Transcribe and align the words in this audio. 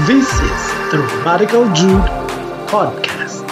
This 0.00 0.26
is 0.26 0.90
the 0.90 1.22
Radical 1.24 1.64
Jude 1.74 2.00
Podcast. 2.66 3.46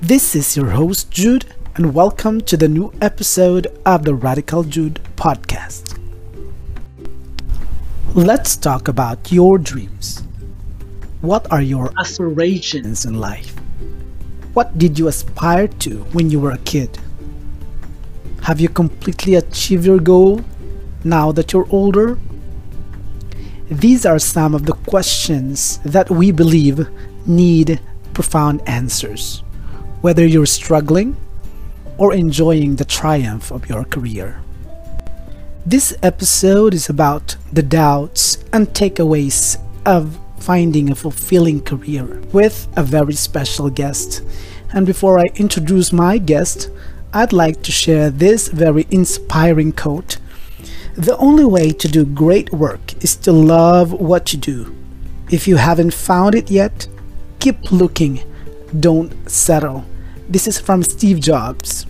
This 0.00 0.36
is 0.36 0.56
your 0.56 0.70
host, 0.70 1.10
Jude, 1.10 1.44
and 1.74 1.92
welcome 1.92 2.40
to 2.42 2.56
the 2.56 2.68
new 2.68 2.92
episode 3.02 3.66
of 3.84 4.04
the 4.04 4.14
Radical 4.14 4.62
Jude 4.62 5.00
Podcast. 5.16 5.98
Let's 8.14 8.56
talk 8.56 8.86
about 8.86 9.32
your 9.32 9.58
dreams. 9.58 10.22
What 11.20 11.50
are 11.50 11.60
your 11.60 11.90
aspirations 11.98 13.04
in 13.04 13.14
life? 13.14 13.55
What 14.56 14.78
did 14.78 14.98
you 14.98 15.08
aspire 15.08 15.68
to 15.84 16.04
when 16.14 16.30
you 16.30 16.40
were 16.40 16.52
a 16.52 16.64
kid? 16.64 16.98
Have 18.44 18.58
you 18.58 18.70
completely 18.70 19.34
achieved 19.34 19.84
your 19.84 19.98
goal 19.98 20.40
now 21.04 21.30
that 21.32 21.52
you're 21.52 21.68
older? 21.68 22.18
These 23.68 24.06
are 24.06 24.18
some 24.18 24.54
of 24.54 24.64
the 24.64 24.72
questions 24.88 25.76
that 25.84 26.08
we 26.08 26.30
believe 26.30 26.88
need 27.26 27.82
profound 28.14 28.66
answers, 28.66 29.42
whether 30.00 30.24
you're 30.24 30.46
struggling 30.46 31.18
or 31.98 32.14
enjoying 32.14 32.76
the 32.76 32.86
triumph 32.86 33.50
of 33.50 33.68
your 33.68 33.84
career. 33.84 34.40
This 35.66 35.94
episode 36.02 36.72
is 36.72 36.88
about 36.88 37.36
the 37.52 37.62
doubts 37.62 38.38
and 38.54 38.68
takeaways 38.68 39.60
of 39.84 40.18
finding 40.46 40.90
a 40.90 40.94
fulfilling 40.94 41.60
career 41.60 42.04
with 42.32 42.68
a 42.76 42.82
very 42.84 43.14
special 43.14 43.68
guest. 43.68 44.22
And 44.72 44.86
before 44.86 45.18
I 45.18 45.24
introduce 45.34 45.92
my 45.92 46.18
guest, 46.18 46.70
I'd 47.12 47.32
like 47.32 47.62
to 47.62 47.72
share 47.72 48.10
this 48.10 48.46
very 48.46 48.86
inspiring 48.88 49.72
quote 49.72 50.18
The 50.94 51.16
only 51.16 51.44
way 51.44 51.72
to 51.72 51.88
do 51.88 52.04
great 52.04 52.52
work 52.52 52.94
is 53.02 53.16
to 53.24 53.32
love 53.32 53.92
what 53.92 54.32
you 54.32 54.38
do. 54.38 54.72
If 55.32 55.48
you 55.48 55.56
haven't 55.56 55.94
found 55.94 56.36
it 56.36 56.48
yet, 56.48 56.86
keep 57.40 57.72
looking, 57.72 58.20
don't 58.78 59.12
settle. 59.28 59.84
This 60.28 60.46
is 60.46 60.60
from 60.60 60.84
Steve 60.84 61.18
Jobs. 61.18 61.86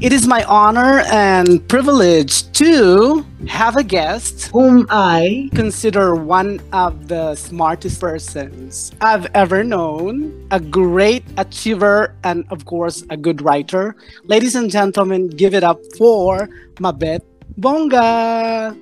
It 0.00 0.14
is 0.14 0.26
my 0.26 0.42
honor 0.44 1.04
and 1.12 1.60
privilege 1.68 2.50
to 2.52 3.22
have 3.46 3.76
a 3.76 3.84
guest 3.84 4.48
whom 4.48 4.86
I 4.88 5.50
consider 5.54 6.14
one 6.14 6.58
of 6.72 7.08
the 7.08 7.34
smartest 7.34 8.00
persons 8.00 8.92
I've 9.02 9.26
ever 9.34 9.62
known, 9.62 10.48
a 10.50 10.58
great 10.58 11.24
achiever, 11.36 12.16
and 12.24 12.46
of 12.48 12.64
course, 12.64 13.04
a 13.10 13.16
good 13.18 13.42
writer. 13.42 13.94
Ladies 14.24 14.54
and 14.54 14.70
gentlemen, 14.70 15.28
give 15.28 15.52
it 15.52 15.62
up 15.62 15.78
for 15.98 16.48
Mabet 16.76 17.20
Bonga. 17.58 18.74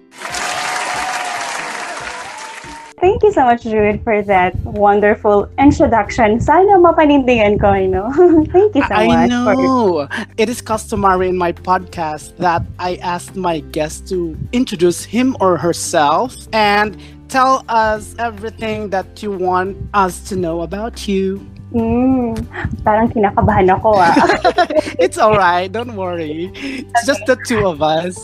Thank 3.09 3.23
you 3.23 3.33
so 3.33 3.47
much, 3.47 3.63
Jude, 3.63 4.05
for 4.05 4.21
that 4.21 4.55
wonderful 4.69 5.49
introduction. 5.57 6.39
Sana 6.45 6.77
mapanindigan 6.77 7.57
ko, 7.57 7.73
you 7.73 7.89
know. 7.89 8.13
Thank 8.53 8.77
you 8.77 8.85
so 8.85 8.93
I 8.93 9.07
much. 9.09 9.17
I 9.17 9.27
know. 9.33 10.09
It 10.37 10.51
is 10.51 10.61
customary 10.61 11.33
in 11.33 11.39
my 11.39 11.53
podcast 11.53 12.37
that 12.37 12.61
I 12.79 12.97
ask 13.01 13.35
my 13.35 13.61
guest 13.73 14.09
to 14.13 14.37
introduce 14.53 15.09
him 15.09 15.41
or 15.41 15.57
herself 15.57 16.37
and 16.53 17.01
tell 17.33 17.65
us 17.73 18.15
everything 18.19 18.91
that 18.91 19.23
you 19.23 19.33
want 19.33 19.81
us 19.95 20.29
to 20.29 20.37
know 20.37 20.61
about 20.61 21.09
you. 21.09 21.41
Mm, 21.69 22.33
parang 22.81 23.13
kinakabahan 23.13 23.69
ako 23.69 24.01
ah. 24.01 24.17
it's 25.05 25.21
all 25.21 25.37
right. 25.37 25.69
Don't 25.69 25.93
worry. 26.01 26.49
It's 26.57 27.05
just 27.05 27.21
the 27.29 27.37
two 27.45 27.69
of 27.69 27.85
us. 27.85 28.17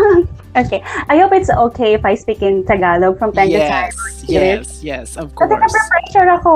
okay. 0.56 0.80
I 1.08 1.20
hope 1.20 1.36
it's 1.36 1.52
okay 1.52 1.92
if 1.92 2.04
I 2.04 2.16
speak 2.16 2.40
in 2.40 2.64
Tagalog 2.64 3.18
from 3.18 3.36
time 3.36 3.52
yes, 3.52 3.60
to 3.60 3.68
time. 3.68 3.92
Yes, 4.24 4.80
yes, 4.80 5.16
of 5.20 5.36
Kasi 5.36 5.52
course. 5.52 5.68
na-pressure 5.68 6.28
ako. 6.40 6.52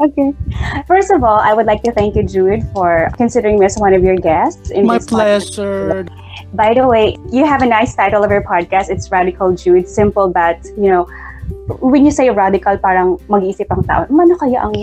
okay. 0.10 0.28
First 0.90 1.14
of 1.14 1.22
all, 1.22 1.38
I 1.38 1.54
would 1.54 1.66
like 1.66 1.86
to 1.86 1.92
thank 1.94 2.18
you, 2.18 2.26
Jude, 2.26 2.66
for 2.74 3.06
considering 3.14 3.62
me 3.62 3.66
as 3.66 3.78
one 3.78 3.94
of 3.94 4.02
your 4.02 4.18
guests. 4.18 4.74
In 4.74 4.90
My 4.90 4.98
this 4.98 5.06
podcast. 5.06 5.54
pleasure. 5.54 6.06
By 6.54 6.74
the 6.74 6.86
way, 6.86 7.14
you 7.30 7.46
have 7.46 7.62
a 7.62 7.70
nice 7.70 7.94
title 7.94 8.26
of 8.26 8.30
your 8.30 8.42
podcast. 8.42 8.90
It's 8.90 9.06
Radical 9.06 9.54
Jude. 9.54 9.86
Simple 9.86 10.34
but, 10.34 10.58
you 10.74 10.90
know, 10.90 11.06
when 11.80 12.04
you 12.04 12.10
say 12.10 12.28
radical, 12.30 12.76
parang 12.78 13.16
mag-iisip 13.28 13.66
ang 13.70 13.82
tao, 13.86 14.02
ano 14.08 14.34
kaya 14.36 14.58
ang 14.64 14.74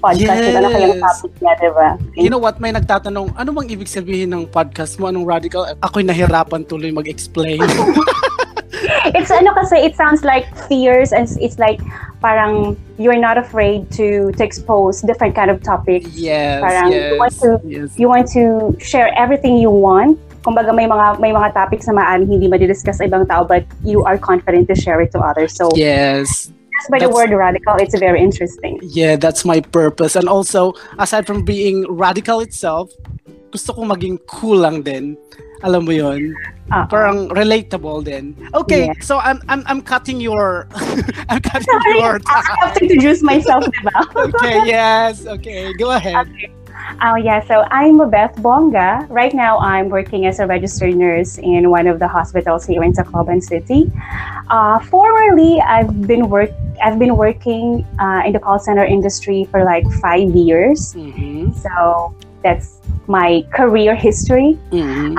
podcast 0.00 0.38
yes. 0.38 0.54
Ano 0.56 0.68
kaya 0.70 0.86
ang 0.94 1.02
topic 1.02 1.32
niya, 1.42 1.52
di 1.58 1.70
ba? 1.74 1.88
You 2.14 2.30
know 2.30 2.38
what? 2.40 2.60
May 2.60 2.72
nagtatanong, 2.72 3.34
ano 3.36 3.48
bang 3.52 3.68
ibig 3.68 3.90
sabihin 3.90 4.30
ng 4.32 4.46
podcast 4.48 4.96
mo? 4.96 5.10
Anong 5.10 5.26
radical? 5.26 5.66
Ako'y 5.82 6.06
nahirapan 6.06 6.64
tuloy 6.64 6.90
mag-explain. 6.94 7.58
it's 9.18 9.30
ano 9.30 9.52
kasi, 9.54 9.76
it 9.82 9.94
sounds 9.96 10.22
like 10.22 10.46
fierce 10.68 11.12
and 11.12 11.28
it's 11.40 11.58
like 11.58 11.80
parang 12.20 12.76
you're 12.98 13.18
not 13.18 13.38
afraid 13.38 13.86
to 13.94 14.32
to 14.34 14.42
expose 14.42 15.02
different 15.02 15.34
kind 15.34 15.50
of 15.50 15.62
topics. 15.62 16.10
yes, 16.14 16.58
Parang 16.62 16.90
yes. 16.90 17.12
you 17.12 17.18
want 17.18 17.34
to- 17.38 17.60
yes. 17.66 17.88
You 17.98 18.06
want 18.08 18.26
to 18.34 18.74
share 18.82 19.10
everything 19.16 19.58
you 19.58 19.70
want. 19.70 20.18
Kumbaga 20.42 20.70
may 20.72 20.86
mga 20.86 21.18
may 21.18 21.32
mga 21.32 21.52
topics 21.52 21.86
na 21.86 21.98
maaaring 21.98 22.30
hindi 22.30 22.46
madidiscuss 22.48 22.98
sa 22.98 23.04
ibang 23.04 23.26
tao 23.26 23.42
but 23.44 23.64
you 23.82 24.04
are 24.04 24.16
confident 24.16 24.68
to 24.68 24.74
share 24.74 25.00
it 25.00 25.10
to 25.12 25.18
others. 25.18 25.54
So 25.54 25.68
Yes. 25.74 26.50
just 26.78 26.88
by 26.90 27.02
the 27.02 27.10
That's- 27.10 27.14
word 27.14 27.30
radical, 27.34 27.74
it's 27.82 27.98
very 27.98 28.22
interesting. 28.22 28.78
Yeah, 28.82 29.18
that's 29.18 29.42
my 29.44 29.58
purpose. 29.60 30.14
And 30.14 30.30
also, 30.30 30.78
aside 30.98 31.26
from 31.26 31.42
being 31.42 31.82
radical 31.90 32.38
itself, 32.38 32.94
gusto 33.50 33.74
kong 33.74 33.90
maging 33.90 34.22
cool 34.30 34.62
lang 34.62 34.86
din. 34.86 35.18
Alam 35.66 35.90
mo 35.90 35.92
yon 35.92 36.38
Ah, 36.70 36.84
Parang 36.86 37.32
relatable 37.34 38.04
din. 38.04 38.36
Okay, 38.54 38.92
Yeah. 38.92 39.00
so 39.02 39.18
I'm 39.18 39.40
I'm 39.50 39.64
I'm 39.66 39.80
cutting 39.82 40.20
your 40.22 40.68
I'm 41.32 41.40
cutting 41.42 41.66
Sorry, 41.66 41.98
your 41.98 42.20
I 42.28 42.44
have 42.62 42.76
to 42.78 42.84
introduce 42.86 43.24
myself, 43.26 43.64
di 43.74 43.80
ba? 43.82 44.04
Okay, 44.30 44.62
yes. 44.68 45.24
Okay, 45.26 45.72
go 45.80 45.96
ahead. 45.96 46.28
Oh 47.02 47.16
yeah, 47.16 47.40
so 47.46 47.64
I'm 47.70 47.98
Beth 48.10 48.34
Bonga. 48.42 49.06
Right 49.08 49.34
now, 49.34 49.58
I'm 49.58 49.88
working 49.88 50.26
as 50.26 50.40
a 50.40 50.46
registered 50.46 50.96
nurse 50.96 51.38
in 51.38 51.70
one 51.70 51.86
of 51.86 51.98
the 51.98 52.08
hospitals 52.08 52.66
here 52.66 52.82
in 52.82 52.92
Tacloban 52.92 53.42
City. 53.42 53.90
Uh, 54.50 54.78
formerly, 54.80 55.60
I've 55.60 56.06
been 56.06 56.28
work 56.28 56.50
I've 56.82 56.98
been 56.98 57.16
working 57.16 57.86
uh, 57.98 58.22
in 58.24 58.32
the 58.32 58.38
call 58.38 58.58
center 58.58 58.84
industry 58.84 59.46
for 59.50 59.64
like 59.64 59.84
five 60.00 60.30
years. 60.34 60.94
Mhm. 60.94 61.54
So 61.54 62.14
that's 62.42 62.78
my 63.06 63.42
career 63.50 63.94
history. 63.94 64.58
Mhm. 64.70 65.18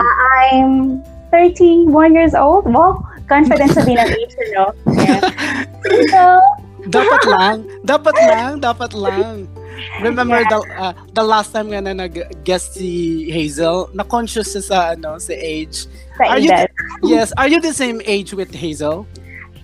I'm 0.51 1.03
31 1.31 2.15
years 2.15 2.33
old. 2.33 2.65
Well, 2.65 3.05
confidence 3.29 3.77
sabihin 3.77 4.01
ng 4.01 4.09
age, 4.09 4.33
you 4.39 4.49
know? 4.55 4.69
Yeah. 4.99 5.21
So, 6.11 6.21
dapat 6.89 7.21
lang, 7.27 7.57
dapat 7.85 8.15
lang, 8.17 8.51
dapat 8.59 8.91
lang. 8.97 9.47
Remember 10.01 10.43
the 10.43 10.59
uh, 10.77 10.93
the 11.13 11.23
last 11.23 11.51
time 11.51 11.69
nga 11.69 11.81
na 11.81 11.93
nag-guest 11.93 12.79
si 12.79 13.27
Hazel, 13.31 13.89
na-conscious 13.93 14.55
siya 14.55 14.63
sa 14.63 14.77
ano, 14.95 15.19
sa 15.19 15.33
age. 15.33 15.87
sa 16.17 16.35
Are 16.35 16.39
you 16.39 16.51
edad. 16.51 16.69
Yes, 17.03 17.31
are 17.39 17.47
you 17.47 17.59
the 17.63 17.73
same 17.73 18.03
age 18.03 18.33
with 18.35 18.51
Hazel? 18.51 19.07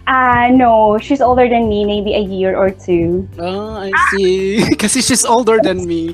Uh, 0.08 0.54
no, 0.54 1.00
she's 1.02 1.20
older 1.20 1.50
than 1.50 1.68
me, 1.68 1.84
maybe 1.84 2.14
a 2.14 2.22
year 2.22 2.56
or 2.56 2.70
two. 2.70 3.28
Oh, 3.40 3.74
I 3.74 3.92
see. 4.12 4.62
Kasi 4.82 5.02
she's 5.02 5.26
older 5.26 5.58
than 5.58 5.88
me. 5.88 6.14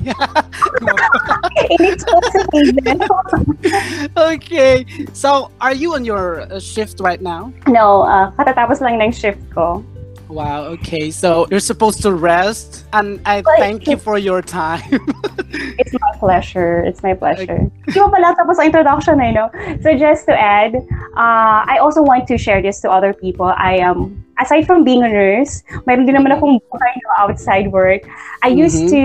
okay. 4.16 4.86
So, 5.12 5.52
are 5.60 5.74
you 5.76 5.92
on 5.92 6.06
your 6.08 6.48
uh, 6.48 6.58
shift 6.58 7.00
right 7.00 7.20
now? 7.20 7.52
no, 7.68 8.08
uh, 8.08 8.32
katatapos 8.40 8.80
lang 8.80 8.96
ng 8.96 9.12
shift 9.12 9.44
ko. 9.52 9.84
Wow, 10.32 10.64
okay. 10.80 11.10
So, 11.12 11.46
you're 11.50 11.60
supposed 11.60 12.00
to 12.02 12.12
rest 12.16 12.84
and 12.96 13.20
I 13.28 13.42
But- 13.42 13.58
thank 13.60 13.86
you 13.86 13.96
for 14.00 14.16
your 14.16 14.40
time. 14.40 14.80
It's 15.78 15.92
my 15.92 16.12
pleasure. 16.16 16.80
It's 16.88 17.02
my 17.04 17.12
pleasure. 17.12 17.68
Hindi 17.84 17.98
mo 18.00 18.08
pala 18.08 18.32
tapos 18.32 18.56
ang 18.56 18.72
introduction 18.72 19.20
eh, 19.20 19.36
no? 19.36 19.52
So 19.84 19.92
just 19.92 20.24
to 20.24 20.32
add, 20.32 20.72
uh, 21.20 21.58
I 21.68 21.76
also 21.76 22.00
want 22.00 22.24
to 22.32 22.40
share 22.40 22.64
this 22.64 22.80
to 22.80 22.88
other 22.88 23.12
people. 23.12 23.52
I 23.52 23.76
am, 23.76 24.24
aside 24.40 24.64
from 24.64 24.80
being 24.84 25.04
a 25.04 25.12
nurse, 25.12 25.60
mayroon 25.84 26.08
din 26.08 26.16
naman 26.16 26.32
akong 26.32 26.56
buhay 26.72 26.94
no, 27.04 27.08
outside 27.20 27.68
work. 27.68 28.08
I 28.40 28.48
used 28.48 28.88
Mhm. 28.88 28.90
to 28.96 29.02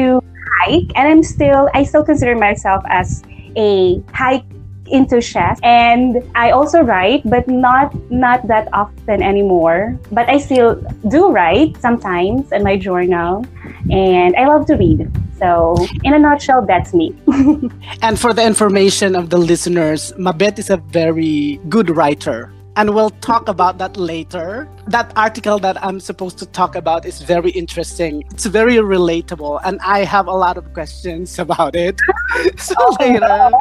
hike 0.63 0.89
and 0.95 1.03
I'm 1.11 1.23
still, 1.23 1.67
I 1.75 1.83
still 1.83 2.07
consider 2.07 2.39
myself 2.39 2.79
as 2.87 3.19
a 3.59 3.99
hike 4.15 4.47
enthusiast 4.91 5.61
and 5.63 6.23
I 6.35 6.51
also 6.51 6.81
write 6.81 7.21
but 7.25 7.47
not 7.47 7.93
not 8.09 8.47
that 8.47 8.67
often 8.73 9.21
anymore. 9.21 9.99
But 10.11 10.29
I 10.29 10.37
still 10.37 10.81
do 11.07 11.31
write 11.31 11.77
sometimes 11.81 12.51
in 12.51 12.63
my 12.63 12.77
journal. 12.77 13.45
And 13.89 14.35
I 14.35 14.47
love 14.47 14.65
to 14.67 14.75
read. 14.75 15.09
So 15.39 15.75
in 16.03 16.13
a 16.13 16.19
nutshell 16.19 16.65
that's 16.65 16.93
me. 16.93 17.15
And 18.01 18.19
for 18.19 18.33
the 18.33 18.45
information 18.45 19.15
of 19.15 19.29
the 19.29 19.37
listeners, 19.37 20.13
Mabet 20.17 20.59
is 20.59 20.69
a 20.69 20.77
very 20.77 21.59
good 21.69 21.89
writer. 21.89 22.51
And 22.77 22.93
we'll 22.93 23.09
talk 23.09 23.49
about 23.49 23.79
that 23.79 23.97
later. 23.97 24.69
That 24.87 25.11
article 25.15 25.57
that 25.59 25.83
I'm 25.83 25.99
supposed 25.99 26.37
to 26.37 26.45
talk 26.45 26.75
about 26.75 27.05
is 27.05 27.21
very 27.21 27.49
interesting. 27.51 28.23
It's 28.31 28.45
very 28.45 28.75
relatable, 28.75 29.59
and 29.65 29.79
I 29.81 30.05
have 30.05 30.27
a 30.27 30.33
lot 30.33 30.57
of 30.57 30.71
questions 30.73 31.39
about 31.45 31.75
it. 31.75 31.99
so 32.57 32.75
later. 33.01 33.51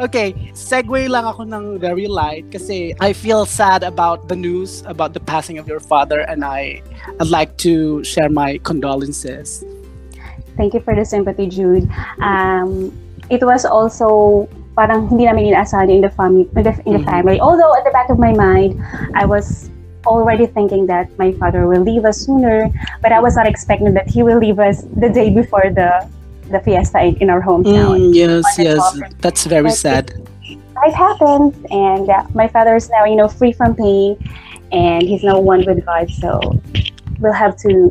Okay, 0.00 0.52
segue 0.52 1.08
lang 1.08 1.24
ako 1.24 1.48
ng 1.48 1.80
very 1.80 2.06
light 2.06 2.44
kasi 2.52 2.94
I 3.00 3.16
feel 3.16 3.46
sad 3.48 3.82
about 3.82 4.28
the 4.28 4.36
news 4.36 4.84
about 4.84 5.16
the 5.16 5.20
passing 5.24 5.56
of 5.56 5.66
your 5.66 5.80
father, 5.80 6.20
and 6.20 6.44
I, 6.44 6.84
I'd 7.18 7.32
like 7.32 7.56
to 7.64 8.04
share 8.04 8.28
my 8.28 8.60
condolences. 8.62 9.64
Thank 10.60 10.74
you 10.74 10.80
for 10.84 10.94
the 10.94 11.08
sympathy, 11.08 11.48
Jude. 11.48 11.88
Um, 12.20 12.92
it 13.30 13.40
was 13.40 13.64
also 13.64 14.44
parang 14.74 15.08
hindi 15.08 15.28
namin 15.28 15.52
inaasahan 15.52 15.92
in 15.92 16.00
the 16.00 16.10
family 16.10 16.48
in 16.56 16.62
the, 16.64 16.72
in 16.88 16.92
the 16.96 17.02
mm-hmm. 17.02 17.10
family. 17.10 17.38
Although 17.40 17.76
at 17.76 17.84
the 17.84 17.92
back 17.92 18.08
of 18.08 18.18
my 18.18 18.32
mind 18.32 18.80
I 19.14 19.24
was 19.24 19.70
already 20.06 20.46
thinking 20.46 20.86
that 20.86 21.06
my 21.18 21.32
father 21.38 21.68
will 21.68 21.82
leave 21.82 22.04
us 22.04 22.26
sooner 22.26 22.66
but 23.00 23.12
I 23.12 23.20
was 23.20 23.36
not 23.36 23.46
expecting 23.46 23.94
that 23.94 24.10
he 24.10 24.22
will 24.22 24.38
leave 24.38 24.58
us 24.58 24.82
the 24.98 25.08
day 25.08 25.30
before 25.30 25.70
the 25.70 26.08
the 26.50 26.58
fiesta 26.60 27.00
in, 27.00 27.16
in 27.22 27.30
our 27.30 27.40
hometown. 27.40 28.10
Mm, 28.10 28.14
yes 28.14 28.44
yes. 28.58 28.82
that's 29.20 29.46
very 29.46 29.70
but 29.70 29.78
sad. 29.78 30.10
Life 30.74 30.94
happens 30.94 31.54
and 31.70 32.10
uh, 32.10 32.26
my 32.34 32.48
father 32.48 32.74
is 32.74 32.90
now 32.90 33.04
you 33.04 33.14
know 33.14 33.28
free 33.28 33.52
from 33.52 33.76
pain 33.76 34.18
and 34.72 35.02
he's 35.02 35.22
now 35.22 35.38
one 35.38 35.64
with 35.64 35.84
God 35.86 36.10
so 36.10 36.40
we'll 37.22 37.32
have 37.32 37.56
to 37.56 37.90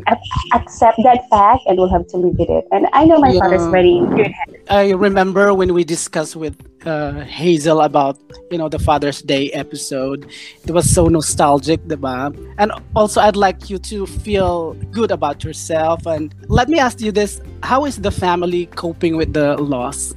accept 0.52 0.98
that 1.04 1.28
fact 1.30 1.62
and 1.66 1.78
we'll 1.78 1.88
have 1.88 2.06
to 2.08 2.16
live 2.16 2.38
with 2.38 2.50
it. 2.50 2.66
And 2.70 2.86
I 2.92 3.04
know 3.06 3.18
my 3.18 3.30
yeah. 3.30 3.40
father's 3.40 3.66
very 3.68 4.00
good. 4.14 4.32
I 4.68 4.90
remember 4.90 5.54
when 5.54 5.72
we 5.74 5.84
discussed 5.84 6.36
with 6.36 6.56
uh, 6.86 7.20
Hazel 7.20 7.80
about 7.80 8.18
you 8.50 8.58
know 8.58 8.68
the 8.68 8.78
Father's 8.78 9.22
Day 9.22 9.50
episode. 9.50 10.26
It 10.64 10.70
was 10.70 10.88
so 10.90 11.06
nostalgic, 11.06 11.80
diba? 11.84 12.36
And 12.58 12.72
also, 12.94 13.20
I'd 13.20 13.36
like 13.36 13.70
you 13.70 13.78
to 13.78 14.06
feel 14.06 14.74
good 14.90 15.10
about 15.10 15.44
yourself. 15.44 16.06
And 16.06 16.34
let 16.48 16.68
me 16.68 16.78
ask 16.78 17.00
you 17.00 17.12
this: 17.12 17.40
How 17.62 17.84
is 17.84 18.00
the 18.00 18.10
family 18.10 18.66
coping 18.66 19.16
with 19.16 19.32
the 19.32 19.56
loss? 19.56 20.14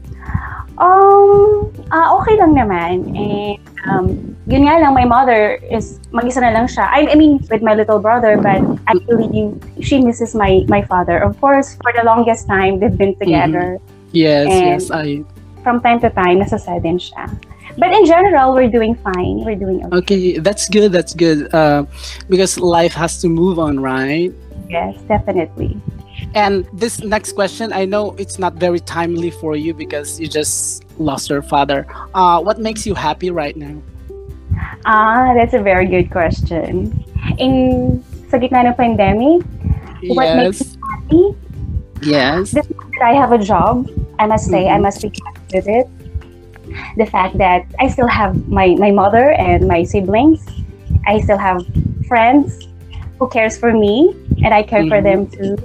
Um, 0.78 1.72
uh, 1.92 2.08
okay 2.20 2.36
lang 2.36 2.52
naman. 2.52 3.16
And 3.16 3.60
um, 3.88 4.36
yun 4.48 4.68
nga 4.68 4.84
lang, 4.84 4.94
my 4.94 5.06
mother 5.06 5.56
is, 5.72 6.00
mag-isa 6.12 6.42
na 6.42 6.52
lang 6.52 6.68
siya. 6.68 6.84
I, 6.84 7.08
I 7.12 7.16
mean, 7.16 7.40
with 7.50 7.62
my 7.62 7.76
little 7.76 8.00
brother, 8.00 8.36
but 8.38 8.60
actually, 8.88 9.56
she 9.80 10.04
misses 10.04 10.36
my, 10.36 10.66
my 10.68 10.84
father. 10.84 11.18
Of 11.18 11.40
course, 11.40 11.78
for 11.82 11.94
the 11.96 12.04
longest 12.04 12.48
time, 12.48 12.80
they've 12.80 12.98
been 12.98 13.16
together. 13.16 13.80
Mm-hmm. 13.80 14.12
Yes, 14.12 14.48
and 14.52 14.66
yes, 14.66 14.92
I... 14.92 15.24
From 15.64 15.82
time 15.82 16.00
to 16.02 16.10
time, 16.12 16.40
nasasad 16.44 16.84
din 16.84 17.00
siya. 17.00 17.26
But 17.78 17.92
in 17.92 18.06
general, 18.06 18.54
we're 18.54 18.70
doing 18.70 18.96
fine. 18.96 19.44
We're 19.44 19.60
doing 19.60 19.84
okay. 19.86 19.98
Okay, 19.98 20.38
that's 20.38 20.70
good, 20.70 20.92
that's 20.92 21.14
good. 21.14 21.52
Uh, 21.54 21.84
because 22.30 22.60
life 22.60 22.94
has 22.94 23.20
to 23.22 23.28
move 23.28 23.60
on, 23.60 23.80
right? 23.82 24.32
Yes, 24.70 24.96
definitely. 25.08 25.76
And 26.34 26.68
this 26.74 27.04
next 27.04 27.34
question, 27.34 27.72
I 27.72 27.86
know 27.86 28.16
it's 28.18 28.40
not 28.40 28.56
very 28.56 28.80
timely 28.80 29.32
for 29.32 29.56
you 29.56 29.74
because 29.74 30.20
you 30.20 30.28
just 30.28 30.84
lost 31.00 31.30
your 31.30 31.42
father. 31.42 31.88
Uh, 32.14 32.42
what 32.42 32.60
makes 32.60 32.86
you 32.86 32.94
happy 32.94 33.32
right 33.32 33.56
now? 33.56 33.82
Ah, 34.86 35.34
that's 35.34 35.54
a 35.54 35.62
very 35.62 35.86
good 35.86 36.12
question. 36.12 36.92
In 37.38 38.04
sa 38.30 38.38
gitna 38.38 38.66
ng 38.68 38.76
pandemic, 38.76 39.44
yes. 40.02 40.16
what 40.16 40.28
makes 40.38 40.60
me 40.62 40.80
happy? 40.92 41.24
Yes. 42.02 42.52
The 42.52 42.64
fact 42.64 42.92
that 43.00 43.04
I 43.04 43.14
have 43.14 43.32
a 43.32 43.40
job, 43.40 43.90
I 44.20 44.28
must 44.28 44.48
say, 44.48 44.66
mm-hmm. 44.66 44.76
I 44.76 44.80
must 44.80 45.02
be 45.02 45.12
happy 45.24 45.42
with 45.54 45.68
it. 45.68 45.88
The 46.98 47.06
fact 47.06 47.38
that 47.38 47.64
I 47.80 47.88
still 47.88 48.08
have 48.08 48.48
my, 48.48 48.76
my 48.76 48.92
mother 48.92 49.32
and 49.32 49.68
my 49.68 49.84
siblings. 49.84 50.44
I 51.08 51.22
still 51.22 51.38
have 51.38 51.62
friends 52.08 52.68
who 53.20 53.30
cares 53.30 53.58
for 53.58 53.72
me 53.72 54.14
and 54.44 54.54
I 54.54 54.64
care 54.64 54.82
mm-hmm. 54.82 54.90
for 54.90 55.02
them 55.02 55.30
too 55.30 55.56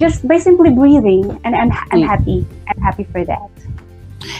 just 0.00 0.24
by 0.24 0.40
simply 0.40 0.72
breathing 0.72 1.28
and 1.44 1.52
I'm, 1.52 1.70
I'm 1.92 2.02
mm. 2.02 2.08
happy 2.08 2.42
I'm 2.66 2.80
happy 2.80 3.04
for 3.12 3.22
that 3.28 3.52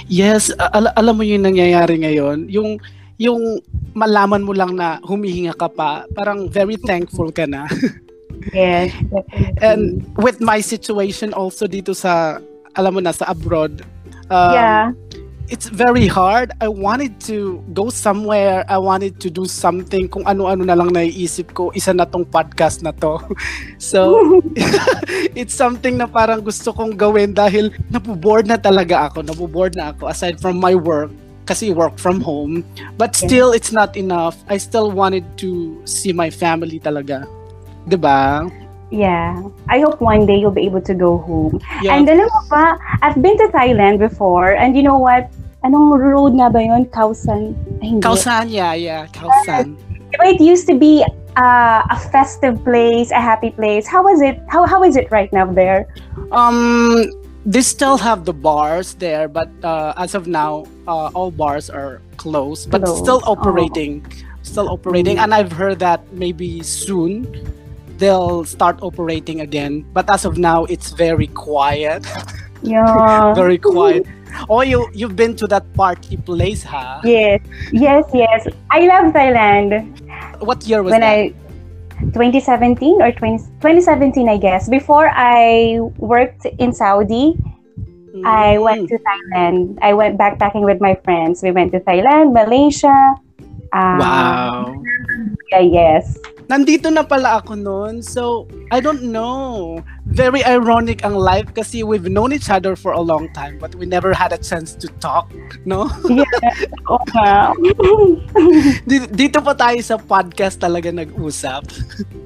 yes 0.09 0.49
al- 0.57 0.93
alam 0.97 1.21
mo 1.21 1.23
yung 1.23 1.45
nangyayari 1.45 2.01
ngayon 2.01 2.49
yung 2.49 2.81
yung 3.21 3.61
malaman 3.93 4.41
mo 4.41 4.57
lang 4.57 4.73
na 4.73 4.97
humihinga 5.05 5.53
ka 5.53 5.69
pa 5.69 6.09
parang 6.17 6.49
very 6.49 6.81
thankful 6.81 7.29
ka 7.29 7.45
na 7.45 7.69
yes 8.57 8.89
definitely. 9.13 9.61
and 9.61 10.01
with 10.17 10.41
my 10.41 10.65
situation 10.65 11.37
also 11.37 11.69
dito 11.69 11.93
sa 11.93 12.41
alam 12.73 12.97
mo 12.97 13.01
na 13.05 13.13
sa 13.13 13.29
abroad 13.29 13.85
um, 14.33 14.57
yeah 14.57 14.85
it's 15.51 15.67
very 15.67 16.07
hard. 16.07 16.55
I 16.63 16.71
wanted 16.71 17.19
to 17.27 17.59
go 17.75 17.91
somewhere. 17.91 18.65
I 18.71 18.79
wanted 18.79 19.19
to 19.21 19.29
do 19.29 19.45
something. 19.45 20.07
Kung 20.07 20.23
ano-ano 20.23 20.63
na 20.63 20.79
lang 20.79 20.95
naiisip 20.95 21.53
ko, 21.53 21.75
isa 21.75 21.91
na 21.91 22.07
tong 22.07 22.25
podcast 22.25 22.87
na 22.87 22.95
to. 23.03 23.19
so, 23.83 24.41
it's 25.39 25.53
something 25.53 25.99
na 25.99 26.07
parang 26.07 26.41
gusto 26.41 26.71
kong 26.71 26.95
gawin 26.95 27.35
dahil 27.35 27.75
nabuboard 27.91 28.47
na 28.47 28.57
talaga 28.57 29.11
ako. 29.11 29.27
Nabuboard 29.27 29.75
na 29.75 29.91
ako 29.91 30.07
aside 30.07 30.39
from 30.39 30.63
my 30.63 30.79
work 30.79 31.11
kasi 31.51 31.75
work 31.75 31.99
from 31.99 32.23
home. 32.23 32.63
But 32.95 33.19
still, 33.19 33.51
it's 33.51 33.75
not 33.75 33.99
enough. 33.99 34.39
I 34.47 34.57
still 34.63 34.95
wanted 34.95 35.27
to 35.43 35.83
see 35.83 36.15
my 36.15 36.31
family 36.31 36.79
talaga. 36.79 37.27
ba? 37.99 38.47
Yeah. 38.95 39.43
I 39.67 39.83
hope 39.83 39.99
one 39.99 40.27
day 40.27 40.39
you'll 40.39 40.55
be 40.55 40.63
able 40.63 40.83
to 40.83 40.95
go 40.95 41.19
home. 41.19 41.59
Yeah. 41.83 41.99
And 41.99 42.07
alam 42.07 42.31
mo 42.31 42.43
pa, 42.47 42.79
I've 43.03 43.19
been 43.19 43.35
to 43.39 43.51
Thailand 43.51 43.99
before 43.99 44.55
and 44.55 44.79
you 44.79 44.87
know 44.87 44.99
what? 44.99 45.27
Anong 45.61 45.93
road 45.93 46.33
nga 46.41 46.49
ba 46.49 46.61
yun? 46.65 46.89
Kausan? 46.89 47.53
Ay, 47.85 47.93
Kausan, 48.01 48.49
yeah, 48.49 48.73
yeah. 48.73 49.05
Kausan. 49.13 49.77
Uh, 50.17 50.25
it 50.25 50.41
used 50.41 50.67
to 50.67 50.75
be 50.75 51.05
uh, 51.37 51.83
a 51.85 51.99
festive 52.11 52.57
place, 52.65 53.11
a 53.11 53.21
happy 53.21 53.51
place. 53.51 53.87
How 53.87 54.03
was 54.03 54.21
it? 54.21 54.41
How 54.49 54.65
how 54.65 54.83
is 54.83 54.97
it 54.97 55.11
right 55.13 55.31
now 55.33 55.45
there? 55.45 55.93
Um, 56.33 57.13
they 57.45 57.61
still 57.61 57.97
have 58.01 58.25
the 58.25 58.33
bars 58.33 58.95
there, 58.97 59.29
but 59.29 59.49
uh, 59.63 59.93
as 59.97 60.15
of 60.17 60.27
now, 60.27 60.65
uh, 60.89 61.13
all 61.13 61.31
bars 61.31 61.69
are 61.69 62.01
closed, 62.17 62.71
but 62.71 62.85
closed. 62.85 63.05
still 63.05 63.23
operating. 63.29 64.05
Oh. 64.05 64.27
Still 64.43 64.73
operating, 64.73 65.21
mm. 65.21 65.29
and 65.29 65.35
I've 65.37 65.53
heard 65.53 65.85
that 65.85 66.01
maybe 66.17 66.65
soon 66.65 67.29
they'll 68.01 68.43
start 68.49 68.81
operating 68.81 69.45
again. 69.45 69.85
But 69.93 70.09
as 70.09 70.25
of 70.25 70.39
now, 70.39 70.65
it's 70.65 70.97
very 70.97 71.29
quiet. 71.29 72.09
Yeah. 72.63 73.35
very 73.35 73.59
quiet. 73.59 74.07
Oh, 74.49 74.63
you 74.63 74.89
you've 74.95 75.17
been 75.17 75.35
to 75.43 75.47
that 75.51 75.67
party 75.75 76.17
place, 76.17 76.63
huh? 76.63 77.01
Yes, 77.03 77.43
yes, 77.73 78.05
yes. 78.15 78.47
I 78.71 78.87
love 78.87 79.13
Thailand. 79.13 79.91
What 80.39 80.63
year 80.67 80.83
was 80.83 80.93
when 80.93 81.03
that? 81.03 81.11
I 81.11 81.35
2017 82.15 83.03
or 83.03 83.13
20, 83.13 83.45
2017, 83.61 84.29
I 84.29 84.39
guess. 84.39 84.69
Before 84.69 85.11
I 85.13 85.81
worked 85.99 86.47
in 86.59 86.73
Saudi, 86.73 87.37
mm. 88.15 88.25
I 88.25 88.57
went 88.59 88.89
to 88.89 88.97
Thailand. 88.97 89.79
I 89.83 89.93
went 89.93 90.17
backpacking 90.17 90.65
with 90.65 90.81
my 90.81 90.95
friends. 91.05 91.43
We 91.43 91.51
went 91.51 91.73
to 91.73 91.81
Thailand, 91.81 92.33
Malaysia. 92.33 93.19
Um, 93.73 93.99
wow. 93.99 94.83
Yeah, 95.53 95.61
yes. 95.61 96.17
nandito 96.51 96.91
na 96.91 97.07
pala 97.07 97.39
ako 97.39 97.55
noon. 97.55 98.03
So, 98.03 98.51
I 98.75 98.83
don't 98.83 99.07
know. 99.15 99.79
Very 100.11 100.43
ironic 100.43 101.07
ang 101.07 101.15
life 101.15 101.55
kasi 101.55 101.87
we've 101.87 102.11
known 102.11 102.35
each 102.35 102.51
other 102.51 102.75
for 102.75 102.91
a 102.91 103.01
long 103.01 103.31
time 103.31 103.63
but 103.63 103.75
we 103.79 103.87
never 103.87 104.11
had 104.11 104.35
a 104.35 104.41
chance 104.43 104.75
to 104.75 104.91
talk, 104.99 105.31
no? 105.63 105.87
Yeah. 106.11 107.55
dito, 108.91 109.07
dito 109.15 109.39
pa 109.39 109.55
tayo 109.55 109.79
sa 109.87 110.03
podcast 110.03 110.59
talaga 110.59 110.91
nag-usap. 110.91 111.63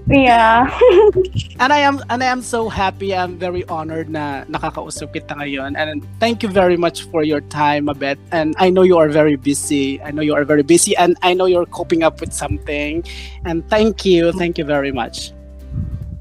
yeah. 0.09 0.65
and 1.61 1.77
I 1.77 1.85
am 1.85 2.01
and 2.09 2.25
I 2.25 2.33
am 2.33 2.41
so 2.41 2.73
happy. 2.73 3.13
I'm 3.13 3.37
very 3.37 3.69
honored 3.69 4.09
na 4.09 4.49
nakakausap 4.49 5.13
kita 5.13 5.37
ngayon. 5.37 5.77
And 5.77 6.01
thank 6.25 6.41
you 6.41 6.49
very 6.49 6.81
much 6.81 7.05
for 7.13 7.21
your 7.21 7.45
time, 7.53 7.93
Mabet. 7.93 8.17
And 8.33 8.57
I 8.57 8.73
know 8.73 8.89
you 8.89 8.97
are 8.97 9.13
very 9.13 9.37
busy. 9.37 10.01
I 10.01 10.09
know 10.09 10.25
you 10.25 10.33
are 10.33 10.49
very 10.49 10.65
busy 10.65 10.97
and 10.97 11.21
I 11.21 11.37
know 11.37 11.45
you're 11.45 11.69
coping 11.69 12.01
up 12.01 12.25
with 12.25 12.33
something. 12.33 13.05
And 13.45 13.61
thank 13.69 14.09
you. 14.09 14.33
Thank 14.33 14.57
you 14.57 14.65
very 14.65 14.89
much. 14.89 15.34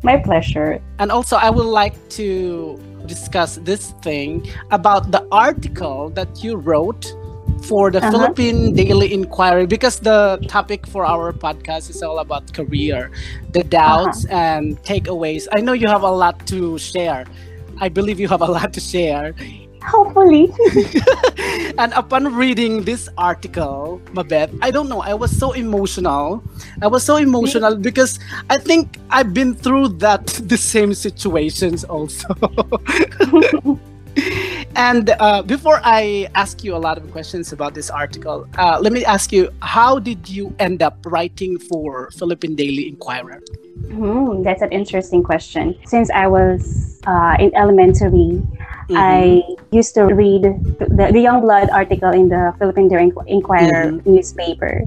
My 0.04 0.18
pleasure. 0.18 0.82
And 1.00 1.12
also, 1.12 1.38
I 1.38 1.50
would 1.50 1.66
like 1.66 1.96
to 2.20 2.78
discuss 3.06 3.56
this 3.64 3.92
thing 4.02 4.48
about 4.72 5.12
the 5.12 5.26
article 5.32 6.10
that 6.12 6.44
you 6.44 6.56
wrote 6.56 7.14
for 7.64 7.90
the 7.90 8.00
uh-huh. 8.00 8.12
Philippine 8.12 8.74
Daily 8.74 9.14
Inquiry 9.14 9.66
because 9.66 10.00
the 10.00 10.44
topic 10.48 10.86
for 10.86 11.06
our 11.06 11.32
podcast 11.32 11.90
is 11.90 12.04
all 12.04 12.20
about 12.20 12.54
career, 12.54 13.12
the 13.52 13.64
doubts 13.64 14.26
uh-huh. 14.26 14.36
and 14.36 14.78
takeaways. 14.84 15.48
I 15.54 15.62
know 15.62 15.74
you 15.74 15.88
have 15.88 16.04
a 16.04 16.12
lot 16.12 16.46
to 16.48 16.78
share. 16.78 17.26
I 17.80 17.90
believe 17.90 18.20
you 18.20 18.28
have 18.28 18.42
a 18.42 18.52
lot 18.52 18.74
to 18.74 18.80
share. 18.80 19.34
Hopefully. 19.86 20.52
and 21.78 21.94
upon 21.94 22.34
reading 22.36 22.84
this 22.84 23.10
article, 23.18 24.02
Mabet, 24.14 24.58
I 24.62 24.72
don't 24.72 24.90
know, 24.90 25.02
I 25.02 25.14
was 25.14 25.36
so 25.36 25.52
emotional. 25.52 26.44
I 26.82 26.88
was 26.88 27.04
so 27.04 27.18
emotional 27.18 27.76
because 27.76 28.20
I 28.50 28.58
think 28.58 28.98
I've 29.10 29.34
been 29.34 29.54
through 29.56 30.00
that 30.00 30.28
the 30.44 30.58
same 30.58 30.94
situations 30.94 31.84
also. 31.84 32.28
And 34.76 35.12
uh, 35.20 35.44
before 35.44 35.80
I 35.84 36.30
ask 36.34 36.64
you 36.64 36.76
a 36.76 36.82
lot 36.82 36.98
of 36.98 37.12
questions 37.12 37.54
about 37.54 37.74
this 37.76 37.90
article, 37.90 38.48
uh, 38.58 38.80
let 38.82 38.92
me 38.92 39.06
ask 39.06 39.32
you: 39.32 39.50
How 39.62 40.00
did 40.00 40.28
you 40.28 40.54
end 40.60 40.82
up 40.82 40.98
writing 41.06 41.60
for 41.60 42.10
Philippine 42.12 42.56
Daily 42.56 42.90
Inquirer? 42.90 43.42
Hmm, 43.94 44.44
that's 44.44 44.62
an 44.62 44.72
interesting 44.72 45.24
question. 45.24 45.76
Since 45.86 46.10
I 46.12 46.28
was 46.28 47.00
uh, 47.06 47.36
in 47.40 47.54
elementary, 47.56 48.38
mm-hmm. 48.38 48.98
I 48.98 49.42
used 49.72 49.94
to 49.96 50.06
read 50.06 50.44
the, 50.44 51.10
the 51.12 51.20
Young 51.20 51.42
Blood 51.42 51.70
article 51.70 52.12
in 52.12 52.30
the 52.30 52.54
Philippine 52.60 52.88
Daily 52.88 53.12
Inquirer 53.28 53.92
mm-hmm. 53.92 54.14
newspaper. 54.14 54.82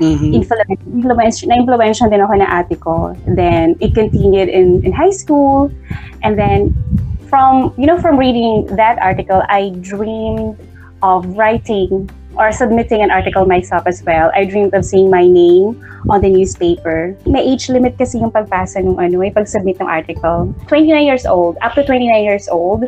Mm-hmm. 0.00 0.34
Influence, 0.34 1.44
na-influence 1.44 2.00
din 2.00 2.20
ako 2.20 2.34
ate 2.44 2.80
ko. 2.80 3.16
Then, 3.26 3.76
it 3.80 3.94
continued 3.94 4.48
in, 4.48 4.84
in 4.84 4.92
high 4.92 5.14
school. 5.14 5.72
And 6.22 6.38
then, 6.38 6.76
from 7.28 7.74
you 7.76 7.86
know 7.86 8.00
from 8.00 8.16
reading 8.16 8.66
that 8.76 8.98
article 8.98 9.42
i 9.48 9.70
dreamed 9.80 10.56
of 11.02 11.26
writing 11.36 12.08
or 12.36 12.52
submitting 12.52 13.02
an 13.02 13.10
article 13.10 13.44
myself 13.44 13.82
as 13.86 14.02
well 14.04 14.30
i 14.34 14.44
dreamed 14.44 14.72
of 14.74 14.84
seeing 14.84 15.10
my 15.10 15.26
name 15.26 15.76
on 16.08 16.20
the 16.20 16.28
newspaper 16.28 17.16
may 17.26 17.42
age 17.42 17.68
limit 17.68 17.96
kasi 17.98 18.18
yung 18.18 18.30
pagpasa 18.30 18.80
ng 18.80 18.96
ano 18.96 19.20
yung 19.22 19.34
pag-submit 19.34 19.80
ng 19.80 19.88
article 19.88 20.52
29 20.68 21.04
years 21.04 21.26
old 21.26 21.56
up 21.62 21.74
to 21.74 21.82
29 21.84 22.08
years 22.22 22.48
old 22.48 22.84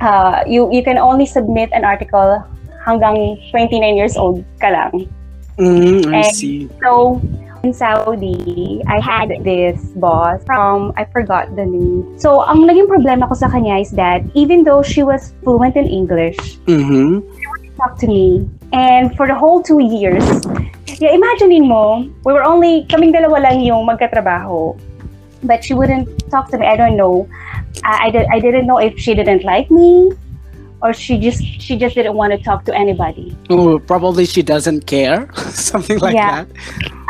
uh, 0.00 0.44
you 0.46 0.70
you 0.72 0.82
can 0.82 0.98
only 0.98 1.26
submit 1.26 1.68
an 1.72 1.84
article 1.84 2.38
hanggang 2.86 3.36
29 3.50 3.96
years 3.96 4.16
old 4.16 4.44
ka 4.60 4.70
lang 4.70 4.92
mm, 5.58 6.06
I 6.12 6.22
and 6.22 6.34
see. 6.34 6.70
so 6.80 7.20
in 7.62 7.72
Saudi, 7.72 8.82
I 8.86 9.00
had 9.00 9.30
this 9.42 9.80
boss 9.96 10.42
from, 10.44 10.92
I 10.96 11.04
forgot 11.04 11.54
the 11.56 11.66
name. 11.66 12.18
So, 12.18 12.42
ang 12.46 12.66
naging 12.66 12.86
problema 12.86 13.28
ko 13.28 13.34
sa 13.34 13.48
kanya 13.48 13.82
is 13.82 13.90
that 13.92 14.22
even 14.34 14.64
though 14.64 14.82
she 14.82 15.02
was 15.02 15.34
fluent 15.42 15.76
in 15.76 15.86
English, 15.86 16.38
mm-hmm. 16.66 17.22
Talk 17.78 17.96
to 18.02 18.06
me. 18.06 18.50
And 18.72 19.16
for 19.16 19.26
the 19.26 19.34
whole 19.34 19.62
two 19.62 19.78
years, 19.78 20.22
yeah, 20.98 21.14
imaginein 21.14 21.70
mo, 21.70 22.10
we 22.26 22.32
were 22.34 22.42
only, 22.42 22.84
kaming 22.90 23.14
dalawa 23.14 23.40
lang 23.46 23.62
yung 23.62 23.86
magkatrabaho. 23.86 24.74
But 25.46 25.64
she 25.64 25.72
wouldn't 25.72 26.10
talk 26.28 26.50
to 26.50 26.58
me. 26.58 26.66
I 26.66 26.76
don't 26.76 26.98
know. 26.98 27.30
I, 27.84 28.08
I, 28.08 28.10
did, 28.10 28.26
I 28.34 28.40
didn't 28.40 28.66
know 28.66 28.78
if 28.78 28.98
she 28.98 29.14
didn't 29.14 29.44
like 29.44 29.70
me 29.70 30.10
or 30.82 30.92
she 30.92 31.18
just 31.18 31.42
she 31.42 31.76
just 31.76 31.94
didn't 31.94 32.14
want 32.14 32.32
to 32.32 32.38
talk 32.38 32.64
to 32.64 32.74
anybody. 32.74 33.36
Oh, 33.50 33.78
probably 33.78 34.26
she 34.26 34.42
doesn't 34.42 34.86
care, 34.86 35.28
something 35.50 35.98
like 35.98 36.14
yeah. 36.14 36.44
that. 36.44 36.48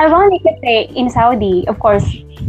Ironic 0.01 0.43
kasi 0.45 0.89
in 0.97 1.11
Saudi, 1.11 1.69
of 1.69 1.79
course, 1.79 2.05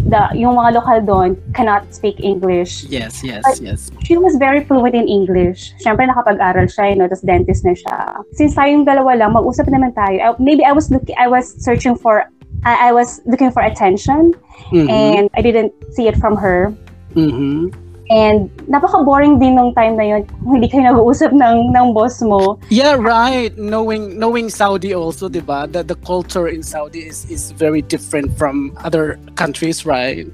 the 0.07 0.29
yung 0.37 0.55
mga 0.55 0.79
lokal 0.79 0.99
doon 1.05 1.29
cannot 1.53 1.83
speak 1.93 2.19
English. 2.23 2.85
Yes, 2.87 3.23
yes, 3.23 3.43
But 3.43 3.59
yes. 3.59 3.91
She 4.03 4.15
was 4.15 4.35
very 4.37 4.63
fluent 4.63 4.95
in 4.95 5.07
English. 5.07 5.73
Siyempre 5.83 6.07
nakapag-aral 6.07 6.71
siya, 6.71 6.93
you 6.93 6.97
know, 6.97 7.07
tapos 7.07 7.25
dentist 7.25 7.65
na 7.65 7.75
siya. 7.75 8.23
Since 8.37 8.55
tayong 8.55 8.85
dalawa 8.85 9.17
lang, 9.17 9.33
mag-usap 9.33 9.67
naman 9.67 9.91
tayo. 9.97 10.17
I, 10.19 10.27
maybe 10.39 10.63
I 10.63 10.71
was 10.71 10.89
looking, 10.91 11.15
I 11.17 11.27
was 11.27 11.51
searching 11.59 11.97
for, 11.97 12.23
I, 12.63 12.89
I 12.89 12.91
was 12.93 13.19
looking 13.25 13.51
for 13.51 13.61
attention, 13.65 14.37
mm-hmm. 14.71 14.89
and 14.89 15.29
I 15.35 15.41
didn't 15.41 15.73
see 15.91 16.07
it 16.07 16.15
from 16.17 16.37
her. 16.37 16.71
Mm-hmm. 17.17 17.88
And 18.09 18.49
napaka-boring 18.65 19.37
din 19.37 19.53
nung 19.53 19.77
time 19.77 19.93
na 19.93 20.01
yun 20.01 20.25
hindi 20.41 20.65
kayo 20.65 20.89
nag-uusap 20.89 21.29
ng, 21.29 21.69
ng 21.77 21.85
boss 21.93 22.17
mo. 22.25 22.57
Yeah, 22.73 22.97
right. 22.97 23.53
Knowing 23.53 24.17
knowing 24.17 24.49
Saudi 24.49 24.97
also, 24.97 25.29
di 25.29 25.45
ba? 25.45 25.69
The, 25.69 25.85
the 25.85 25.97
culture 26.01 26.49
in 26.49 26.65
Saudi 26.65 27.05
is, 27.05 27.29
is 27.29 27.53
very 27.53 27.85
different 27.85 28.33
from 28.33 28.73
other 28.81 29.21
countries, 29.37 29.85
right? 29.85 30.25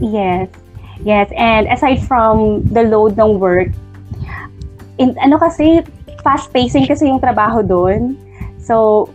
Yes. 0.00 0.48
Yes. 1.04 1.28
And 1.36 1.68
aside 1.68 2.00
from 2.00 2.64
the 2.72 2.88
load 2.88 3.20
ng 3.20 3.38
work, 3.38 3.76
in, 4.96 5.12
ano 5.20 5.36
kasi, 5.36 5.84
fast-pacing 6.24 6.88
kasi 6.88 7.06
yung 7.06 7.20
trabaho 7.20 7.62
doon. 7.62 8.16
So, 8.56 9.08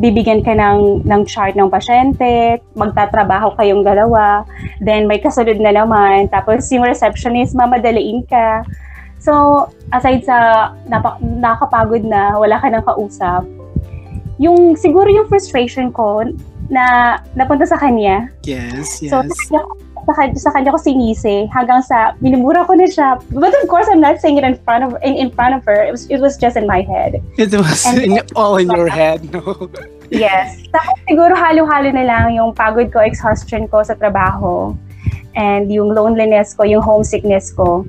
bibigyan 0.00 0.40
ka 0.40 0.56
ng, 0.56 1.04
ng 1.04 1.22
chart 1.28 1.52
ng 1.54 1.68
pasyente, 1.68 2.64
magtatrabaho 2.72 3.52
kayong 3.60 3.84
dalawa, 3.84 4.48
then 4.80 5.04
may 5.04 5.20
kasunod 5.20 5.60
na 5.60 5.76
naman, 5.76 6.26
tapos 6.32 6.64
yung 6.72 6.88
receptionist, 6.88 7.52
mamadaliin 7.52 8.24
ka. 8.24 8.64
So, 9.20 9.68
aside 9.92 10.24
sa 10.24 10.72
napa, 10.88 11.20
nakakapagod 11.20 12.08
na, 12.08 12.40
wala 12.40 12.56
ka 12.56 12.72
nang 12.72 12.88
kausap, 12.88 13.44
yung 14.40 14.72
siguro 14.72 15.12
yung 15.12 15.28
frustration 15.28 15.92
ko 15.92 16.24
na 16.72 17.18
napunta 17.36 17.68
sa 17.68 17.76
kanya. 17.76 18.32
Yes, 18.48 19.04
yes. 19.04 19.12
So, 19.12 19.20
sa 20.06 20.12
sa 20.36 20.50
kanya 20.52 20.70
ko 20.72 20.78
sinisi 20.78 21.48
hanggang 21.50 21.82
sa 21.82 22.14
minumura 22.20 22.64
ko 22.66 22.74
na 22.74 22.86
siya. 22.88 23.20
But 23.32 23.52
of 23.56 23.68
course, 23.68 23.86
I'm 23.90 24.00
not 24.00 24.20
saying 24.20 24.38
it 24.38 24.44
in 24.44 24.56
front 24.62 24.84
of 24.84 24.96
in, 25.02 25.16
in 25.16 25.28
front 25.32 25.56
of 25.56 25.64
her. 25.64 25.80
It 25.84 25.92
was 25.92 26.04
it 26.08 26.20
was 26.20 26.36
just 26.36 26.56
in 26.56 26.66
my 26.66 26.82
head. 26.82 27.20
It 27.36 27.52
was 27.52 27.86
in, 27.86 28.20
all 28.36 28.56
in 28.56 28.70
your 28.70 28.88
head, 28.88 29.24
no? 29.32 29.70
yes. 30.12 30.60
Tapos 30.74 30.96
siguro 31.06 31.32
halo-halo 31.36 31.88
na 31.92 32.04
lang 32.04 32.34
yung 32.34 32.54
pagod 32.54 32.92
ko, 32.92 33.00
exhaustion 33.00 33.68
ko 33.68 33.82
sa 33.82 33.94
trabaho 33.94 34.74
and 35.38 35.70
yung 35.70 35.94
loneliness 35.94 36.54
ko, 36.54 36.66
yung 36.66 36.82
homesickness 36.82 37.54
ko. 37.54 37.86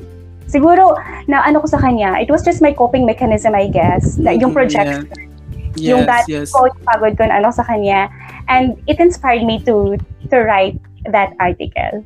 Siguro, 0.51 0.99
na 1.31 1.47
ano 1.47 1.63
ko 1.63 1.67
sa 1.71 1.79
kanya, 1.79 2.19
it 2.19 2.27
was 2.27 2.43
just 2.43 2.59
my 2.59 2.75
coping 2.75 3.07
mechanism, 3.07 3.55
I 3.55 3.71
guess. 3.71 4.19
Like, 4.19 4.43
yung 4.43 4.51
projection. 4.51 5.07
Yeah. 5.07 5.31
yung 5.75 6.05
that 6.05 6.27
yes. 6.27 6.51
ko, 6.51 6.67
yung 6.67 6.83
pagod 6.83 7.15
ko 7.15 7.23
na 7.23 7.39
ano 7.39 7.51
sa 7.51 7.63
kanya. 7.63 8.11
And 8.51 8.75
it 8.87 8.99
inspired 8.99 9.43
me 9.47 9.63
to 9.63 9.95
to 10.29 10.37
write 10.43 10.75
that 11.05 11.33
article. 11.39 12.05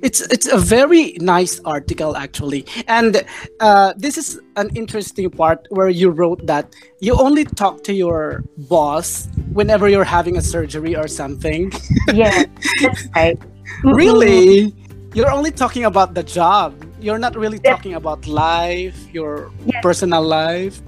It's 0.00 0.20
it's 0.20 0.46
a 0.46 0.58
very 0.58 1.18
nice 1.20 1.60
article 1.64 2.16
actually, 2.16 2.66
and 2.86 3.24
uh, 3.58 3.94
this 3.96 4.16
is 4.16 4.38
an 4.54 4.70
interesting 4.76 5.28
part 5.30 5.66
where 5.70 5.88
you 5.88 6.10
wrote 6.10 6.46
that 6.46 6.72
you 7.00 7.18
only 7.18 7.44
talk 7.44 7.82
to 7.84 7.92
your 7.92 8.44
boss 8.70 9.26
whenever 9.52 9.88
you're 9.88 10.06
having 10.06 10.36
a 10.36 10.42
surgery 10.42 10.94
or 10.94 11.08
something. 11.08 11.72
Yeah, 12.14 12.44
that's 12.82 13.08
right. 13.16 13.38
really, 13.82 14.72
you're 15.14 15.32
only 15.32 15.50
talking 15.50 15.84
about 15.84 16.14
the 16.14 16.22
job. 16.22 16.78
You're 17.00 17.18
not 17.18 17.34
really 17.34 17.58
talking 17.58 17.94
about 17.94 18.26
life, 18.26 18.94
your 19.12 19.50
yes. 19.66 19.82
personal 19.82 20.22
life. 20.22 20.80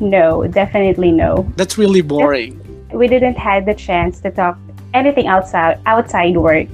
No, 0.00 0.46
definitely 0.46 1.12
no. 1.12 1.46
That's 1.56 1.78
really 1.78 2.02
boring. 2.02 2.58
We 2.92 3.06
didn't 3.06 3.38
have 3.38 3.66
the 3.66 3.74
chance 3.74 4.20
to 4.20 4.30
talk 4.30 4.58
anything 4.94 5.26
outside 5.26 5.80
outside 5.86 6.36
work. 6.36 6.68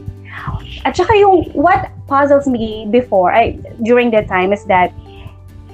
At 0.85 0.97
saka 0.97 1.17
yung 1.17 1.51
what 1.55 1.91
puzzles 2.07 2.47
me 2.47 2.87
before, 2.91 3.33
I, 3.33 3.57
during 3.83 4.11
that 4.13 4.29
time 4.29 4.53
is 4.53 4.65
that 4.67 4.93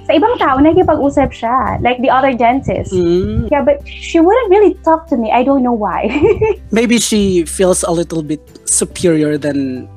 sa 0.07 0.17
ibang 0.17 0.37
tao, 0.41 0.57
nakikipag-usap 0.57 1.29
siya. 1.29 1.81
Like 1.81 2.01
the 2.01 2.09
other 2.09 2.33
dentist. 2.33 2.93
Mm. 2.93 3.51
Yeah, 3.51 3.61
but 3.61 3.85
she 3.85 4.19
wouldn't 4.19 4.49
really 4.49 4.73
talk 4.81 5.07
to 5.13 5.17
me. 5.17 5.31
I 5.31 5.43
don't 5.43 5.61
know 5.61 5.75
why. 5.75 6.09
Maybe 6.71 6.97
she 6.97 7.45
feels 7.45 7.83
a 7.83 7.91
little 7.91 8.23
bit 8.23 8.41
superior 8.65 9.37
than 9.37 9.89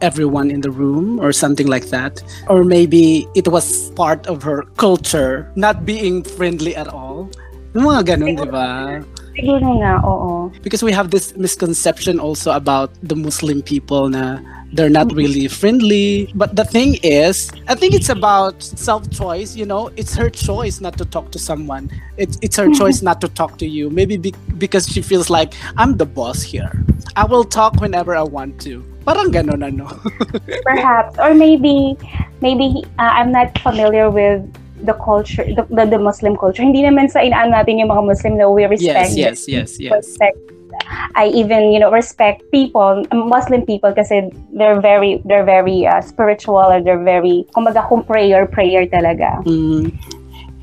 everyone 0.00 0.50
in 0.50 0.60
the 0.60 0.70
room 0.70 1.18
or 1.20 1.32
something 1.32 1.66
like 1.66 1.90
that. 1.90 2.22
Or 2.46 2.62
maybe 2.62 3.26
it 3.34 3.48
was 3.48 3.90
part 3.98 4.26
of 4.28 4.42
her 4.44 4.62
culture, 4.76 5.50
not 5.56 5.84
being 5.84 6.22
friendly 6.22 6.76
at 6.76 6.86
all. 6.86 7.30
Mga 7.74 8.02
ganun, 8.06 8.38
di 8.38 8.46
ba? 8.46 9.02
Siguro 9.38 9.78
nga, 9.78 10.02
oo. 10.02 10.50
Because 10.66 10.82
we 10.82 10.90
have 10.90 11.14
this 11.14 11.30
misconception 11.38 12.18
also 12.18 12.50
about 12.50 12.90
the 13.06 13.14
Muslim 13.14 13.62
people 13.62 14.10
na 14.10 14.42
they're 14.72 14.90
not 14.90 15.14
really 15.14 15.46
friendly. 15.46 16.26
But 16.34 16.56
the 16.56 16.64
thing 16.64 16.98
is, 17.02 17.50
I 17.68 17.74
think 17.78 17.94
it's 17.94 18.08
about 18.08 18.60
self-choice, 18.62 19.54
you 19.54 19.64
know? 19.64 19.94
It's 19.94 20.14
her 20.16 20.28
choice 20.28 20.80
not 20.80 20.98
to 20.98 21.04
talk 21.04 21.30
to 21.32 21.38
someone. 21.38 21.88
It's, 22.16 22.38
it's 22.42 22.56
her 22.56 22.68
choice 22.74 23.00
not 23.00 23.20
to 23.20 23.28
talk 23.28 23.58
to 23.58 23.66
you. 23.66 23.90
Maybe 23.90 24.16
be, 24.16 24.34
because 24.58 24.88
she 24.88 25.02
feels 25.02 25.30
like, 25.30 25.54
I'm 25.76 25.96
the 25.96 26.06
boss 26.06 26.42
here. 26.42 26.84
I 27.14 27.24
will 27.24 27.44
talk 27.44 27.80
whenever 27.80 28.16
I 28.16 28.22
want 28.22 28.60
to. 28.62 28.84
Parang 29.06 29.30
ganon 29.30 29.62
ano. 29.64 29.86
Perhaps. 30.66 31.16
Or 31.18 31.32
maybe, 31.32 31.96
maybe 32.42 32.84
uh, 32.98 33.14
I'm 33.22 33.30
not 33.30 33.56
familiar 33.62 34.10
with 34.10 34.42
the 34.82 34.94
culture, 34.94 35.44
the, 35.44 35.66
the, 35.70 35.84
the 35.86 35.98
Muslim 35.98 36.36
culture. 36.36 36.62
Hindi 36.62 36.82
naman 36.82 37.10
sa 37.10 37.20
inaan 37.20 37.50
natin 37.50 37.78
yung 37.78 37.88
mga 37.88 38.04
Muslim 38.04 38.38
na 38.38 38.50
we 38.50 38.64
respect. 38.64 39.12
Yes, 39.16 39.46
yes, 39.46 39.48
yes, 39.48 39.80
yes. 39.80 39.92
Respect. 39.92 40.38
I 41.16 41.26
even, 41.34 41.72
you 41.72 41.80
know, 41.80 41.90
respect 41.90 42.42
people, 42.52 43.02
Muslim 43.12 43.66
people 43.66 43.92
kasi 43.92 44.30
they're 44.54 44.80
very, 44.80 45.20
they're 45.24 45.44
very 45.44 45.86
uh, 45.86 46.00
spiritual 46.00 46.70
or 46.70 46.80
they're 46.80 47.02
very, 47.02 47.44
kumaga 47.54 47.86
kung 47.88 48.04
prayer, 48.04 48.46
prayer 48.46 48.86
talaga. 48.86 49.42
Mm. 49.44 49.92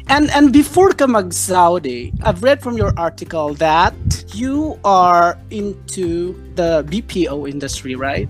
And 0.07 0.29
and 0.38 0.53
before 0.53 0.93
ka 0.93 1.10
mag-Saudi, 1.10 2.13
I've 2.22 2.45
read 2.45 2.62
from 2.62 2.77
your 2.77 2.93
article 2.93 3.57
that 3.57 3.98
you 4.38 4.77
are 4.86 5.34
into 5.50 6.38
the 6.53 6.86
BPO 6.86 7.50
industry, 7.50 7.98
right? 7.98 8.29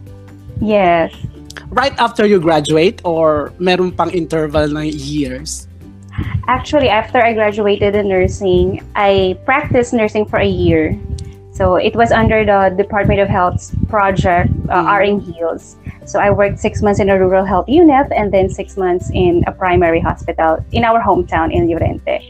Yes. 0.64 1.12
Right 1.68 1.92
after 2.00 2.24
you 2.24 2.40
graduate 2.40 3.04
or 3.04 3.52
meron 3.60 3.92
pang 3.92 4.08
interval 4.16 4.72
ng 4.72 4.88
years? 4.88 5.68
Actually, 6.48 6.90
after 6.90 7.18
I 7.18 7.34
graduated 7.34 7.96
in 7.96 8.08
nursing, 8.08 8.86
I 8.96 9.38
practiced 9.46 9.94
nursing 9.94 10.26
for 10.26 10.38
a 10.38 10.48
year. 10.48 10.98
So 11.52 11.78
it 11.78 11.96
was 11.96 12.12
under 12.12 12.46
the 12.46 12.76
Department 12.76 13.20
of 13.20 13.30
Health's 13.30 13.74
project, 13.88 14.52
uh, 14.70 14.84
Mm. 14.84 15.00
RN 15.00 15.20
Heals. 15.22 15.78
So 16.06 16.20
I 16.20 16.30
worked 16.30 16.60
six 16.60 16.84
months 16.84 17.00
in 17.00 17.10
a 17.10 17.18
rural 17.18 17.46
health 17.46 17.68
unit 17.68 18.12
and 18.12 18.32
then 18.32 18.50
six 18.50 18.78
months 18.78 19.10
in 19.10 19.44
a 19.48 19.52
primary 19.52 20.00
hospital 20.00 20.64
in 20.72 20.84
our 20.84 21.02
hometown 21.02 21.52
in 21.52 21.68
Llorente. 21.68 22.22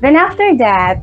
Then 0.00 0.14
after 0.14 0.54
that, 0.58 1.00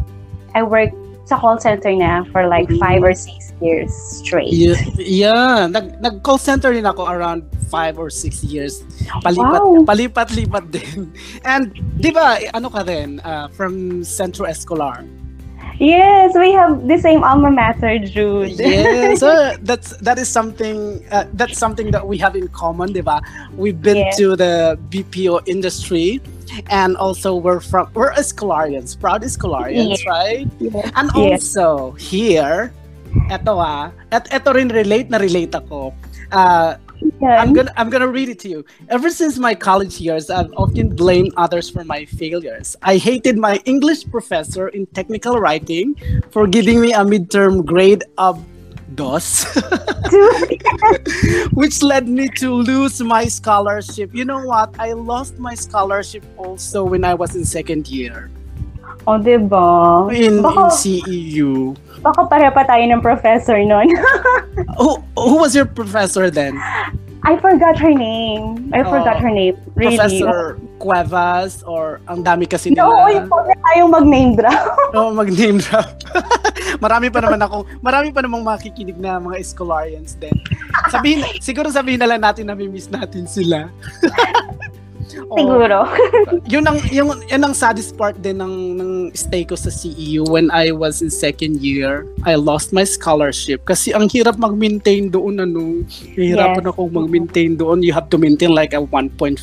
I 0.56 0.64
worked 0.64 0.96
sa 1.34 1.42
call 1.42 1.58
center 1.58 1.90
na 1.98 2.22
for 2.30 2.46
like 2.46 2.70
five 2.78 3.02
or 3.02 3.18
six 3.18 3.50
years 3.58 3.90
straight. 3.90 4.54
Yeah, 4.54 4.78
yeah. 5.02 5.66
Nag, 5.66 5.98
nag-call 5.98 6.38
center 6.38 6.70
din 6.70 6.86
ako 6.86 7.10
around 7.10 7.42
five 7.74 7.98
or 7.98 8.14
six 8.14 8.46
years. 8.46 8.86
Palipat, 9.26 9.62
Wow. 9.66 9.82
palipat-lipat 9.90 10.66
din. 10.78 11.10
And, 11.42 11.74
di 11.98 12.14
ba, 12.14 12.38
ano 12.54 12.70
ka 12.70 12.86
rin, 12.86 13.18
uh, 13.26 13.50
from 13.50 14.06
Centro 14.06 14.46
Escolar? 14.46 15.02
Yes, 15.80 16.34
we 16.38 16.52
have 16.54 16.88
the 16.88 16.98
same 16.98 17.24
alma 17.24 17.50
mater, 17.50 17.98
Jude. 18.00 18.60
yeah, 18.60 19.16
so 19.16 19.56
that's 19.66 19.98
that 20.06 20.18
is 20.20 20.30
something 20.30 21.02
uh, 21.12 21.26
that's 21.34 21.58
something 21.58 21.90
that 21.92 22.06
we 22.06 22.18
have 22.18 22.36
in 22.36 22.48
common, 22.50 22.94
diba? 22.94 23.22
We've 23.58 23.80
been 23.82 23.98
Yeah. 23.98 24.12
to 24.22 24.36
the 24.38 24.54
BPO 24.94 25.48
industry, 25.50 26.22
and 26.70 26.96
also 26.98 27.36
we're 27.36 27.60
from 27.60 27.90
we're 27.98 28.14
Escolarians, 28.14 28.94
proud 28.94 29.24
Escolarians, 29.26 29.98
Yeah. 30.06 30.12
right? 30.12 30.48
Yes. 30.62 30.92
And 30.96 31.10
Yes. 31.16 31.58
also 31.58 31.98
here, 31.98 32.70
eto 33.34 33.58
ah, 33.58 33.90
at 34.14 34.30
eto 34.30 34.54
rin 34.54 34.70
relate 34.70 35.10
na 35.10 35.18
relate 35.18 35.54
ako. 35.58 35.94
Uh, 36.34 36.78
I'm 37.22 37.54
gonna 37.54 37.74
I'm 37.78 37.90
gonna 37.90 38.08
read 38.08 38.30
it 38.30 38.40
to 38.40 38.50
you. 38.50 38.66
Ever 38.90 39.10
since 39.10 39.38
my 39.38 39.56
college 39.56 40.00
years, 40.00 40.30
I've 40.30 40.52
often 40.56 40.96
blamed 40.96 41.34
others 41.38 41.70
for 41.70 41.84
my 41.84 42.06
failures. 42.06 42.76
I 42.82 42.98
hated 42.98 43.38
my 43.38 43.62
English 43.66 44.10
professor 44.10 44.68
in 44.70 44.86
technical 44.88 45.40
writing 45.40 45.96
for 46.32 46.48
giving 46.48 46.82
me 46.82 46.94
a 46.94 47.00
midterm 47.00 47.66
grade 47.66 48.04
of 48.18 48.44
DOS, 48.96 49.46
which 51.54 51.82
led 51.82 52.08
me 52.08 52.30
to 52.38 52.54
lose 52.54 53.02
my 53.02 53.26
scholarship. 53.26 54.14
You 54.14 54.26
know 54.26 54.46
what? 54.46 54.76
I 54.78 54.94
lost 54.94 55.40
my 55.40 55.56
scholarship 55.56 56.24
also 56.38 56.84
when 56.84 57.04
I 57.04 57.14
was 57.14 57.36
in 57.36 57.46
second 57.46 57.88
year 57.88 58.30
O, 59.06 59.20
diba? 59.20 60.14
in, 60.16 60.38
in 60.38 60.44
CEU. 60.44 61.76
Baka 62.04 62.28
pare 62.28 62.52
pa 62.52 62.68
tayo 62.68 62.84
ng 62.84 63.00
professor 63.00 63.58
nun. 63.58 63.88
Who, 64.80 65.00
who 65.16 65.36
was 65.40 65.56
your 65.56 65.66
professor 65.66 66.28
then? 66.30 66.60
I 67.24 67.40
forgot 67.40 67.80
her 67.80 67.96
name. 67.96 68.68
I 68.76 68.84
forgot 68.84 69.16
Oh, 69.16 69.24
her 69.24 69.32
name. 69.32 69.56
Really. 69.80 69.96
Professor 69.96 70.60
Cuevas 70.76 71.64
or 71.64 72.04
ang 72.12 72.20
dami 72.20 72.44
kasi 72.44 72.76
No, 72.76 72.92
nila. 72.92 73.24
yung 73.24 73.28
huwag 73.32 73.48
na 73.48 73.56
tayong 73.64 73.92
mag-name 73.96 74.32
drop. 74.36 74.64
Oo, 75.00 75.16
mag-name 75.16 75.64
drop. 75.64 75.88
marami 76.84 77.08
pa 77.08 77.24
naman 77.24 77.40
ako, 77.40 77.64
marami 77.80 78.12
pa 78.12 78.20
namang 78.20 78.44
makikinig 78.44 79.00
na 79.00 79.24
mga 79.24 79.40
Escolarians 79.40 80.20
din. 80.20 80.36
Sabihin, 80.92 81.24
siguro 81.40 81.72
sabihin 81.72 82.04
na 82.04 82.12
lang 82.12 82.20
natin 82.20 82.52
na 82.52 82.60
miss 82.60 82.92
natin 82.92 83.24
sila. 83.24 83.72
Siguro. 85.14 85.86
yun 86.54 86.64
ang 86.66 86.78
yung 86.90 87.10
yan 87.30 87.42
ang 87.46 87.54
saddest 87.54 87.94
part 87.94 88.18
din 88.20 88.42
ng 88.42 88.56
ng 88.80 88.92
stay 89.14 89.46
ko 89.46 89.54
sa 89.54 89.70
CEU 89.70 90.26
when 90.28 90.50
I 90.50 90.74
was 90.74 91.02
in 91.02 91.14
second 91.14 91.62
year. 91.62 92.10
I 92.26 92.36
lost 92.36 92.74
my 92.74 92.84
scholarship 92.84 93.66
kasi 93.66 93.94
ang 93.94 94.10
hirap 94.10 94.42
mag-maintain 94.42 95.14
doon 95.14 95.44
ano. 95.44 95.86
Hihirapan 96.18 96.64
Yes. 96.66 96.72
akong 96.74 96.92
mag-maintain 96.94 97.56
doon. 97.58 97.86
You 97.86 97.94
have 97.94 98.10
to 98.10 98.18
maintain 98.18 98.52
like 98.52 98.74
a 98.74 98.82
1.5 98.82 99.40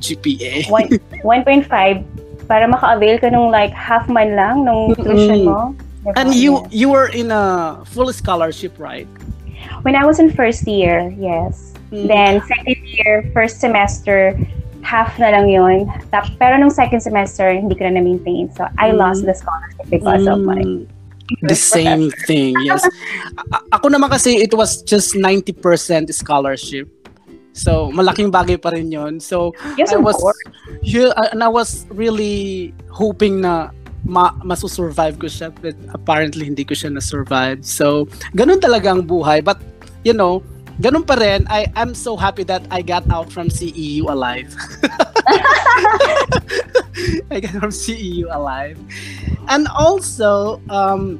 GPA. 0.00 0.68
One- 0.72 0.98
1.5 1.24 1.68
para 2.50 2.66
maka-avail 2.68 3.22
ka 3.22 3.28
nung 3.30 3.48
like 3.48 3.72
half 3.72 4.08
man 4.10 4.34
lang 4.36 4.66
nung 4.66 4.92
tuition 4.98 5.46
mo. 5.46 5.72
Diba? 6.02 6.18
And 6.18 6.34
you 6.34 6.66
you 6.74 6.90
were 6.90 7.06
in 7.14 7.30
a 7.30 7.78
full 7.86 8.10
scholarship, 8.10 8.74
right? 8.76 9.06
When 9.86 9.94
I 9.94 10.02
was 10.02 10.18
in 10.18 10.34
first 10.34 10.66
year, 10.66 11.14
yes. 11.14 11.72
Mm. 11.94 12.08
Then 12.10 12.32
second 12.50 12.80
year, 12.82 13.30
first 13.30 13.62
semester, 13.62 14.34
half 14.82 15.16
na 15.18 15.30
lang 15.30 15.48
yun. 15.48 15.88
Tap, 16.10 16.28
pero 16.36 16.58
nung 16.58 16.70
second 16.70 17.00
semester, 17.00 17.48
hindi 17.48 17.74
ko 17.74 17.86
na 17.88 17.98
na-maintain. 17.98 18.50
So, 18.52 18.66
I 18.76 18.90
Mm. 18.90 18.98
lost 18.98 19.22
the 19.24 19.34
scholarship 19.34 19.86
because 19.88 20.26
of 20.26 20.42
my 20.42 20.60
Mm, 20.62 21.48
the 21.48 21.56
same 21.56 22.12
thing, 22.28 22.52
yes. 22.60 22.84
A- 23.48 23.64
ako 23.72 23.88
naman 23.88 24.12
kasi 24.12 24.36
it 24.42 24.52
was 24.52 24.84
just 24.84 25.16
90% 25.16 26.12
scholarship. 26.12 26.90
So, 27.56 27.88
malaking 27.92 28.32
bagay 28.32 28.60
pa 28.60 28.72
rin 28.72 28.92
yun. 28.92 29.20
So, 29.20 29.52
Yes, 29.76 29.92
I 29.92 30.00
was 30.00 30.16
yeah, 30.82 31.12
and 31.32 31.40
I 31.44 31.48
was 31.48 31.84
really 31.92 32.72
hoping 32.88 33.44
na 33.44 33.72
ma 34.02 34.34
masusurvive 34.42 35.14
ko 35.20 35.30
siya 35.30 35.54
but 35.62 35.78
apparently 35.94 36.48
hindi 36.48 36.66
ko 36.66 36.74
siya 36.74 36.90
na-survive. 36.90 37.62
So, 37.62 38.10
ganun 38.34 38.58
talaga 38.58 38.90
ang 38.90 39.06
buhay. 39.06 39.44
But, 39.44 39.62
you 40.02 40.12
know, 40.12 40.42
ganun 40.80 41.06
pa 41.06 41.14
rin, 41.14 41.46
I, 41.48 41.66
I'm 41.76 41.94
so 41.94 42.16
happy 42.16 42.44
that 42.44 42.62
I 42.70 42.82
got 42.82 43.08
out 43.10 43.32
from 43.32 43.48
CEU 43.48 44.08
alive. 44.08 44.54
I 47.30 47.40
got 47.40 47.52
from 47.52 47.70
CEU 47.70 48.32
alive. 48.34 48.78
And 49.48 49.68
also, 49.68 50.60
um, 50.70 51.18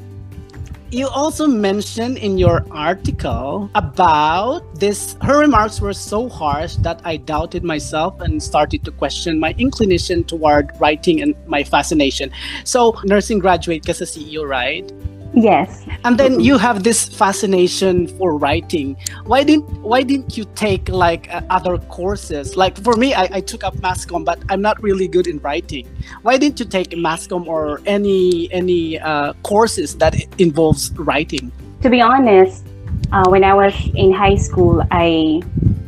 you 0.92 1.08
also 1.08 1.46
mentioned 1.46 2.18
in 2.18 2.36
your 2.36 2.66
article 2.70 3.70
about 3.74 4.60
this 4.78 5.16
her 5.22 5.38
remarks 5.40 5.80
were 5.80 5.94
so 5.94 6.28
harsh 6.28 6.76
that 6.84 7.00
i 7.06 7.16
doubted 7.16 7.64
myself 7.64 8.20
and 8.20 8.42
started 8.42 8.84
to 8.84 8.90
question 8.92 9.40
my 9.40 9.54
inclination 9.56 10.22
toward 10.22 10.68
writing 10.78 11.22
and 11.22 11.34
my 11.46 11.64
fascination 11.64 12.30
so 12.64 12.92
nursing 13.04 13.38
graduate 13.40 13.80
ka 13.88 13.96
sa 13.96 14.04
ceo 14.04 14.44
right 14.44 14.92
Yes. 15.34 15.84
and 16.04 16.18
then 16.18 16.40
you 16.40 16.58
have 16.58 16.82
this 16.82 17.08
fascination 17.08 18.06
for 18.18 18.36
writing 18.36 18.96
why 19.24 19.42
didn't 19.42 19.64
why 19.80 20.02
didn't 20.02 20.36
you 20.36 20.44
take 20.54 20.88
like 20.88 21.32
uh, 21.32 21.40
other 21.48 21.78
courses 21.78 22.56
like 22.56 22.76
for 22.82 22.96
me 22.96 23.14
I, 23.14 23.28
I 23.38 23.40
took 23.40 23.64
up 23.64 23.74
masscom 23.76 24.24
but 24.24 24.38
i'm 24.50 24.60
not 24.60 24.82
really 24.82 25.08
good 25.08 25.26
in 25.26 25.38
writing 25.38 25.88
why 26.22 26.36
didn't 26.36 26.60
you 26.60 26.66
take 26.66 26.90
masscom 26.90 27.46
or 27.46 27.80
any 27.86 28.52
any 28.52 28.98
uh, 28.98 29.32
courses 29.42 29.96
that 29.96 30.14
involves 30.38 30.92
writing 30.98 31.50
To 31.82 31.90
be 31.90 32.00
honest, 32.00 32.62
uh, 33.10 33.26
when 33.28 33.42
I 33.42 33.54
was 33.54 33.74
in 33.94 34.12
high 34.12 34.36
school, 34.36 34.86
I 34.90 35.42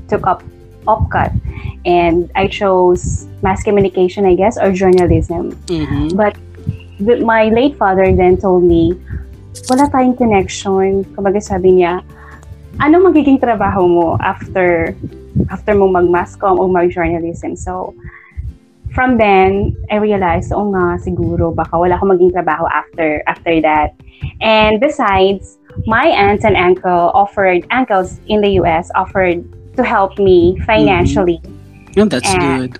took 0.08 0.26
up 0.26 0.42
OPCAT 0.86 1.30
and 1.86 2.30
I 2.34 2.48
chose 2.48 3.26
mass 3.42 3.62
communication, 3.62 4.26
I 4.26 4.34
guess, 4.34 4.58
or 4.58 4.72
journalism. 4.72 5.54
mm-hmm. 5.70 6.16
But 6.16 6.36
my 7.22 7.48
late 7.48 7.78
father 7.78 8.10
then 8.14 8.36
told 8.38 8.64
me, 8.64 8.98
wala 9.70 9.86
tayong 9.90 10.16
connection. 10.18 11.04
Kumbaga 11.14 11.40
sabi 11.42 11.80
niya, 11.82 12.02
ano 12.82 12.98
magiging 13.06 13.38
trabaho 13.38 13.86
mo 13.86 14.08
after 14.18 14.94
after 15.50 15.74
mo 15.74 15.86
mag-masscom 15.90 16.58
o 16.58 16.66
mag-journalism? 16.66 17.54
So, 17.54 17.94
from 18.94 19.18
then, 19.18 19.74
I 19.90 19.98
realized, 19.98 20.54
oo 20.54 20.70
nga, 20.70 20.98
siguro, 21.02 21.54
baka 21.54 21.74
wala 21.78 21.98
akong 21.98 22.14
maging 22.14 22.34
trabaho 22.34 22.66
after 22.70 23.22
after 23.26 23.58
that. 23.62 23.94
And 24.42 24.78
besides, 24.78 25.58
my 25.86 26.06
aunts 26.06 26.46
and 26.46 26.54
uncle 26.56 27.10
offered, 27.14 27.66
uncles 27.70 28.22
in 28.30 28.40
the 28.40 28.58
US 28.62 28.90
offered 28.94 29.42
to 29.74 29.82
help 29.82 30.18
me 30.22 30.54
financially 30.62 31.42
Yeah, 31.94 32.06
that's 32.06 32.30
And- 32.30 32.70
good. 32.70 32.78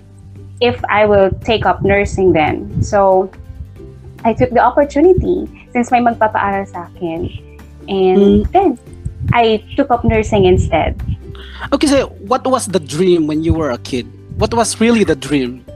if 0.63 0.79
I 0.87 1.03
will 1.07 1.31
take 1.43 1.67
up 1.67 1.83
nursing 1.83 2.31
then. 2.31 2.83
So, 2.83 3.27
I 4.23 4.31
took 4.31 4.51
the 4.55 4.63
opportunity 4.63 5.47
since 5.75 5.91
may 5.91 5.99
magpapaaral 5.99 6.63
sa 6.71 6.87
akin. 6.87 7.27
And 7.91 8.47
Mm. 8.47 8.51
then, 8.55 8.79
I 9.35 9.59
took 9.75 9.91
up 9.91 10.07
nursing 10.07 10.47
instead. 10.47 10.95
Okay, 11.75 11.91
so 11.91 12.15
what 12.31 12.47
was 12.47 12.71
the 12.71 12.79
dream 12.79 13.27
when 13.27 13.43
you 13.43 13.51
were 13.51 13.75
a 13.75 13.77
kid? 13.83 14.07
What 14.39 14.55
was 14.55 14.79
really 14.79 15.03
the 15.03 15.19
dream? 15.19 15.67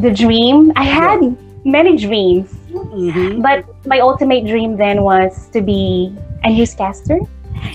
The 0.00 0.08
dream, 0.08 0.72
I 0.80 0.88
had 0.88 1.20
many 1.68 2.00
dreams. 2.00 2.48
Mm-hmm. 2.74 3.44
But 3.44 3.68
my 3.86 4.00
ultimate 4.00 4.48
dream 4.48 4.80
then 4.80 5.04
was 5.04 5.46
to 5.52 5.60
be 5.60 6.10
a 6.42 6.50
newscaster, 6.50 7.20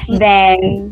then 0.09 0.91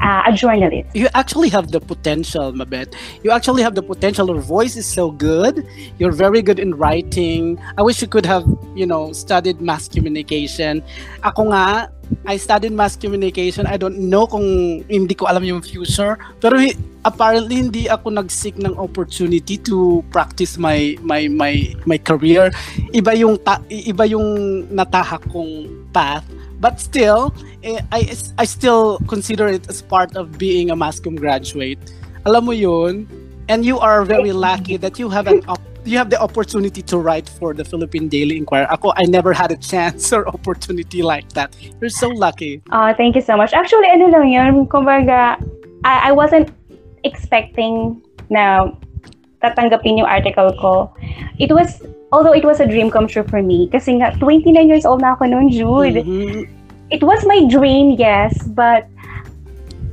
uh, 0.00 0.22
a 0.26 0.32
journalist. 0.32 0.88
You 0.94 1.08
actually 1.14 1.48
have 1.50 1.70
the 1.70 1.80
potential, 1.80 2.52
Mabet. 2.52 2.94
You 3.22 3.30
actually 3.30 3.62
have 3.62 3.74
the 3.74 3.82
potential. 3.82 4.26
Your 4.28 4.40
voice 4.40 4.76
is 4.76 4.86
so 4.86 5.10
good. 5.10 5.66
You're 5.98 6.12
very 6.12 6.42
good 6.42 6.58
in 6.58 6.74
writing. 6.74 7.58
I 7.76 7.82
wish 7.82 8.02
you 8.02 8.08
could 8.08 8.26
have, 8.26 8.44
you 8.74 8.86
know, 8.86 9.12
studied 9.12 9.60
mass 9.60 9.88
communication. 9.88 10.82
Ako 11.24 11.50
nga, 11.52 11.90
I 12.24 12.36
studied 12.36 12.72
mass 12.72 12.96
communication. 12.96 13.66
I 13.66 13.76
don't 13.76 13.98
know 14.08 14.26
kung 14.26 14.80
hindi 14.88 15.14
ko 15.14 15.28
alam 15.28 15.44
yung 15.44 15.60
future. 15.60 16.16
Pero 16.40 16.56
apparently 17.04 17.60
hindi 17.60 17.84
ako 17.88 18.16
nag-seek 18.16 18.56
ng 18.58 18.76
opportunity 18.80 19.60
to 19.68 20.00
practice 20.08 20.56
my 20.56 20.96
my 21.04 21.28
my 21.28 21.76
my 21.84 21.98
career. 22.00 22.48
Iba 22.96 23.12
yung 23.12 23.36
ta- 23.44 23.64
iba 23.68 24.08
yung 24.08 24.64
natahak 24.72 25.24
kong 25.28 25.68
path. 25.92 26.24
But 26.58 26.82
still, 26.82 27.34
eh, 27.62 27.80
I 27.94 28.10
I 28.38 28.44
still 28.44 28.98
consider 29.06 29.46
it 29.46 29.70
as 29.70 29.82
part 29.82 30.18
of 30.18 30.38
being 30.38 30.70
a 30.70 30.76
Mascom 30.76 31.14
graduate. 31.14 31.78
Alam 32.26 32.50
mo 32.50 32.52
yun? 32.52 33.06
And 33.48 33.64
you 33.64 33.78
are 33.78 34.04
very 34.04 34.34
lucky 34.34 34.76
that 34.76 34.98
you 34.98 35.08
have 35.08 35.24
an 35.24 35.40
op- 35.48 35.64
you 35.88 35.96
have 35.96 36.10
the 36.10 36.20
opportunity 36.20 36.82
to 36.82 36.98
write 36.98 37.28
for 37.28 37.54
the 37.54 37.64
Philippine 37.64 38.08
Daily 38.08 38.36
Inquirer. 38.36 38.68
Ako, 38.68 38.92
I 38.96 39.08
never 39.08 39.32
had 39.32 39.50
a 39.50 39.56
chance 39.56 40.12
or 40.12 40.28
opportunity 40.28 41.00
like 41.00 41.32
that. 41.32 41.56
You're 41.80 41.88
so 41.88 42.08
lucky. 42.12 42.60
Uh, 42.68 42.92
thank 42.92 43.16
you 43.16 43.24
so 43.24 43.36
much. 43.40 43.56
Actually, 43.56 43.88
ano 43.88 44.12
lang 44.12 44.28
yun, 44.28 44.66
kumbaga, 44.68 45.40
I, 45.84 46.10
I 46.10 46.12
wasn't 46.12 46.52
expecting 47.04 48.02
na 48.28 48.68
tatanggapin 49.40 49.96
yung 49.96 50.10
article 50.10 50.52
ko. 50.60 50.92
It 51.38 51.48
was, 51.48 51.80
although 52.12 52.32
it 52.32 52.44
was 52.44 52.60
a 52.60 52.66
dream 52.66 52.90
come 52.90 53.06
true 53.06 53.24
for 53.24 53.42
me, 53.42 53.68
kasi 53.68 54.00
nga, 54.00 54.12
29 54.18 54.68
years 54.68 54.86
old 54.86 55.00
na 55.00 55.12
ako 55.12 55.28
noon, 55.28 55.48
Jude. 55.52 56.04
Mhm. 56.04 56.48
It 56.88 57.04
was 57.04 57.20
my 57.28 57.44
dream, 57.44 58.00
yes, 58.00 58.32
but 58.56 58.88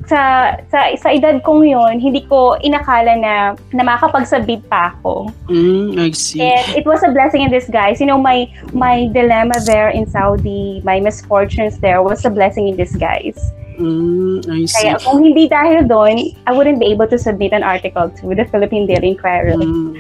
sa 0.06 0.54
sa 0.70 0.94
sa 0.96 1.10
edad 1.10 1.42
kong 1.42 1.66
yon 1.66 1.98
hindi 1.98 2.22
ko 2.30 2.56
inakala 2.62 3.18
na 3.18 3.34
na 3.74 3.82
makakapag-submit 3.82 4.62
pa 4.70 4.94
ako. 4.94 5.34
Mm, 5.50 5.98
I 5.98 6.14
see. 6.14 6.42
And 6.42 6.66
it 6.78 6.86
was 6.86 7.02
a 7.02 7.10
blessing 7.10 7.42
in 7.42 7.50
disguise. 7.50 7.98
You 7.98 8.08
know, 8.08 8.22
my 8.22 8.46
my 8.72 9.10
dilemma 9.12 9.58
there 9.66 9.90
in 9.90 10.06
Saudi, 10.06 10.82
my 10.86 11.02
misfortunes 11.02 11.82
there 11.82 12.06
was 12.06 12.24
a 12.24 12.32
blessing 12.32 12.70
in 12.70 12.78
disguise. 12.78 13.38
Mm, 13.82 14.46
I 14.48 14.70
see. 14.70 14.88
Kaya 14.88 15.02
kung 15.04 15.20
hindi 15.26 15.50
dahil 15.50 15.90
doon, 15.90 16.32
I 16.48 16.52
wouldn't 16.54 16.80
be 16.80 16.88
able 16.94 17.10
to 17.12 17.20
submit 17.20 17.52
an 17.52 17.66
article 17.66 18.08
to 18.22 18.24
the 18.32 18.46
Philippine 18.48 18.88
Daily 18.88 19.18
Inquirer. 19.18 19.58
Mm. 19.58 20.00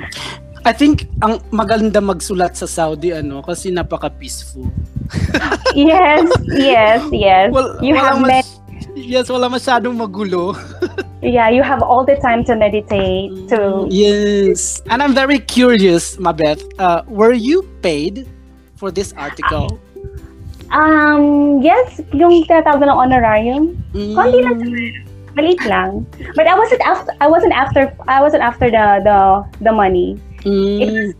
I 0.65 0.73
think 0.73 1.06
ang 1.21 1.38
maganda 1.54 2.01
magsulat 2.01 2.58
sa 2.58 2.65
Saudi 2.65 3.13
ano 3.13 3.45
kasi 3.45 3.69
napaka-peaceful. 3.69 4.65
yes, 5.78 6.25
yes, 6.49 7.06
yes. 7.13 7.54
Well, 7.54 7.78
you 7.86 7.93
have 7.93 8.17
mas- 8.17 8.58
Yes, 8.95 9.28
wala 9.28 9.51
masyadong 9.51 9.93
magulo. 9.99 10.56
yeah, 11.21 11.51
you 11.51 11.62
have 11.62 11.84
all 11.84 12.08
the 12.08 12.15
time 12.23 12.47
to 12.47 12.56
meditate, 12.56 13.30
to 13.51 13.86
Yes. 13.91 14.82
And 14.88 15.04
I'm 15.04 15.13
very 15.13 15.38
curious, 15.38 16.15
Mabeth. 16.15 16.63
Uh, 16.80 17.04
were 17.12 17.36
you 17.36 17.67
paid 17.84 18.25
for 18.80 18.89
this 18.89 19.12
article? 19.19 19.80
um 20.73 21.62
yes, 21.62 22.01
yung 22.15 22.41
tinatawag 22.47 22.82
ng 22.82 22.89
honorarium. 22.89 23.78
Mm. 23.93 24.15
Konti 24.17 24.39
lang 24.41 24.58
Maliit 25.36 25.60
lang. 25.67 26.08
But 26.39 26.47
I 26.47 26.56
wasn't 26.56 26.80
after 26.88 27.12
I 27.19 27.28
wasn't 27.28 27.51
after 27.51 27.91
I 28.08 28.23
wasn't 28.23 28.41
after 28.41 28.71
the 28.71 29.04
the 29.04 29.17
the 29.60 29.73
money. 29.75 30.15
Mm. 30.45 31.13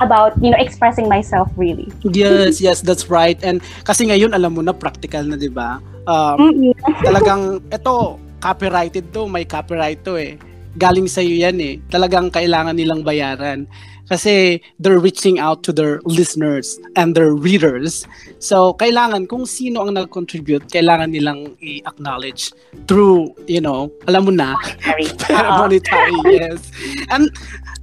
About, 0.00 0.36
you 0.44 0.52
know, 0.52 0.60
expressing 0.60 1.08
myself 1.08 1.48
really. 1.56 1.88
Yes, 2.04 2.60
yes, 2.60 2.84
that's 2.84 3.08
right. 3.08 3.40
And 3.40 3.64
kasi 3.88 4.08
ngayon 4.08 4.36
alam 4.36 4.56
mo 4.56 4.60
na 4.60 4.76
practical 4.76 5.24
na, 5.24 5.40
'di 5.40 5.48
ba? 5.48 5.80
Um, 6.04 6.36
Mm-mm. 6.52 6.72
talagang 7.08 7.64
ito 7.72 8.20
copyrighted 8.40 9.08
to, 9.16 9.24
may 9.24 9.48
copyright 9.48 10.04
to 10.04 10.20
eh. 10.20 10.36
Galing 10.76 11.08
sa 11.08 11.20
iyo 11.20 11.44
'yan 11.44 11.56
eh. 11.60 11.74
Talagang 11.88 12.28
kailangan 12.28 12.76
nilang 12.76 13.00
bayaran 13.00 13.64
kasi 14.06 14.62
they're 14.78 15.02
reaching 15.02 15.42
out 15.42 15.66
to 15.66 15.74
their 15.74 15.98
listeners 16.06 16.78
and 16.94 17.18
their 17.18 17.34
readers. 17.34 18.06
So, 18.38 18.78
kailangan 18.78 19.26
kung 19.26 19.50
sino 19.50 19.82
ang 19.82 19.98
nag-contribute, 19.98 20.70
kailangan 20.70 21.10
nilang 21.10 21.58
i-acknowledge 21.58 22.54
through, 22.86 23.34
you 23.50 23.58
know, 23.58 23.90
alam 24.06 24.30
mo 24.30 24.32
na. 24.32 24.54
Oo. 25.34 25.66
monetary, 25.66 26.14
yes. 26.30 26.70
And 27.10 27.34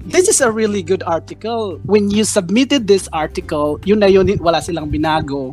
this 0.07 0.31
is 0.31 0.39
a 0.39 0.47
really 0.47 0.79
good 0.79 1.03
article. 1.03 1.75
When 1.83 2.07
you 2.07 2.23
submitted 2.23 2.87
this 2.87 3.11
article, 3.11 3.83
yun 3.83 3.99
na 3.99 4.07
yun, 4.07 4.31
wala 4.39 4.63
silang 4.63 4.87
binago. 4.87 5.51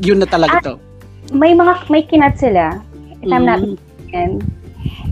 Yun 0.00 0.24
na 0.24 0.28
talaga 0.30 0.64
to. 0.64 0.74
may 1.30 1.54
mga 1.54 1.86
may 1.86 2.02
kinat 2.02 2.40
sila. 2.40 2.80
If 3.20 3.28
I'm 3.30 3.44
not 3.44 3.60
Mm. 3.60 3.76
mistaken. 3.76 4.30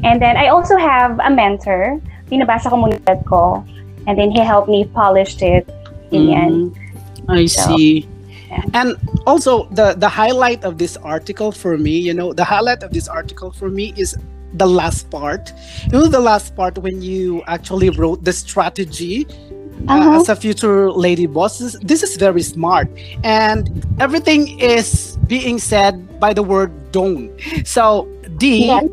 And 0.05 0.23
then 0.23 0.37
I 0.37 0.49
also 0.49 0.77
have 0.77 1.19
a 1.21 1.31
mentor. 1.31 2.01
Pinabasa 2.31 2.71
ko 2.71 2.77
muna 2.77 2.99
ko. 3.27 3.65
And 4.07 4.19
then 4.19 4.31
he 4.31 4.41
helped 4.41 4.69
me 4.69 4.85
polish 4.95 5.41
it. 5.43 5.69
Ganyan. 6.13 6.73
Mm, 6.73 7.29
I 7.29 7.47
So, 7.47 7.77
see. 7.77 8.09
yeah. 8.49 8.65
And 8.73 8.97
also 9.27 9.69
the 9.77 9.93
the 9.93 10.09
highlight 10.09 10.65
of 10.65 10.79
this 10.79 10.97
article 10.97 11.53
for 11.53 11.77
me, 11.77 11.99
you 11.99 12.15
know, 12.15 12.33
the 12.33 12.45
highlight 12.45 12.83
of 12.83 12.93
this 12.93 13.09
article 13.09 13.53
for 13.53 13.69
me 13.69 13.93
is 13.97 14.17
the 14.57 14.65
last 14.67 15.11
part. 15.13 15.53
You 15.93 16.01
know 16.01 16.09
the 16.09 16.25
last 16.25 16.57
part 16.57 16.79
when 16.81 17.03
you 17.05 17.45
actually 17.45 17.91
wrote 17.93 18.25
the 18.25 18.33
strategy 18.33 19.29
uh, 19.89 20.01
Uh-huh. 20.01 20.17
as 20.25 20.29
a 20.33 20.37
future 20.37 20.89
lady 20.91 21.29
boss. 21.29 21.61
This, 21.61 21.77
this 21.85 22.01
is 22.03 22.17
very 22.17 22.43
smart. 22.43 22.89
And 23.23 23.69
everything 24.01 24.59
is 24.59 25.21
being 25.29 25.61
said 25.61 26.01
by 26.19 26.33
the 26.33 26.43
word 26.43 26.73
don't. 26.91 27.29
So 27.69 28.09
D 28.41 28.73
Yes. 28.73 28.89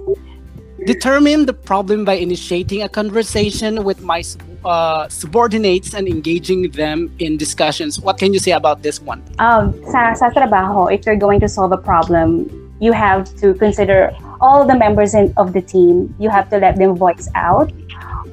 Determine 0.86 1.46
the 1.46 1.54
problem 1.54 2.06
by 2.06 2.14
initiating 2.14 2.84
a 2.84 2.90
conversation 2.90 3.84
with 3.84 4.02
my 4.02 4.24
uh, 4.64 5.08
subordinates 5.10 5.94
and 5.94 6.08
engaging 6.08 6.70
them 6.72 7.14
in 7.20 7.38
discussions. 7.38 8.00
What 8.00 8.18
can 8.18 8.34
you 8.34 8.40
say 8.40 8.52
about 8.52 8.82
this 8.82 9.02
one? 9.02 9.22
Um, 9.40 9.74
sa, 9.92 10.14
sa 10.14 10.30
trabaho, 10.30 10.92
if 10.94 11.06
you're 11.06 11.20
going 11.20 11.40
to 11.42 11.48
solve 11.48 11.72
a 11.72 11.78
problem, 11.78 12.50
you 12.80 12.92
have 12.92 13.30
to 13.38 13.54
consider 13.54 14.12
all 14.42 14.66
the 14.66 14.76
members 14.76 15.14
in, 15.14 15.34
of 15.38 15.54
the 15.54 15.62
team. 15.62 16.14
You 16.20 16.30
have 16.30 16.50
to 16.50 16.58
let 16.58 16.76
them 16.78 16.96
voice 16.96 17.30
out 17.36 17.72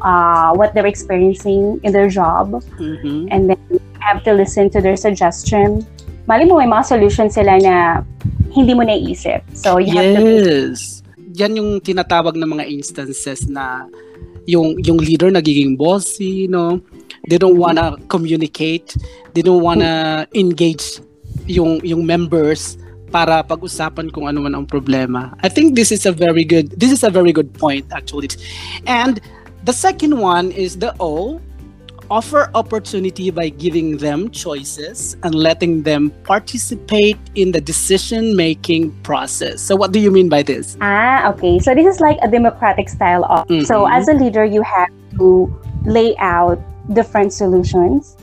uh, 0.03 0.53
what 0.55 0.75
they're 0.75 0.87
experiencing 0.87 1.81
in 1.83 1.93
their 1.93 2.09
job. 2.09 2.63
Mhm. 2.79 3.29
and 3.31 3.51
then 3.51 3.61
you 3.71 3.81
have 4.01 4.23
to 4.25 4.33
listen 4.35 4.69
to 4.71 4.81
their 4.81 4.97
suggestion. 4.97 5.87
Mali 6.27 6.45
mo, 6.47 6.59
may 6.59 6.67
mga 6.67 6.85
solution 6.87 7.31
sila 7.31 7.59
na 7.59 8.03
hindi 8.51 8.75
mo 8.75 8.83
naisip. 8.83 9.43
So, 9.55 9.79
you 9.79 9.95
have 9.95 10.17
to 10.19 10.23
Yes. 10.23 11.02
Yan 11.37 11.57
yung 11.57 11.81
tinatawag 11.81 12.37
ng 12.37 12.49
mga 12.49 12.65
instances 12.69 13.49
na 13.49 13.89
yung 14.47 14.79
yung 14.83 14.99
leader 14.99 15.31
nagiging 15.31 15.79
bossy, 15.79 16.51
no? 16.51 16.83
They 17.29 17.39
don't 17.39 17.57
wanna 17.57 17.97
communicate. 18.11 18.97
They 19.35 19.43
don't 19.43 19.63
wanna 19.63 20.27
engage 20.35 20.99
yung 21.47 21.81
yung 21.87 22.03
members 22.05 22.77
para 23.13 23.45
pag-usapan 23.45 24.09
kung 24.11 24.27
ano 24.27 24.43
man 24.43 24.57
ang 24.57 24.67
problema. 24.67 25.37
I 25.45 25.53
think 25.53 25.77
this 25.77 25.93
is 25.93 26.09
a 26.09 26.13
very 26.13 26.43
good 26.43 26.73
this 26.81 26.91
is 26.91 27.05
a 27.05 27.13
very 27.13 27.31
good 27.31 27.53
point 27.55 27.87
actually. 27.93 28.33
And 28.89 29.21
the 29.63 29.77
second 29.77 30.19
one 30.19 30.51
is 30.51 30.81
the 30.81 30.97
O 30.99 31.39
offer 32.13 32.51
opportunity 32.55 33.31
by 33.31 33.49
giving 33.49 33.97
them 33.97 34.29
choices 34.31 35.17
and 35.23 35.35
letting 35.35 35.83
them 35.83 36.13
participate 36.25 37.17
in 37.35 37.53
the 37.53 37.61
decision 37.61 38.37
making 38.37 38.93
process. 39.03 39.63
So 39.63 39.75
what 39.75 39.93
do 39.93 39.99
you 39.99 40.11
mean 40.11 40.29
by 40.29 40.43
this? 40.43 40.77
Ah, 40.83 41.33
okay. 41.33 41.59
So, 41.59 41.75
this 41.75 41.87
is 41.87 42.01
like 42.01 42.19
a 42.21 42.29
democratic 42.29 42.91
style 42.91 43.25
of. 43.33 43.49
So, 43.65 43.89
Mhm. 43.89 43.97
as 43.97 44.09
a 44.09 44.15
leader, 44.23 44.45
you 44.45 44.61
have 44.61 44.93
to 45.17 45.49
lay 45.89 46.13
out 46.19 46.61
different 46.93 47.33
solutions 47.33 48.17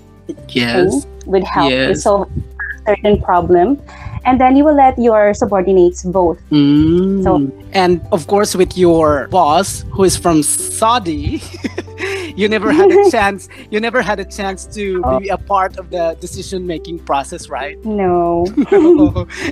Yes. 0.49 1.07
would 1.25 1.43
help 1.43 1.71
Yes. 1.71 2.03
solve 2.03 2.29
a 2.29 2.93
certain 2.93 3.17
problem. 3.25 3.81
And 4.25 4.39
then 4.39 4.55
you 4.55 4.63
will 4.65 4.75
let 4.75 4.97
your 4.99 5.33
subordinates 5.33 6.03
vote. 6.03 6.37
Mm. 6.51 7.23
So- 7.23 7.51
and 7.73 8.01
of 8.11 8.27
course 8.27 8.55
with 8.55 8.77
your 8.77 9.27
boss 9.29 9.85
who 9.91 10.03
is 10.03 10.17
from 10.17 10.41
Saudi 10.43 11.41
you 12.35 12.49
never 12.49 12.71
had 12.71 12.89
a 12.91 13.11
chance 13.15 13.47
you 13.69 13.79
never 13.79 14.01
had 14.01 14.19
a 14.19 14.25
chance 14.25 14.65
to 14.73 15.01
Oh. 15.05 15.19
be 15.19 15.29
a 15.29 15.37
part 15.37 15.77
of 15.77 15.91
the 15.91 16.17
decision 16.19 16.65
making 16.65 16.99
process 17.05 17.47
right 17.49 17.77
No. 18.03 18.45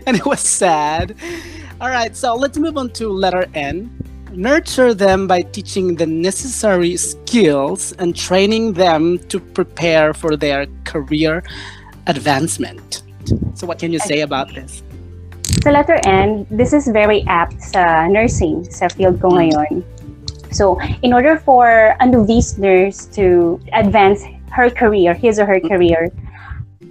and 0.08 0.18
it 0.18 0.26
was 0.26 0.40
sad. 0.42 1.16
All 1.80 1.90
right, 1.90 2.16
so 2.18 2.34
let's 2.36 2.58
move 2.58 2.76
on 2.78 2.90
to 2.98 3.08
letter 3.10 3.46
N. 3.54 3.90
Nurture 4.34 4.94
them 4.96 5.28
by 5.28 5.42
teaching 5.44 5.96
the 5.96 6.06
necessary 6.08 6.98
skills 6.98 7.94
and 8.00 8.16
training 8.16 8.74
them 8.74 9.20
to 9.30 9.40
prepare 9.40 10.14
for 10.14 10.36
their 10.36 10.66
career 10.86 11.44
advancement. 12.08 13.04
So, 13.54 13.68
what 13.68 13.80
can 13.80 13.92
you 13.92 14.00
say 14.00 14.22
about 14.22 14.54
this? 14.54 14.84
Sa 15.63 15.72
letter 15.72 16.00
N, 16.06 16.46
this 16.52 16.74
is 16.74 16.88
very 16.88 17.24
apt 17.28 17.62
sa 17.62 18.08
nursing, 18.08 18.63
sa 18.70 18.88
field 18.88 19.20
ko 19.20 19.32
ngayon. 19.32 19.84
So, 20.52 20.80
in 21.04 21.13
order 21.13 21.38
for 21.40 21.96
a 22.00 22.06
novice 22.06 22.58
nurse 22.58 23.06
to 23.20 23.60
advance 23.74 24.24
her 24.52 24.70
career, 24.70 25.13
his 25.13 25.40
or 25.40 25.46
her 25.46 25.60
career, 25.60 26.12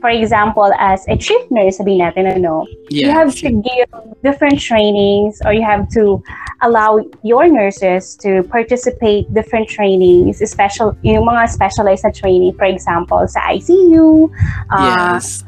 for 0.01 0.11
example, 0.11 0.73
as 0.79 1.05
a 1.09 1.17
chief 1.17 1.41
nurse, 1.51 1.79
sabihin 1.79 2.05
natin, 2.05 2.29
ano, 2.37 2.67
you 2.91 3.11
have 3.11 3.35
to 3.43 3.51
give 3.51 3.89
different 4.23 4.61
trainings 4.61 5.41
or 5.45 5.53
you 5.53 5.65
have 5.65 5.89
to 5.97 6.23
allow 6.63 7.01
your 7.23 7.49
nurses 7.49 8.17
to 8.23 8.43
participate 8.49 9.27
different 9.33 9.69
trainings, 9.69 10.39
special, 10.45 10.97
yung 11.03 11.25
mga 11.25 11.49
specialized 11.49 12.05
na 12.05 12.11
training, 12.11 12.53
for 12.57 12.65
example, 12.65 13.25
sa 13.29 13.41
ICU, 13.53 14.31
uh, 14.71 15.17
yes. 15.17 15.46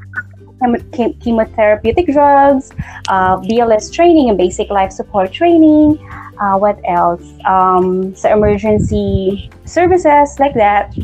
Chem- 0.60 1.14
chemotherapeutic 1.22 2.06
drugs, 2.12 2.70
uh, 3.08 3.36
BLS 3.38 3.92
training 3.92 4.28
and 4.28 4.36
basic 4.38 4.70
life 4.70 4.92
support 4.92 5.32
training. 5.32 5.98
Uh, 6.40 6.58
what 6.58 6.78
else? 6.86 7.22
Um, 7.46 8.14
sa 8.14 8.30
emergency 8.34 9.50
services 9.64 10.38
like 10.38 10.54
that. 10.54 10.94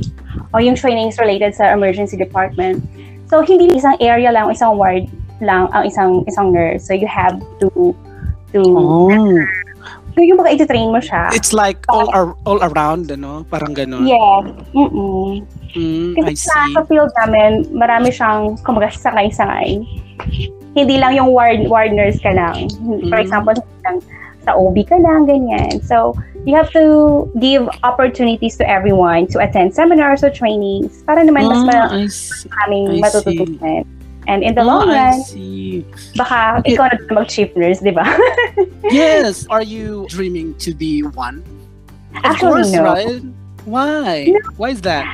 O 0.55 0.59
yung 0.59 0.75
trainings 0.75 1.19
related 1.19 1.55
sa 1.55 1.71
emergency 1.71 2.17
department. 2.17 2.83
So, 3.31 3.43
hindi 3.43 3.71
isang 3.75 3.99
area 3.99 4.31
lang, 4.31 4.51
isang 4.51 4.79
ward 4.79 5.07
lang 5.43 5.67
ang 5.75 5.87
isang 5.87 6.23
isang 6.31 6.55
nurse. 6.55 6.87
So, 6.87 6.95
you 6.95 7.07
have 7.11 7.39
to 7.59 7.69
to 8.55 8.61
Oh, 10.15 10.23
yung 10.23 10.39
baka 10.39 10.55
i-train 10.55 10.95
mo 10.95 11.03
siya. 11.03 11.35
it's 11.35 11.51
like 11.51 11.83
all 11.91 12.07
ar- 12.15 12.39
all 12.47 12.63
around, 12.63 13.11
ano? 13.11 13.43
Parang 13.51 13.75
ganun. 13.75 14.07
Yeah. 14.07 14.47
Mm-mm. 14.71 15.43
Mm, 15.75 16.15
I 16.15 16.23
Kasi 16.31 16.47
sa, 16.47 16.55
see. 16.67 16.75
sa 16.75 16.81
field 16.87 17.11
namin, 17.27 17.51
marami 17.75 18.09
siyang, 18.11 18.55
kumbaga, 18.63 18.91
sangay-sangay. 18.95 19.83
Hindi 20.75 20.97
lang 20.99 21.15
yung 21.15 21.31
ward, 21.31 21.67
ward 21.67 21.93
nurse 21.95 22.19
ka 22.19 22.31
lang. 22.31 22.71
For 23.11 23.19
Mm. 23.19 23.23
example, 23.23 23.55
hindi 23.55 23.79
lang 23.83 23.97
sa 24.43 24.55
OB 24.55 24.77
ka 24.87 24.99
lang, 24.99 25.27
ganyan. 25.27 25.83
So, 25.83 26.15
you 26.45 26.53
have 26.55 26.69
to 26.77 27.25
give 27.41 27.65
opportunities 27.83 28.55
to 28.61 28.65
everyone 28.69 29.27
to 29.33 29.41
attend 29.41 29.73
seminars 29.73 30.21
or 30.23 30.29
trainings 30.29 31.01
para 31.09 31.25
naman 31.25 31.49
mas 31.49 31.65
Ah, 31.73 31.89
I 31.91 32.05
maraming 32.53 32.87
I 32.91 33.01
matututunan. 33.01 33.83
And 34.25 34.41
in 34.41 34.53
the 34.57 34.65
Ah, 34.65 34.69
long 34.69 34.89
I 34.89 35.13
run, 35.13 35.21
baka 36.17 36.61
Okay. 36.61 36.77
ikaw 36.77 36.89
na 36.93 36.97
mag-chief 37.13 37.53
nurse, 37.57 37.81
di 37.81 37.93
ba? 37.93 38.05
Yes. 38.93 39.45
Are 39.49 39.65
you 39.65 40.05
dreaming 40.13 40.53
to 40.61 40.73
be 40.77 41.01
one? 41.17 41.41
Of 42.21 42.37
Actually, 42.37 42.69
course, 42.69 42.73
no. 42.73 42.83
right? 42.85 43.21
Why? 43.65 44.33
Why 44.61 44.69
is 44.77 44.81
that? 44.85 45.09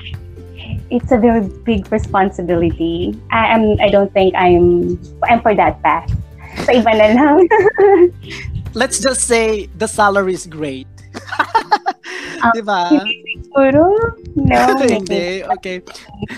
It's 0.90 1.11
a 1.12 1.18
very 1.18 1.46
big 1.64 1.90
responsibility. 1.90 3.18
I 3.30 3.54
am. 3.54 3.80
I 3.80 3.88
don't 3.88 4.12
think 4.12 4.35
I'm. 4.35 4.98
I'm 5.28 5.40
for 5.42 5.54
that 5.54 5.83
path. 5.83 6.11
So 6.66 6.74
iba 6.74 6.92
na 6.94 7.06
lang. 7.14 7.48
Let's 8.74 9.00
just 9.00 9.26
say 9.26 9.66
the 9.78 9.88
salary 9.88 10.35
is 10.35 10.46
great. 10.46 10.87
Um, 12.42 12.52
diba? 12.54 13.02
Siguro, 13.50 14.14
no. 14.38 14.62
Hindi. 14.87 15.42
Okay. 15.59 15.83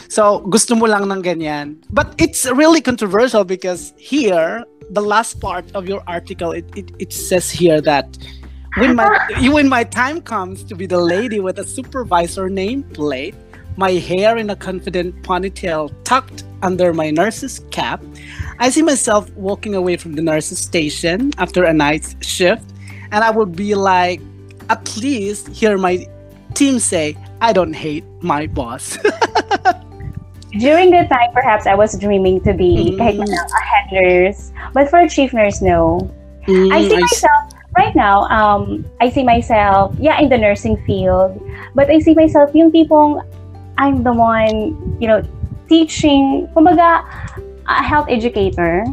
So, 0.09 0.41
gusto 0.49 0.73
mo 0.75 0.89
lang 0.89 1.13
ng 1.13 1.21
ganyan. 1.21 1.77
But 1.93 2.17
it's 2.17 2.49
really 2.49 2.81
controversial 2.81 3.45
because 3.45 3.93
here, 4.01 4.65
the 4.89 5.05
last 5.05 5.41
part 5.41 5.69
of 5.77 5.89
your 5.89 6.01
article, 6.09 6.53
it, 6.53 6.65
it, 6.73 6.89
it 6.99 7.13
says 7.13 7.53
here 7.53 7.81
that 7.85 8.17
when 8.79 8.97
my 8.97 9.13
you 9.41 9.53
when 9.53 9.69
my 9.69 9.85
time 9.85 10.21
comes 10.21 10.65
to 10.65 10.75
be 10.75 10.87
the 10.87 10.97
lady 10.97 11.41
with 11.41 11.59
a 11.59 11.67
supervisor 11.67 12.49
nameplate, 12.49 13.37
my 13.77 13.93
hair 13.93 14.37
in 14.37 14.51
a 14.51 14.57
confident 14.57 15.23
ponytail 15.23 15.91
tucked 16.05 16.45
under 16.63 16.93
my 16.93 17.11
nurse's 17.11 17.61
cap, 17.71 18.03
I 18.59 18.71
see 18.71 18.83
myself 18.83 19.31
walking 19.35 19.75
away 19.75 19.97
from 19.97 20.13
the 20.15 20.23
nurse's 20.23 20.59
station 20.59 21.33
after 21.39 21.65
a 21.65 21.73
night's 21.73 22.15
shift, 22.25 22.65
and 23.11 23.25
I 23.25 23.31
would 23.31 23.57
be 23.57 23.75
like, 23.75 24.21
at 24.71 24.97
least 24.97 25.49
hear 25.49 25.77
my 25.79 26.07
team 26.55 26.79
say, 26.79 27.17
I 27.41 27.53
don't 27.53 27.73
hate 27.75 28.05
my 28.21 28.47
boss. 28.47 28.99
During 30.53 30.91
that 30.91 31.09
time, 31.09 31.33
perhaps 31.33 31.67
I 31.67 31.75
was 31.75 31.97
dreaming 31.99 32.41
to 32.45 32.53
be 32.53 32.93
Mm. 32.93 33.01
kahit 33.01 33.17
a 33.25 33.63
head 33.65 33.87
nurse. 33.91 34.53
But 34.77 34.91
for 34.93 35.01
a 35.01 35.09
chief 35.09 35.33
nurse, 35.33 35.65
no. 35.65 36.05
Mm, 36.47 36.69
I 36.73 36.85
see 36.85 36.85
I 36.85 36.89
see. 36.93 37.01
myself 37.01 37.43
right 37.73 37.95
now. 37.97 38.29
Um, 38.29 38.85
I 39.01 39.09
see 39.09 39.25
myself, 39.25 39.97
yeah, 39.99 40.21
in 40.21 40.29
the 40.29 40.37
nursing 40.37 40.77
field. 40.85 41.41
But 41.75 41.89
I 41.89 42.05
see 42.05 42.13
myself 42.13 42.53
yung 42.53 42.69
tipong 42.69 43.25
I'm 43.79 44.03
the 44.03 44.13
one, 44.13 44.77
you 45.01 45.09
know, 45.09 45.23
teaching. 45.69 46.49
Kumbaga, 46.55 47.05
a 47.69 47.83
health 47.83 48.07
educator. 48.09 48.85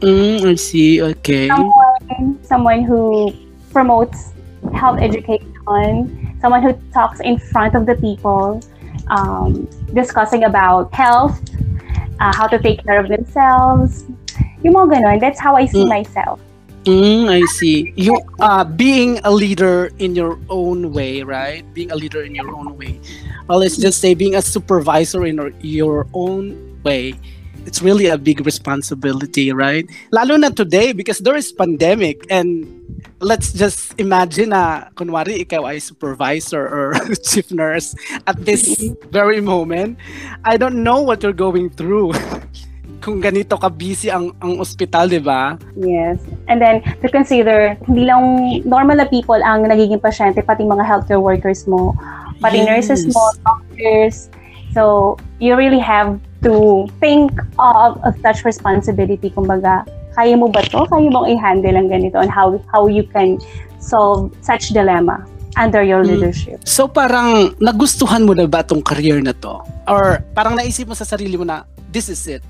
Mm, 0.00 0.42
I 0.44 0.54
see. 0.56 1.02
Okay. 1.02 1.46
someone 1.48 2.38
someone 2.42 2.82
who 2.82 3.30
promotes 3.70 4.32
health 4.74 4.98
education, 4.98 6.10
someone 6.40 6.62
who 6.62 6.74
talks 6.92 7.20
in 7.20 7.38
front 7.38 7.74
of 7.74 7.86
the 7.86 7.94
people, 7.96 8.60
um, 9.10 9.68
discussing 9.94 10.44
about 10.44 10.92
health, 10.94 11.38
uh, 12.20 12.34
how 12.34 12.46
to 12.46 12.58
take 12.58 12.82
care 12.84 12.98
of 12.98 13.08
themselves. 13.08 14.04
Yung 14.62 14.74
mga 14.74 14.98
ganun, 14.98 15.20
that's 15.20 15.38
how 15.38 15.54
I 15.54 15.66
see 15.66 15.84
Mm. 15.86 16.02
myself. 16.02 16.38
Mm, 16.82 17.30
I 17.30 17.46
see. 17.46 17.92
You 17.94 18.18
uh 18.42 18.64
being 18.64 19.20
a 19.22 19.30
leader 19.30 19.90
in 20.02 20.16
your 20.18 20.38
own 20.50 20.90
way, 20.92 21.22
right? 21.22 21.62
Being 21.74 21.92
a 21.92 21.96
leader 21.96 22.22
in 22.26 22.34
your 22.34 22.50
own 22.50 22.74
way. 22.76 22.98
Well, 23.46 23.58
let's 23.62 23.76
just 23.78 24.00
say 24.02 24.14
being 24.14 24.34
a 24.34 24.42
supervisor 24.42 25.22
in 25.26 25.38
your- 25.62 26.06
own 26.14 26.58
way. 26.82 27.14
It's 27.66 27.78
really 27.82 28.06
a 28.10 28.18
big 28.18 28.42
responsibility, 28.42 29.52
right? 29.54 29.86
Lalo 30.10 30.34
na 30.34 30.50
today 30.50 30.90
because 30.90 31.22
there 31.22 31.38
is 31.38 31.54
pandemic 31.54 32.26
and 32.26 32.66
let's 33.22 33.54
just 33.54 33.94
imagine 34.02 34.50
na 34.50 34.90
kunwari 34.98 35.38
ikaw 35.46 35.70
ay 35.70 35.78
supervisor 35.78 36.66
or 36.66 36.98
chief 37.22 37.54
nurse 37.54 37.94
at 38.26 38.34
this 38.42 38.66
very 39.14 39.38
moment. 39.38 39.94
I 40.42 40.58
don't 40.58 40.82
know 40.82 40.98
what 40.98 41.22
you're 41.22 41.36
going 41.36 41.70
through. 41.70 42.18
Kung 43.02 43.18
ganito 43.18 43.58
ka 43.58 43.66
busy 43.66 44.08
ang 44.08 44.30
ang 44.38 44.62
ospital, 44.62 45.10
'di 45.10 45.18
ba? 45.18 45.58
Yes. 45.74 46.22
And 46.46 46.62
then, 46.62 46.86
to 47.02 47.10
consider, 47.10 47.74
hindi 47.90 48.06
lang 48.06 48.22
normal 48.62 49.02
na 49.02 49.10
people 49.10 49.42
ang 49.42 49.66
nagiging 49.66 49.98
pasyente, 49.98 50.38
pati 50.38 50.62
mga 50.62 50.86
healthcare 50.86 51.18
workers 51.18 51.66
mo, 51.66 51.98
pati 52.38 52.62
nurses 52.62 53.02
Yes. 53.02 53.12
mo, 53.12 53.22
doctors. 53.42 54.30
So, 54.72 55.18
you 55.42 55.58
really 55.58 55.82
have 55.82 56.16
to 56.46 56.86
think 57.02 57.34
of, 57.58 58.00
of 58.06 58.14
such 58.22 58.46
responsibility. 58.46 59.28
Kumbaga, 59.28 59.84
kaya 60.14 60.38
mo 60.38 60.48
ba 60.48 60.62
to? 60.64 60.86
Kaya 60.88 61.10
mong 61.12 61.28
i-handle 61.28 61.76
ang 61.76 61.92
ganito 61.92 62.16
and 62.22 62.32
how, 62.32 62.56
how 62.72 62.88
you 62.88 63.04
can 63.04 63.36
solve 63.82 64.32
such 64.40 64.70
dilemma 64.72 65.26
under 65.60 65.84
your 65.84 66.00
Mm. 66.00 66.16
leadership. 66.16 66.64
So 66.64 66.88
parang 66.88 67.52
nagustuhan 67.60 68.24
mo 68.24 68.32
na 68.32 68.48
ba 68.48 68.64
tong 68.64 68.80
career 68.80 69.20
na 69.20 69.36
to? 69.44 69.60
Or 69.84 70.24
parang 70.32 70.56
naisip 70.56 70.88
mo 70.88 70.96
sa 70.96 71.04
sarili 71.04 71.36
mo 71.36 71.44
na, 71.44 71.68
this 71.92 72.08
is 72.08 72.24
it. 72.24 72.42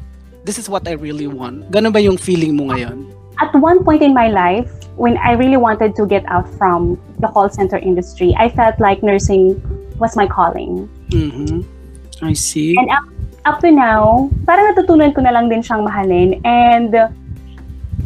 This 0.45 0.59
is 0.59 0.69
what 0.69 0.87
I 0.89 0.99
really 0.99 1.27
want. 1.31 1.71
Ganun 1.71 1.93
ba 1.95 2.03
yung 2.03 2.19
feeling 2.19 2.59
mo 2.59 2.75
ngayon? 2.75 3.07
At 3.39 3.55
one 3.55 3.83
point 3.87 4.03
in 4.03 4.13
my 4.13 4.29
life, 4.29 4.71
when 4.97 5.17
I 5.19 5.33
really 5.33 5.57
wanted 5.57 5.95
to 5.97 6.07
get 6.07 6.27
out 6.27 6.47
from 6.59 6.99
the 7.19 7.29
call 7.31 7.49
center 7.49 7.79
industry, 7.79 8.35
I 8.37 8.51
felt 8.51 8.79
like 8.79 9.03
nursing 9.03 9.57
was 9.99 10.19
my 10.19 10.27
calling. 10.27 10.91
Mhm. 11.15 11.65
I 12.23 12.35
see. 12.35 12.75
And 12.79 12.91
up, 12.91 13.07
up 13.47 13.57
to 13.63 13.71
now, 13.71 14.31
parang 14.47 14.75
natutunan 14.75 15.15
ko 15.15 15.23
na 15.23 15.31
lang 15.31 15.51
din 15.51 15.63
siyang 15.63 15.87
mahalin. 15.87 16.39
And 16.43 16.95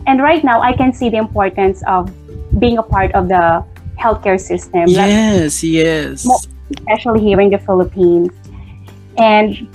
and 0.06 0.16
right 0.22 0.44
now, 0.44 0.60
I 0.60 0.72
can 0.72 0.92
see 0.92 1.08
the 1.08 1.18
importance 1.18 1.82
of 1.88 2.12
being 2.60 2.78
a 2.78 2.84
part 2.84 3.12
of 3.12 3.28
the 3.28 3.64
healthcare 3.96 4.40
system, 4.40 4.86
like, 4.92 5.08
Yes, 5.08 5.64
yes. 5.64 6.28
Especially 6.70 7.20
here 7.20 7.40
in 7.40 7.50
the 7.50 7.58
Philippines. 7.58 8.32
And 9.16 9.68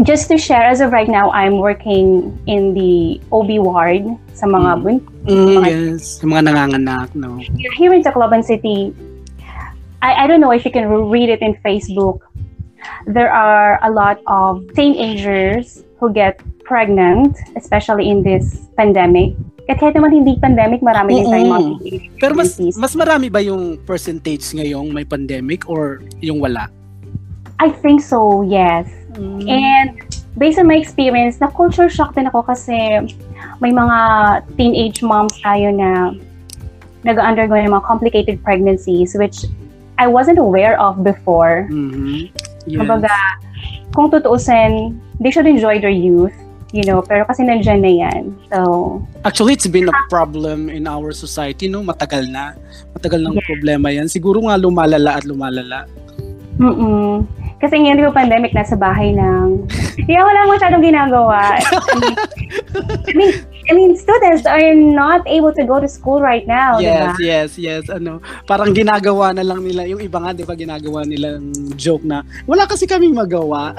just 0.00 0.28
to 0.32 0.40
share, 0.40 0.64
as 0.64 0.80
of 0.80 0.92
right 0.92 1.08
now, 1.08 1.28
I'm 1.30 1.60
working 1.60 2.32
in 2.48 2.72
the 2.72 3.20
OB 3.28 3.60
ward 3.60 4.08
sa 4.32 4.48
mga 4.48 4.80
Mm. 4.80 4.82
bun- 4.82 5.06
Mm, 5.28 5.48
mga- 5.60 5.68
yes. 5.68 6.18
Yung 6.24 6.32
mga 6.32 6.44
nanganganak, 6.48 7.08
no? 7.12 7.36
here 7.76 7.92
in 7.92 8.02
Tacloban 8.02 8.40
City, 8.40 8.96
I, 10.02 10.24
I 10.24 10.26
don't 10.26 10.40
know 10.40 10.50
if 10.50 10.64
you 10.64 10.72
can 10.72 10.88
read 11.12 11.28
it 11.28 11.44
in 11.44 11.54
Facebook. 11.62 12.26
There 13.06 13.30
are 13.30 13.78
a 13.86 13.90
lot 13.92 14.18
of 14.26 14.66
teenagers 14.74 15.84
who 16.02 16.10
get 16.10 16.42
pregnant, 16.66 17.38
especially 17.54 18.10
in 18.10 18.26
this 18.26 18.66
pandemic. 18.74 19.38
At 19.70 19.78
kahit 19.78 19.94
naman 19.94 20.10
hindi 20.10 20.34
pandemic, 20.42 20.82
marami 20.82 21.22
din 21.22 21.30
tayong 21.30 21.52
mga 21.54 21.68
Pero 22.18 22.34
mas 22.34 22.58
mas 22.74 22.98
marami 22.98 23.30
ba 23.30 23.38
yung 23.38 23.78
percentage 23.86 24.42
ngayong 24.50 24.90
may 24.90 25.06
pandemic 25.06 25.70
or 25.70 26.02
yung 26.18 26.42
wala? 26.42 26.66
I 27.62 27.70
think 27.70 28.02
so, 28.02 28.42
yes. 28.42 28.90
Mm. 29.16 29.44
And 29.48 29.90
based 30.36 30.58
on 30.58 30.66
my 30.66 30.76
experience, 30.76 31.40
na 31.40 31.52
culture 31.52 31.88
shock 31.88 32.16
din 32.16 32.28
ako 32.28 32.42
kasi 32.48 33.04
may 33.60 33.72
mga 33.72 33.98
teenage 34.56 35.02
moms 35.04 35.34
tayo 35.44 35.68
na 35.72 36.16
nag-undergo 37.02 37.58
ng 37.58 37.74
mga 37.74 37.84
complicated 37.84 38.38
pregnancies 38.46 39.12
which 39.18 39.44
I 39.98 40.06
wasn't 40.06 40.38
aware 40.38 40.78
of 40.80 41.02
before. 41.04 41.68
Mhm. 41.68 42.30
Yes. 42.66 42.78
Kumbaga, 42.78 43.14
kung 43.92 44.08
tutuusin, 44.08 44.96
they 45.18 45.30
should 45.30 45.46
enjoy 45.46 45.82
their 45.82 45.92
youth, 45.92 46.32
you 46.70 46.86
know, 46.86 47.02
pero 47.02 47.26
kasi 47.26 47.42
nandyan 47.42 47.82
na 47.82 47.92
yan. 47.92 48.22
So, 48.48 49.02
Actually, 49.26 49.58
it's 49.58 49.68
been 49.68 49.90
a 49.90 49.96
problem 50.08 50.70
in 50.70 50.86
our 50.86 51.12
society, 51.12 51.66
no? 51.68 51.82
Matagal 51.82 52.30
na. 52.30 52.54
Matagal 52.96 53.20
ng 53.20 53.34
Yeah. 53.36 53.46
problema 53.46 53.86
yan. 53.92 54.06
Siguro 54.06 54.46
nga 54.46 54.56
lumalala 54.56 55.18
at 55.20 55.24
lumalala. 55.26 55.84
mm 56.60 57.41
Kasi 57.62 57.78
ngayon, 57.78 58.10
ba, 58.10 58.18
pandemic, 58.26 58.50
nasa 58.50 58.74
bahay 58.74 59.14
lang. 59.14 59.62
Ako 60.02 60.30
lang 60.34 60.50
masyadong 60.50 60.82
ginagawa. 60.82 61.62
I 63.08 63.12
mean, 63.14 63.30
I 63.70 63.74
mean, 63.74 63.94
students 63.94 64.42
are 64.46 64.74
not 64.74 65.22
able 65.30 65.54
to 65.54 65.62
go 65.62 65.78
to 65.78 65.86
school 65.86 66.18
right 66.18 66.42
now, 66.46 66.82
di 66.82 66.90
ba? 66.90 67.14
Yes, 67.14 67.14
yes, 67.22 67.50
yes. 67.58 67.82
Ano, 67.86 68.18
parang 68.46 68.74
ginagawa 68.74 69.30
na 69.30 69.46
lang 69.46 69.62
nila, 69.62 69.86
yung 69.86 70.02
iba 70.02 70.18
nga, 70.18 70.34
di 70.34 70.42
ba, 70.42 70.58
ginagawa 70.58 71.06
nilang 71.06 71.54
joke 71.78 72.02
na, 72.02 72.26
wala 72.44 72.66
kasi 72.66 72.90
kaming 72.90 73.14
magawa. 73.14 73.74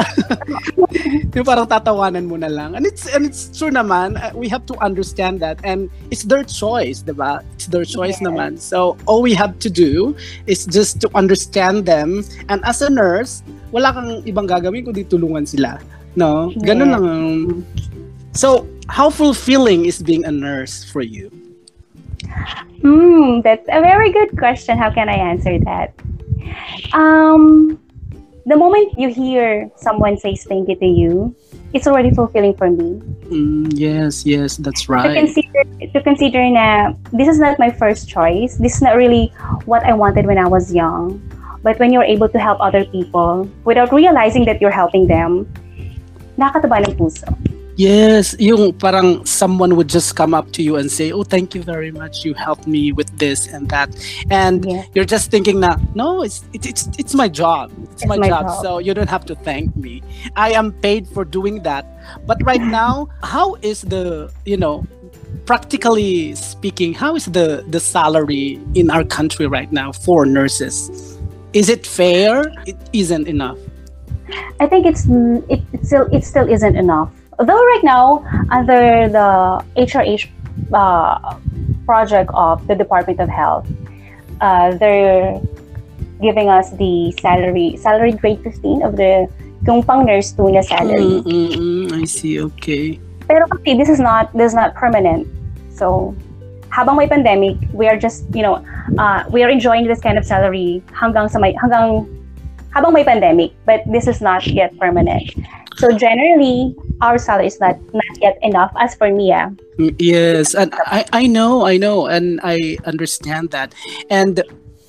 yung 1.35 1.43
parang 1.43 1.67
tatawanan 1.67 2.23
mo 2.23 2.39
na 2.39 2.47
lang. 2.47 2.79
And 2.79 2.87
it's, 2.87 3.11
and 3.11 3.27
it's 3.27 3.51
true 3.51 3.71
naman, 3.71 4.15
uh, 4.15 4.31
we 4.31 4.47
have 4.47 4.63
to 4.71 4.75
understand 4.79 5.43
that. 5.43 5.59
And 5.67 5.91
it's 6.11 6.23
their 6.23 6.47
choice, 6.47 7.03
di 7.03 7.11
ba? 7.11 7.43
It's 7.59 7.67
their 7.67 7.83
choice 7.83 8.23
Yes. 8.23 8.27
naman. 8.27 8.51
So, 8.63 8.95
all 9.03 9.19
we 9.19 9.35
have 9.35 9.59
to 9.65 9.69
do 9.69 10.15
is 10.47 10.63
just 10.63 11.03
to 11.03 11.11
understand 11.11 11.83
them. 11.83 12.23
And 12.47 12.63
as 12.63 12.79
a 12.79 12.89
nurse, 12.89 13.43
wala 13.75 13.91
kang 13.91 14.23
ibang 14.23 14.47
gagawin 14.47 14.87
kundi 14.87 15.03
tulungan 15.03 15.43
sila. 15.43 15.81
No? 16.15 16.53
Ganun 16.63 16.87
Yes. 16.87 16.93
lang. 16.93 17.05
So, 18.33 18.65
how 18.89 19.09
fulfilling 19.09 19.85
is 19.85 20.01
being 20.01 20.25
a 20.25 20.31
nurse 20.31 20.83
for 20.83 21.01
you? 21.01 21.29
Hmm, 22.81 23.41
that's 23.41 23.67
a 23.71 23.79
very 23.81 24.11
good 24.11 24.37
question. 24.37 24.77
How 24.77 24.91
can 24.91 25.09
I 25.09 25.15
answer 25.15 25.59
that? 25.59 25.93
Um, 26.93 27.79
the 28.45 28.57
moment 28.57 28.99
you 28.99 29.07
hear 29.09 29.71
someone 29.77 30.17
say 30.17 30.35
thank 30.35 30.67
you 30.67 30.75
to 30.75 30.85
you, 30.85 31.35
it's 31.73 31.87
already 31.87 32.11
fulfilling 32.11 32.55
for 32.55 32.69
me. 32.69 32.99
Mm, 33.31 33.71
yes, 33.73 34.25
yes, 34.25 34.57
that's 34.57 34.89
right. 34.89 35.07
To 35.07 35.15
consider, 35.15 35.63
to 35.93 36.03
consider 36.03 36.43
na 36.49 36.93
this 37.11 37.27
is 37.27 37.39
not 37.39 37.57
my 37.57 37.71
first 37.71 38.09
choice. 38.09 38.57
This 38.57 38.75
is 38.75 38.81
not 38.81 38.95
really 38.95 39.31
what 39.65 39.83
I 39.85 39.93
wanted 39.93 40.25
when 40.25 40.37
I 40.37 40.47
was 40.47 40.73
young. 40.73 41.21
But 41.63 41.79
when 41.79 41.93
you're 41.93 42.03
able 42.03 42.27
to 42.27 42.39
help 42.39 42.59
other 42.59 42.83
people 42.83 43.49
without 43.63 43.93
realizing 43.93 44.43
that 44.45 44.59
you're 44.59 44.75
helping 44.75 45.07
them, 45.07 45.47
nakakataba 46.35 46.83
ng 46.83 46.99
puso. 46.99 47.31
Yes, 47.75 48.36
yung 48.38 48.73
parang 48.77 49.25
someone 49.25 49.75
would 49.75 49.89
just 49.89 50.13
come 50.15 50.38
up 50.38 50.53
to 50.53 50.62
you 50.62 50.77
and 50.77 50.91
say, 50.91 51.09
"Oh, 51.09 51.25
thank 51.25 51.57
you 51.57 51.65
very 51.65 51.89
much. 51.89 52.21
You 52.21 52.38
helped 52.38 52.69
me 52.69 52.93
with 52.93 53.09
this 53.17 53.49
and 53.49 53.65
that." 53.73 53.89
And 54.29 54.62
yeah. 54.65 54.86
you're 54.93 55.09
just 55.09 55.33
thinking 55.33 55.59
na, 55.59 55.81
"No, 55.97 56.21
it's 56.21 56.45
it, 56.53 56.69
it's 56.69 56.86
it's 57.01 57.17
my 57.17 57.25
job. 57.25 57.73
It's, 57.89 58.05
it's 58.05 58.05
my, 58.05 58.21
my 58.21 58.29
job, 58.29 58.45
job. 58.45 58.62
So 58.62 58.77
you 58.77 58.93
don't 58.93 59.09
have 59.09 59.25
to 59.25 59.36
thank 59.41 59.73
me. 59.73 60.05
I 60.38 60.53
am 60.53 60.69
paid 60.86 61.09
for 61.09 61.25
doing 61.25 61.65
that." 61.65 61.89
But 62.29 62.38
right 62.45 62.62
now, 62.81 63.09
how 63.25 63.57
is 63.65 63.81
the, 63.81 64.29
you 64.45 64.57
know, 64.57 64.86
practically 65.49 66.38
speaking, 66.38 66.93
how 66.93 67.17
is 67.17 67.25
the 67.25 67.65
the 67.73 67.81
salary 67.81 68.62
in 68.77 68.93
our 68.93 69.01
country 69.01 69.49
right 69.49 69.71
now 69.73 69.89
for 69.89 70.29
nurses? 70.29 70.93
Is 71.57 71.73
it 71.73 71.89
fair? 71.89 72.53
It 72.69 72.77
isn't 72.93 73.25
enough. 73.25 73.57
I 74.62 74.69
think 74.69 74.86
it's 74.86 75.09
it, 75.49 75.65
it 75.73 75.81
still 75.86 76.05
it 76.13 76.21
still 76.21 76.45
isn't 76.45 76.77
enough 76.77 77.09
Though 77.39 77.63
right 77.65 77.83
now, 77.83 78.25
under 78.51 79.09
the 79.09 79.63
HRH 79.77 80.29
uh, 80.73 81.39
project 81.85 82.29
of 82.33 82.65
the 82.67 82.75
Department 82.75 83.19
of 83.19 83.29
Health, 83.29 83.67
uh, 84.41 84.77
they're 84.77 85.41
giving 86.21 86.49
us 86.49 86.71
the 86.77 87.11
salary, 87.19 87.75
salary 87.77 88.11
grade 88.11 88.41
15 88.43 88.83
of 88.83 88.95
the 88.95 89.27
kung 89.65 89.83
pang 89.83 90.05
nurse 90.05 90.31
2 90.33 90.51
na 90.51 90.61
salary. 90.61 91.23
Mm, 91.23 91.23
mm, 91.23 91.51
mm, 91.55 92.01
I 92.01 92.05
see, 92.05 92.39
okay. 92.41 92.99
Pero 93.27 93.47
kasi 93.47 93.75
this 93.79 93.89
is 93.89 93.99
not 93.99 94.31
this 94.35 94.51
is 94.51 94.55
not 94.55 94.75
permanent. 94.75 95.27
So, 95.71 96.13
habang 96.69 96.97
may 96.97 97.07
pandemic, 97.07 97.57
we 97.71 97.87
are 97.87 97.97
just, 97.97 98.27
you 98.35 98.43
know, 98.43 98.61
uh, 98.97 99.23
we 99.31 99.43
are 99.43 99.49
enjoying 99.49 99.87
this 99.87 100.01
kind 100.01 100.17
of 100.17 100.25
salary 100.25 100.83
hanggang 100.91 101.31
sa 101.31 101.39
may, 101.39 101.55
hanggang 101.55 102.05
habang 102.73 102.93
may 102.93 103.05
pandemic, 103.05 103.53
but 103.65 103.81
this 103.87 104.07
is 104.07 104.21
not 104.21 104.45
yet 104.47 104.75
permanent. 104.77 105.23
So 105.77 105.93
generally, 105.93 106.75
our 107.03 107.19
salary 107.19 107.51
is 107.51 107.59
not 107.59 107.75
not 107.91 108.15
yet 108.23 108.39
enough 108.39 108.71
as 108.79 108.95
for 108.95 109.11
Mia. 109.11 109.51
Mm, 109.75 109.91
yes, 109.99 110.55
and 110.55 110.71
I 110.87 111.03
I 111.11 111.23
know, 111.27 111.67
I 111.67 111.75
know, 111.75 112.07
and 112.07 112.39
I 112.39 112.79
understand 112.87 113.51
that. 113.51 113.75
And 114.07 114.39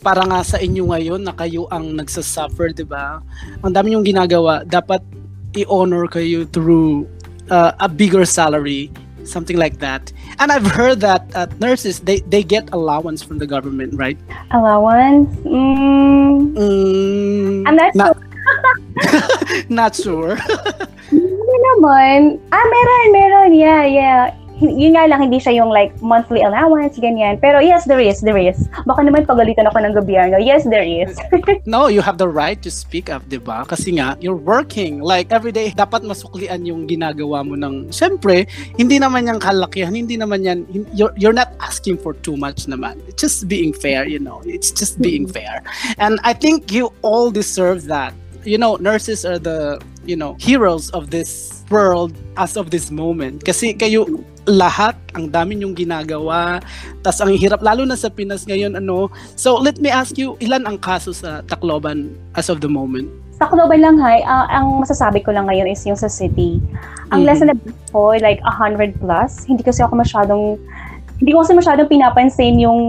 para 0.07 0.23
nga 0.23 0.47
sa 0.47 0.63
inyo 0.63 0.95
ngayon 0.95 1.27
na 1.27 1.35
kayo 1.35 1.67
ang 1.75 1.99
nagsasuffer, 1.99 2.71
'di 2.71 2.87
ba? 2.87 3.19
Ang 3.67 3.75
dami 3.75 3.99
yung 3.99 4.07
ginagawa, 4.07 4.63
dapat 4.63 5.03
i-honor 5.59 6.07
kayo 6.07 6.47
through 6.55 7.11
uh, 7.51 7.75
a 7.83 7.91
bigger 7.91 8.23
salary 8.23 8.95
something 9.25 9.57
like 9.57 9.81
that. 9.81 10.13
And 10.39 10.53
I've 10.53 10.69
heard 10.69 11.01
that 11.01 11.25
uh, 11.33 11.49
nurses 11.57 12.01
they 12.05 12.21
they 12.29 12.45
get 12.45 12.69
allowance 12.77 13.25
from 13.25 13.41
the 13.41 13.49
government, 13.49 13.97
right? 13.97 14.21
Allowance? 14.53 15.33
Mm, 15.49 16.53
mm, 16.53 17.65
I'm 17.65 17.77
not, 17.77 17.97
not 19.69 19.97
sure. 19.97 20.37
Not 20.39 20.47
sure. 20.77 20.85
Naman. 21.73 22.39
Ah, 22.53 22.67
meron, 22.67 23.07
meron. 23.13 23.51
Yeah, 23.57 23.85
yeah. 23.89 24.23
Yun 24.63 24.95
nga 24.95 25.11
lang, 25.11 25.19
hindi 25.19 25.43
siya 25.43 25.59
yung 25.59 25.75
like 25.75 25.91
monthly 25.99 26.39
allowance, 26.47 26.95
ganyan. 27.03 27.43
Pero 27.43 27.59
yes, 27.59 27.91
there 27.91 27.99
is, 27.99 28.23
there 28.23 28.39
is. 28.39 28.71
Baka 28.87 29.03
naman 29.03 29.27
pagalitan 29.27 29.67
ako 29.67 29.83
ng 29.83 29.95
gobyerno. 29.99 30.39
Yes, 30.39 30.63
there 30.71 30.87
is. 30.87 31.19
no, 31.67 31.91
you 31.91 31.99
have 31.99 32.23
the 32.23 32.31
right 32.31 32.63
to 32.63 32.71
speak 32.71 33.11
up, 33.11 33.27
di 33.27 33.43
ba? 33.43 33.67
Kasi 33.67 33.99
nga, 33.99 34.15
you're 34.23 34.39
working. 34.39 35.03
Like, 35.03 35.35
every 35.35 35.51
day, 35.51 35.75
dapat 35.75 36.07
masuklian 36.07 36.63
yung 36.63 36.87
ginagawa 36.87 37.43
mo 37.43 37.59
ng... 37.59 37.91
Siyempre, 37.91 38.47
hindi 38.79 39.03
naman 39.03 39.27
yung 39.27 39.43
kalakihan, 39.43 39.91
hindi 39.91 40.15
naman 40.15 40.47
yan... 40.47 40.71
You're, 40.95 41.13
you're 41.19 41.35
not 41.35 41.51
asking 41.59 41.99
for 41.99 42.15
too 42.23 42.39
much 42.39 42.71
naman. 42.71 43.03
It's 43.11 43.19
just 43.19 43.51
being 43.51 43.75
fair, 43.75 44.07
you 44.07 44.23
know. 44.23 44.39
It's 44.47 44.71
just 44.71 45.03
being 45.03 45.27
mm-hmm. 45.27 45.35
fair. 45.35 45.67
And 45.99 46.23
I 46.23 46.31
think 46.31 46.71
you 46.71 46.95
all 47.03 47.35
deserve 47.35 47.91
that 47.91 48.15
you 48.45 48.59
know, 48.59 48.77
nurses 48.77 49.25
are 49.25 49.39
the, 49.39 49.81
you 50.07 50.17
know, 50.17 50.37
heroes 50.41 50.91
of 50.91 51.11
this 51.11 51.63
world 51.71 52.13
as 52.37 52.57
of 52.57 52.71
this 52.71 52.91
moment. 52.91 53.45
Kasi 53.45 53.75
kayo 53.75 54.07
lahat, 54.45 54.97
ang 55.17 55.33
dami 55.33 55.57
yung 55.65 55.73
ginagawa, 55.73 56.61
tas 57.01 57.21
ang 57.21 57.33
hirap, 57.33 57.65
lalo 57.65 57.89
na 57.89 57.97
sa 57.97 58.13
Pinas 58.13 58.45
ngayon, 58.45 58.77
ano. 58.77 59.09
So, 59.37 59.57
let 59.57 59.81
me 59.81 59.89
ask 59.89 60.17
you, 60.21 60.37
ilan 60.41 60.69
ang 60.69 60.79
kaso 60.81 61.17
sa 61.17 61.41
Tacloban 61.49 62.13
as 62.37 62.53
of 62.53 62.61
the 62.61 62.69
moment? 62.69 63.09
Sa 63.41 63.49
Tacloban 63.49 63.81
lang, 63.81 63.97
hay, 63.99 64.21
uh, 64.23 64.47
ang 64.53 64.85
masasabi 64.85 65.25
ko 65.25 65.33
lang 65.33 65.49
ngayon 65.49 65.73
is 65.73 65.81
yung 65.89 65.97
sa 65.97 66.13
city. 66.13 66.61
Ang 67.11 67.25
mm-hmm. 67.25 67.27
lesson 67.27 67.49
na 67.51 67.57
ko, 67.89 68.13
like 68.21 68.41
100 68.45 69.01
plus, 69.01 69.49
hindi 69.49 69.65
kasi 69.65 69.81
ako 69.81 69.97
masyadong 69.97 70.61
hindi 71.23 71.31
ko 71.31 71.47
kasi 71.47 71.55
masyadong 71.55 71.87
pinapansin 71.87 72.59
yung 72.59 72.81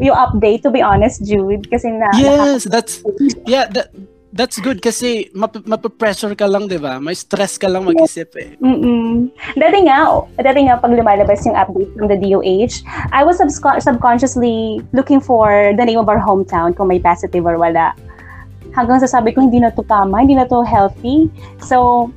yung 0.00 0.16
update 0.16 0.64
to 0.64 0.72
be 0.72 0.80
honest 0.80 1.20
Jude 1.20 1.68
kasi 1.68 1.92
na 1.92 2.08
Yes, 2.16 2.64
that's 2.64 3.04
yeah, 3.44 3.68
that 3.76 3.92
that's 4.34 4.58
good 4.58 4.82
kasi 4.82 5.30
map- 5.30 5.62
mapapressure 5.64 6.34
ka 6.34 6.50
lang, 6.50 6.66
di 6.66 6.76
ba? 6.76 6.98
May 6.98 7.14
stress 7.14 7.54
ka 7.54 7.70
lang 7.70 7.86
mag-isip 7.86 8.34
eh. 8.34 8.58
Mm-mm. 8.58 9.30
Dati 9.54 9.78
nga, 9.86 10.10
dati 10.42 10.60
nga 10.66 10.76
pag 10.82 10.90
lumalabas 10.90 11.46
yung 11.46 11.54
update 11.54 11.94
from 11.94 12.10
the 12.10 12.18
DOH, 12.18 12.82
I 13.14 13.22
was 13.22 13.38
sub- 13.38 13.78
subconsciously 13.78 14.82
looking 14.90 15.22
for 15.22 15.72
the 15.78 15.84
name 15.86 16.02
of 16.02 16.10
our 16.10 16.18
hometown 16.18 16.74
kung 16.74 16.90
may 16.90 16.98
positive 16.98 17.46
or 17.46 17.56
wala. 17.56 17.94
Hanggang 18.74 18.98
sasabi 18.98 19.30
ko, 19.30 19.38
hindi 19.38 19.62
na 19.62 19.70
to 19.70 19.86
tama, 19.86 20.26
hindi 20.26 20.34
na 20.34 20.50
to 20.50 20.66
healthy. 20.66 21.30
So, 21.62 22.10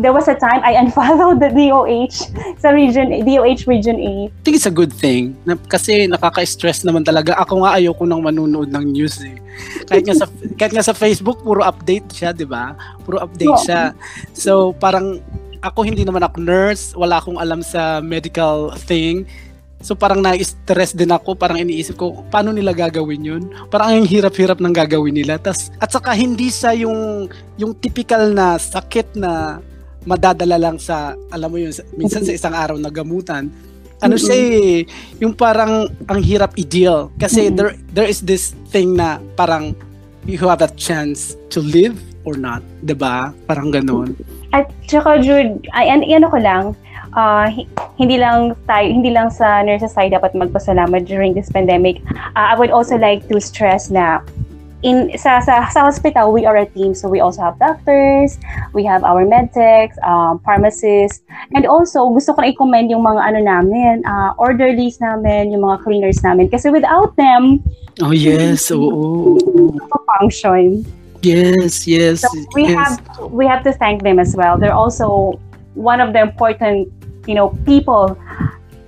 there 0.00 0.16
was 0.16 0.26
a 0.26 0.34
time 0.34 0.64
I 0.64 0.74
unfollowed 0.82 1.38
the 1.38 1.52
DOH 1.52 2.32
sa 2.58 2.72
region 2.72 3.12
DOH 3.22 3.68
Region 3.68 4.00
8. 4.00 4.32
I 4.32 4.42
think 4.42 4.56
it's 4.56 4.66
a 4.66 4.74
good 4.74 4.90
thing 4.90 5.36
na, 5.44 5.54
kasi 5.56 6.08
nakaka-stress 6.08 6.82
naman 6.82 7.04
talaga. 7.04 7.36
Ako 7.38 7.62
nga 7.62 7.76
ayoko 7.76 8.08
nang 8.08 8.24
manunood 8.24 8.72
ng 8.72 8.84
news 8.96 9.20
eh. 9.20 9.36
Kahit 9.86 10.08
nga 10.08 10.16
sa 10.16 10.26
kahit 10.58 10.72
nga 10.72 10.84
sa 10.84 10.96
Facebook 10.96 11.44
puro 11.44 11.60
update 11.62 12.08
siya, 12.10 12.32
'di 12.32 12.48
ba? 12.48 12.74
Puro 13.04 13.20
update 13.20 13.60
oh. 13.60 13.62
siya. 13.62 13.82
So 14.32 14.72
parang 14.74 15.20
ako 15.60 15.84
hindi 15.84 16.08
naman 16.08 16.24
ako 16.24 16.40
nurse, 16.40 16.96
wala 16.96 17.20
akong 17.20 17.36
alam 17.36 17.60
sa 17.60 18.00
medical 18.00 18.72
thing. 18.88 19.28
So 19.80 19.96
parang 19.96 20.20
na-stress 20.20 20.92
din 20.92 21.08
ako, 21.08 21.36
parang 21.40 21.56
iniisip 21.56 21.96
ko, 21.96 22.20
paano 22.28 22.52
nila 22.52 22.76
gagawin 22.76 23.24
yun? 23.24 23.42
Parang 23.72 23.96
ang 23.96 24.04
hirap-hirap 24.04 24.60
ng 24.60 24.76
gagawin 24.76 25.16
nila. 25.16 25.40
Tas, 25.40 25.72
at 25.80 25.88
saka 25.88 26.12
hindi 26.12 26.52
sa 26.52 26.76
yung, 26.76 27.32
yung 27.56 27.72
typical 27.80 28.28
na 28.36 28.60
sakit 28.60 29.16
na 29.16 29.64
madadala 30.08 30.56
lang 30.56 30.76
sa, 30.80 31.16
alam 31.32 31.48
mo 31.50 31.58
yun, 31.60 31.72
minsan 31.96 32.24
sa 32.24 32.32
isang 32.32 32.54
araw 32.56 32.76
na 32.80 32.88
gamutan. 32.88 33.52
Ano 34.00 34.16
mm-hmm. 34.16 34.24
siya 34.24 34.36
eh, 34.36 34.88
yung 35.20 35.36
parang 35.36 35.88
ang 36.08 36.20
hirap 36.24 36.56
i-deal. 36.56 37.12
Kasi 37.20 37.48
mm-hmm. 37.48 37.56
there, 37.56 37.72
there 37.92 38.08
is 38.08 38.24
this 38.24 38.56
thing 38.72 38.96
na 38.96 39.20
parang 39.36 39.76
you 40.24 40.40
have 40.40 40.64
a 40.64 40.72
chance 40.76 41.36
to 41.52 41.60
live 41.60 41.96
or 42.24 42.36
not. 42.36 42.64
ba 42.80 42.84
diba? 42.84 43.16
Parang 43.48 43.68
ganun. 43.72 44.16
At 44.52 44.72
saka 44.88 45.20
Jude, 45.20 45.68
ay, 45.76 45.88
an, 45.88 46.04
ano 46.04 46.26
ko 46.28 46.38
lang, 46.40 46.64
uh, 47.16 47.46
hindi 47.96 48.18
lang 48.18 48.56
tayo, 48.66 48.86
hindi 48.88 49.10
lang 49.12 49.30
sa 49.30 49.62
nurses 49.62 49.94
tayo 49.94 50.10
dapat 50.10 50.34
magpasalamat 50.34 51.06
during 51.06 51.32
this 51.36 51.48
pandemic. 51.52 52.02
Uh, 52.34 52.52
I 52.52 52.54
would 52.56 52.72
also 52.72 52.96
like 52.96 53.26
to 53.28 53.38
stress 53.40 53.90
na 53.90 54.24
in 54.82 55.12
sa, 55.18 55.40
sa 55.40 55.68
sa 55.68 55.84
hospital 55.84 56.32
we 56.32 56.46
are 56.46 56.56
a 56.56 56.66
team. 56.66 56.94
So 56.94 57.08
we 57.08 57.20
also 57.20 57.42
have 57.42 57.58
doctors 57.58 58.38
we 58.72 58.84
have 58.84 59.04
our 59.04 59.24
medtechs 59.24 59.96
um, 60.04 60.40
pharmacists. 60.40 61.22
And 61.54 61.66
also 61.66 62.08
gusto 62.08 62.32
ko 62.32 62.42
na 62.42 62.48
i-commend 62.52 62.90
yung 62.90 63.04
mga 63.04 63.20
ano 63.20 63.40
namin 63.44 64.04
uh, 64.08 64.32
orderlies 64.40 65.00
namin 65.00 65.52
yung 65.52 65.62
mga 65.62 65.84
cleaners 65.84 66.24
namin. 66.24 66.48
Kasi 66.48 66.70
without 66.70 67.16
them 67.16 67.60
oh 68.00 68.12
yes. 68.12 68.70
Oo. 68.74 69.36
Oh, 69.36 70.02
function. 70.18 70.84
Yes 71.20 71.84
yes 71.84 72.24
so 72.24 72.32
we 72.56 72.72
yes. 72.72 72.76
have 72.76 72.96
we 73.28 73.44
have 73.44 73.60
to 73.64 73.72
thank 73.76 74.02
them 74.02 74.18
as 74.18 74.32
well. 74.32 74.56
They're 74.56 74.76
also 74.76 75.36
one 75.76 76.00
of 76.00 76.16
the 76.16 76.20
important 76.24 76.88
you 77.28 77.36
know 77.36 77.52
people 77.68 78.16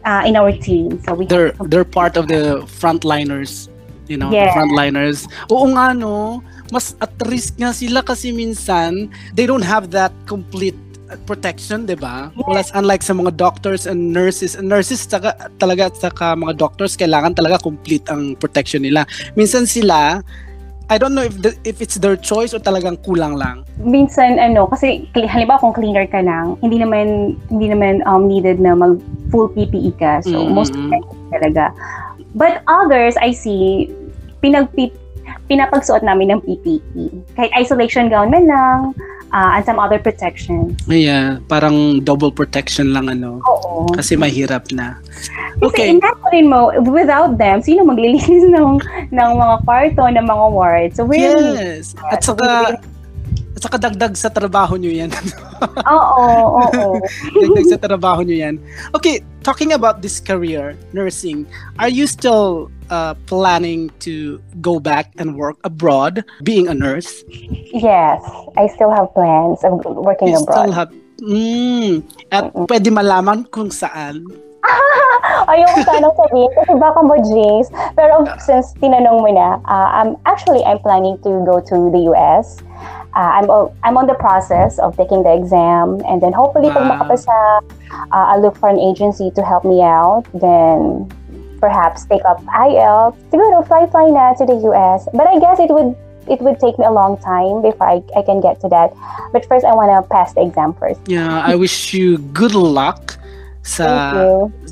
uh, 0.04 0.22
in 0.24 0.36
our 0.36 0.52
team. 0.52 0.96
So 1.04 1.12
we 1.14 1.28
they're 1.28 1.52
they're 1.68 1.84
part 1.84 2.16
of 2.16 2.28
the 2.28 2.64
frontliners 2.64 3.68
you 4.06 4.18
know, 4.18 4.30
yeah. 4.30 4.50
frontliners. 4.54 5.26
Oo 5.52 5.70
nga 5.74 5.92
no, 5.94 6.40
mas 6.72 6.96
at 7.02 7.12
risk 7.28 7.58
nga 7.60 7.70
sila 7.74 8.00
kasi 8.00 8.32
minsan 8.32 9.10
they 9.36 9.44
don't 9.44 9.64
have 9.64 9.92
that 9.92 10.10
complete 10.24 10.78
protection, 11.28 11.84
'di 11.84 12.00
ba? 12.00 12.32
Plus 12.32 12.72
unlike 12.72 13.04
sa 13.04 13.12
mga 13.12 13.36
doctors 13.36 13.84
and 13.84 14.16
nurses, 14.16 14.56
and 14.56 14.68
nurses 14.68 15.04
taga, 15.04 15.36
talaga 15.60 15.92
at 15.92 15.96
saka 16.00 16.32
mga 16.32 16.56
doctors 16.56 16.96
kailangan 16.96 17.36
talaga 17.36 17.60
complete 17.60 18.08
ang 18.08 18.32
protection 18.40 18.82
nila. 18.82 19.04
Minsan 19.36 19.68
sila 19.68 20.24
I 20.92 20.98
don't 20.98 21.14
know 21.14 21.24
if 21.24 21.40
the, 21.40 21.56
if 21.64 21.80
it's 21.80 21.96
their 21.96 22.20
choice 22.20 22.52
o 22.52 22.60
talagang 22.60 23.00
kulang 23.00 23.40
lang. 23.40 23.64
Minsan 23.80 24.36
ano 24.36 24.68
kasi 24.68 25.08
halimbawa 25.14 25.56
kung 25.64 25.72
cleaner 25.72 26.04
ka 26.04 26.20
lang, 26.20 26.60
hindi 26.60 26.84
naman 26.84 27.38
hindi 27.48 27.72
naman 27.72 28.04
um, 28.04 28.28
needed 28.28 28.60
na 28.60 28.76
mag 28.76 29.00
full 29.32 29.48
PPE 29.56 29.96
ka. 29.96 30.20
So 30.20 30.36
mm-hmm. 30.36 30.52
most 30.52 30.76
talaga. 31.32 31.72
But 32.34 32.64
others 32.68 33.16
I 33.20 33.32
see 33.32 33.92
pinagpip 34.40 34.92
pinapagsuot 35.46 36.02
namin 36.02 36.34
ng 36.34 36.40
PPE. 36.42 37.04
Kahit 37.36 37.52
isolation 37.54 38.08
gown 38.08 38.32
man 38.32 38.48
lang, 38.48 38.78
uh, 39.32 39.56
and 39.56 39.64
some 39.64 39.80
other 39.80 39.98
protections. 39.98 40.76
Yeah, 40.86 41.40
parang 41.48 42.04
double 42.04 42.30
protection 42.30 42.92
lang 42.92 43.08
ano. 43.08 43.40
Oo. 43.42 43.88
Kasi 43.96 44.14
mahirap 44.14 44.70
na. 44.70 45.00
Okay. 45.64 45.92
Kasi 45.92 45.98
imagine 45.98 46.46
mo, 46.48 46.72
without 46.92 47.36
them, 47.40 47.64
sino 47.64 47.82
maglilinis 47.82 48.46
ng, 48.54 48.80
ng 49.10 49.30
mga 49.36 49.56
kwarto, 49.64 50.02
ng 50.06 50.26
mga 50.28 50.46
wards? 50.52 50.94
So, 50.96 51.04
we're 51.08 51.32
Yes. 51.32 51.96
At 52.12 52.22
saka, 52.22 52.76
at 53.62 53.70
saka 53.70 53.78
dagdag 53.78 54.18
sa 54.18 54.26
trabaho 54.26 54.74
nyo 54.74 54.90
yan. 54.90 55.14
oo, 55.94 56.26
oo. 56.58 56.98
dagdag 57.46 57.66
sa 57.70 57.78
trabaho 57.78 58.26
nyo 58.26 58.34
yan. 58.34 58.58
Okay, 58.90 59.22
talking 59.46 59.70
about 59.70 60.02
this 60.02 60.18
career, 60.18 60.74
nursing, 60.90 61.46
are 61.78 61.86
you 61.86 62.10
still 62.10 62.66
uh, 62.90 63.14
planning 63.30 63.86
to 64.02 64.42
go 64.58 64.82
back 64.82 65.14
and 65.22 65.38
work 65.38 65.54
abroad, 65.62 66.26
being 66.42 66.66
a 66.66 66.74
nurse? 66.74 67.22
Yes, 67.70 68.18
I 68.58 68.66
still 68.74 68.90
have 68.90 69.14
plans 69.14 69.62
of 69.62 69.78
working 69.86 70.34
you 70.34 70.42
abroad. 70.42 70.58
Still 70.58 70.74
have, 70.74 70.90
mm, 71.22 72.02
at 72.34 72.50
mm-hmm. 72.50 72.66
pwede 72.66 72.90
malaman 72.90 73.46
kung 73.54 73.70
saan? 73.70 74.26
Ayoko 75.52 75.78
sanang 75.82 76.14
sabihin 76.14 76.50
kasi 76.54 76.72
baka 76.78 77.00
mo 77.02 77.16
jinx. 77.18 77.68
Pero 77.98 78.24
since 78.38 78.72
tinanong 78.78 79.20
mo 79.22 79.30
na, 79.30 79.58
uh, 79.66 79.88
um, 79.98 80.16
actually, 80.26 80.62
I'm 80.64 80.78
planning 80.78 81.18
to 81.26 81.42
go 81.42 81.58
to 81.58 81.90
the 81.90 82.02
US. 82.14 82.62
Uh, 83.12 83.30
I'm, 83.36 83.46
I'm 83.84 83.96
on 84.00 84.06
the 84.06 84.16
process 84.16 84.78
of 84.78 84.96
taking 84.96 85.22
the 85.22 85.34
exam 85.34 86.00
and 86.08 86.22
then 86.22 86.32
hopefully 86.32 86.72
wow. 86.72 86.80
pag 86.80 86.88
makapasa, 86.88 87.38
uh, 88.08 88.24
I'll 88.32 88.40
look 88.40 88.56
for 88.56 88.72
an 88.72 88.80
agency 88.80 89.30
to 89.36 89.42
help 89.44 89.64
me 89.68 89.82
out. 89.84 90.24
Then 90.32 91.12
perhaps 91.60 92.06
take 92.06 92.24
up 92.24 92.40
IELTS, 92.48 93.14
siguro 93.30 93.62
fly-fly 93.68 94.10
na 94.10 94.32
to 94.34 94.46
the 94.48 94.58
US. 94.72 95.06
But 95.12 95.28
I 95.28 95.38
guess 95.38 95.60
it 95.60 95.70
would 95.70 95.94
it 96.30 96.40
would 96.40 96.58
take 96.58 96.78
me 96.78 96.86
a 96.86 96.90
long 96.90 97.18
time 97.18 97.62
before 97.62 97.86
I, 97.86 98.02
I 98.16 98.22
can 98.22 98.40
get 98.40 98.60
to 98.62 98.68
that. 98.70 98.94
But 99.32 99.44
first, 99.46 99.66
I 99.66 99.74
want 99.74 99.90
to 99.90 100.08
pass 100.08 100.32
the 100.34 100.42
exam 100.42 100.72
first. 100.74 101.00
Yeah, 101.06 101.42
I 101.42 101.54
wish 101.54 101.92
you 101.92 102.18
good 102.32 102.54
luck 102.54 103.18
sa 103.62 103.86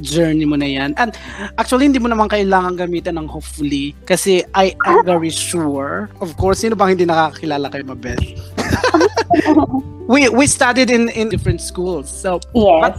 journey 0.02 0.44
mo 0.44 0.58
na 0.58 0.66
yan. 0.66 0.98
And 0.98 1.14
actually, 1.56 1.86
hindi 1.86 2.02
mo 2.02 2.10
naman 2.10 2.26
kailangan 2.26 2.74
gamitan 2.74 3.16
ng 3.22 3.30
hopefully 3.30 3.94
kasi 4.04 4.42
I 4.52 4.74
am 4.84 5.06
very 5.06 5.30
sure. 5.30 6.10
Of 6.18 6.34
course, 6.34 6.66
sino 6.66 6.74
bang 6.74 6.98
hindi 6.98 7.06
nakakilala 7.06 7.70
kay 7.70 7.86
Mabeth? 7.86 8.22
we 10.10 10.26
we 10.34 10.44
studied 10.50 10.90
in 10.90 11.06
in 11.14 11.30
different 11.30 11.62
schools. 11.62 12.10
So, 12.10 12.42
yes. 12.50 12.82
But, 12.82 12.94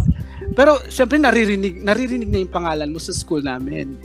pero 0.55 0.71
syempre 0.91 1.19
naririnig 1.19 1.83
naririnig 1.83 2.27
na 2.31 2.43
yung 2.43 2.51
pangalan 2.51 2.89
mo 2.91 2.99
sa 2.99 3.11
school 3.11 3.43
namin. 3.43 3.99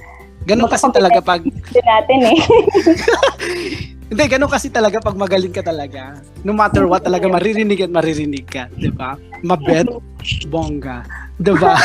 Ganun 0.46 0.70
kasi 0.70 0.86
talaga 0.94 1.18
pag 1.18 1.42
natin 1.42 2.18
eh. 2.22 2.38
Hindi, 4.06 4.24
ganun 4.30 4.46
kasi 4.46 4.70
talaga 4.70 5.02
pag 5.02 5.18
magaling 5.18 5.50
ka 5.50 5.66
talaga. 5.66 6.22
No 6.46 6.54
matter 6.54 6.86
what, 6.86 7.02
talaga 7.02 7.26
maririnig 7.26 7.82
at 7.82 7.90
maririnig 7.90 8.46
ka. 8.46 8.70
Di 8.70 8.86
ba? 8.86 9.18
Mabet, 9.42 9.90
bongga. 10.46 11.02
Di 11.36 11.52
ba? 11.52 11.76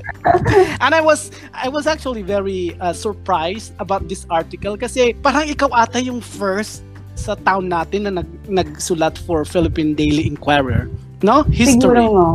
And 0.84 0.92
I 0.92 1.00
was, 1.00 1.32
I 1.56 1.68
was 1.68 1.86
actually 1.86 2.20
very 2.20 2.76
uh, 2.80 2.92
surprised 2.92 3.72
about 3.80 4.08
this 4.08 4.26
article 4.28 4.76
kasi 4.76 5.16
parang 5.24 5.48
ikaw 5.48 5.72
ata 5.72 5.96
yung 6.02 6.20
first 6.20 6.84
sa 7.16 7.34
town 7.48 7.72
natin 7.72 8.04
na 8.04 8.20
nag, 8.20 8.28
nagsulat 8.44 9.16
for 9.24 9.48
Philippine 9.48 9.96
Daily 9.96 10.28
Inquirer. 10.28 10.92
No? 11.24 11.42
History. 11.48 12.04
Siguro 12.04 12.04
nga. 12.12 12.28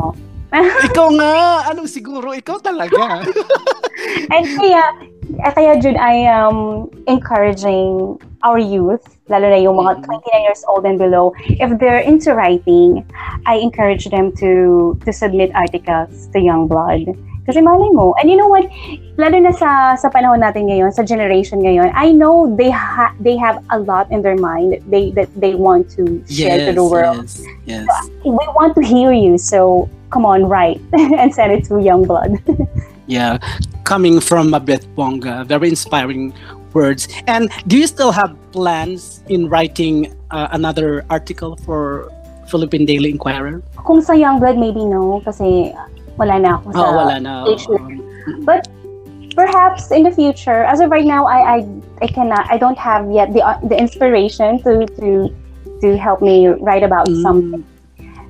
ikaw 0.83 1.07
nga, 1.15 1.33
anong 1.71 1.87
siguro, 1.87 2.33
ikaw 2.35 2.59
talaga. 2.59 3.23
And 4.33 4.45
kaya, 4.57 4.83
eh, 5.39 5.51
kaya 5.51 5.79
Jun, 5.79 5.97
I 5.97 6.27
am 6.27 6.89
encouraging 7.07 8.19
our 8.43 8.59
youth, 8.59 9.05
lalo 9.29 9.49
na 9.49 9.59
yung 9.61 9.77
mga 9.77 10.03
29 10.03 10.07
mm-hmm. 10.07 10.43
years 10.43 10.65
old 10.67 10.85
and 10.85 10.97
below, 10.97 11.33
if 11.45 11.69
they're 11.79 12.01
into 12.01 12.33
writing, 12.33 13.05
I 13.45 13.55
encourage 13.61 14.09
them 14.09 14.35
to 14.41 14.97
to 15.05 15.11
submit 15.13 15.53
articles 15.55 16.27
to 16.33 16.41
Young 16.41 16.67
Blood. 16.67 17.13
Kasi 17.41 17.57
malay 17.57 17.89
mo, 17.89 18.13
and 18.21 18.29
you 18.29 18.37
know 18.37 18.47
what, 18.47 18.69
lalo 19.17 19.37
na 19.41 19.49
sa 19.49 19.97
sa 19.97 20.13
panahon 20.13 20.45
natin 20.45 20.69
ngayon, 20.69 20.93
sa 20.93 21.01
generation 21.01 21.57
ngayon, 21.65 21.89
I 21.97 22.13
know 22.13 22.53
they 22.53 22.69
ha- 22.69 23.17
they 23.17 23.33
have 23.37 23.63
a 23.73 23.81
lot 23.81 24.11
in 24.13 24.21
their 24.21 24.37
mind 24.37 24.77
they 24.93 25.09
that 25.17 25.29
they 25.33 25.57
want 25.57 25.89
to 25.97 26.21
share 26.29 26.61
yes, 26.61 26.69
to 26.69 26.73
the 26.77 26.85
world. 26.85 27.25
Yes, 27.65 27.87
yes. 27.87 27.89
we 28.21 28.45
want 28.53 28.77
to 28.77 28.83
hear 28.85 29.09
you, 29.09 29.41
so 29.41 29.89
come 30.13 30.25
on, 30.25 30.45
write 30.45 30.77
and 30.93 31.33
send 31.33 31.51
it 31.51 31.65
to 31.71 31.81
Youngblood. 31.81 32.37
yeah, 33.11 33.37
coming 33.83 34.19
from 34.19 34.53
a 34.53 34.59
bit 34.59 34.87
Bonga, 34.95 35.43
very 35.43 35.67
inspiring 35.67 36.33
words. 36.73 37.07
And 37.27 37.51
do 37.67 37.77
you 37.77 37.85
still 37.85 38.11
have 38.11 38.35
plans 38.51 39.21
in 39.27 39.49
writing 39.49 40.15
uh, 40.31 40.47
another 40.51 41.05
article 41.09 41.57
for 41.67 42.09
Philippine 42.47 42.85
Daily 42.85 43.11
Inquirer? 43.11 43.61
Kung 43.83 44.01
sa 44.01 44.13
Youngblood, 44.13 44.57
maybe 44.57 44.85
no, 44.87 45.19
kasi 45.27 45.75
wala 46.15 46.39
na 46.39 46.55
ako 46.55 46.71
sa 46.71 46.79
oh, 46.79 46.91
wala 46.95 47.19
na. 47.19 47.43
But 48.47 48.71
perhaps 49.35 49.91
in 49.91 50.03
the 50.07 50.11
future, 50.11 50.63
as 50.63 50.79
of 50.79 50.89
right 50.89 51.05
now, 51.05 51.27
I 51.27 51.59
I, 51.59 51.67
I 52.01 52.07
cannot, 52.07 52.47
I 52.47 52.55
don't 52.55 52.79
have 52.79 53.11
yet 53.11 53.35
the 53.35 53.43
uh, 53.43 53.59
the 53.67 53.75
inspiration 53.75 54.63
to 54.63 54.87
to 55.03 55.27
to 55.83 55.87
help 55.99 56.23
me 56.23 56.47
write 56.47 56.87
about 56.87 57.11
mm, 57.11 57.21
something. 57.21 57.67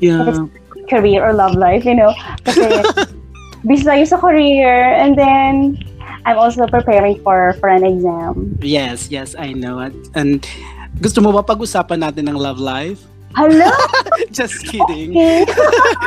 Yeah 0.01 0.49
career 0.91 1.23
or 1.23 1.31
love 1.31 1.55
life, 1.55 1.85
you 1.85 1.95
know. 1.95 2.11
Kasi 2.43 2.67
busy 3.63 3.85
tayo 3.85 4.03
sa 4.07 4.17
career 4.17 4.97
and 4.97 5.17
then 5.17 5.77
I'm 6.25 6.37
also 6.37 6.65
preparing 6.67 7.21
for 7.21 7.53
for 7.57 7.69
an 7.69 7.85
exam. 7.85 8.57
Yes, 8.61 9.09
yes, 9.09 9.33
I 9.37 9.53
know 9.53 9.81
it. 9.81 9.93
And 10.13 10.45
gusto 11.01 11.21
mo 11.21 11.33
ba 11.33 11.41
pag-usapan 11.41 12.05
natin 12.05 12.29
ng 12.29 12.37
love 12.37 12.61
life? 12.61 13.01
Hello? 13.33 13.71
Just 14.37 14.67
kidding. 14.67 15.15
Okay. 15.15 15.47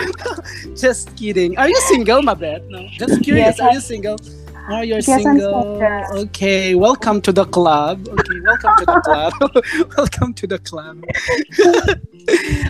Just 0.83 1.17
kidding. 1.17 1.57
Are 1.57 1.67
you 1.67 1.81
single, 1.89 2.21
Mabet? 2.21 2.69
No. 2.69 2.85
Just 3.01 3.25
curious. 3.25 3.57
Yes, 3.57 3.65
are 3.65 3.73
you 3.73 3.81
single? 3.81 4.19
Oh, 4.71 4.81
you're 4.81 4.97
yes, 5.05 5.21
single. 5.21 5.83
Okay, 6.25 6.75
welcome 6.75 7.21
to 7.21 7.33
the 7.33 7.45
club. 7.45 8.09
Okay, 8.09 8.41
welcome 8.45 8.73
to 8.81 8.85
the 8.87 9.01
club. 9.05 9.33
welcome 9.99 10.33
to 10.33 10.47
the 10.47 10.59
club. 10.59 11.05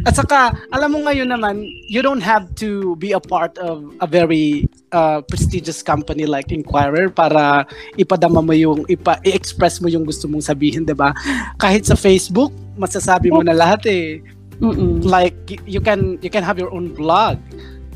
At 0.02 0.16
saka, 0.18 0.58
alam 0.74 0.90
mo 0.90 1.06
ngayon 1.06 1.30
naman, 1.30 1.62
you 1.86 2.02
don't 2.02 2.22
have 2.22 2.50
to 2.58 2.96
be 2.96 3.14
a 3.14 3.22
part 3.22 3.54
of 3.58 3.94
a 4.02 4.06
very 4.10 4.66
uh, 4.94 5.18
prestigious 5.26 5.82
company 5.82 6.24
like 6.24 6.54
Inquirer 6.54 7.10
para 7.10 7.66
ipadama 7.98 8.38
mo 8.38 8.54
yung, 8.54 8.86
ipa, 8.86 9.18
i-express 9.26 9.82
mo 9.82 9.90
yung 9.90 10.06
gusto 10.06 10.30
mong 10.30 10.46
sabihin, 10.46 10.86
di 10.86 10.94
ba? 10.94 11.10
Kahit 11.58 11.90
sa 11.90 11.98
Facebook, 11.98 12.54
masasabi 12.78 13.34
mo 13.34 13.42
na 13.42 13.52
lahat 13.52 13.82
eh. 13.90 14.22
Mm-mm. 14.62 15.02
Like, 15.02 15.34
you 15.66 15.82
can, 15.82 16.22
you 16.22 16.30
can 16.30 16.46
have 16.46 16.62
your 16.62 16.70
own 16.70 16.94
blog 16.94 17.42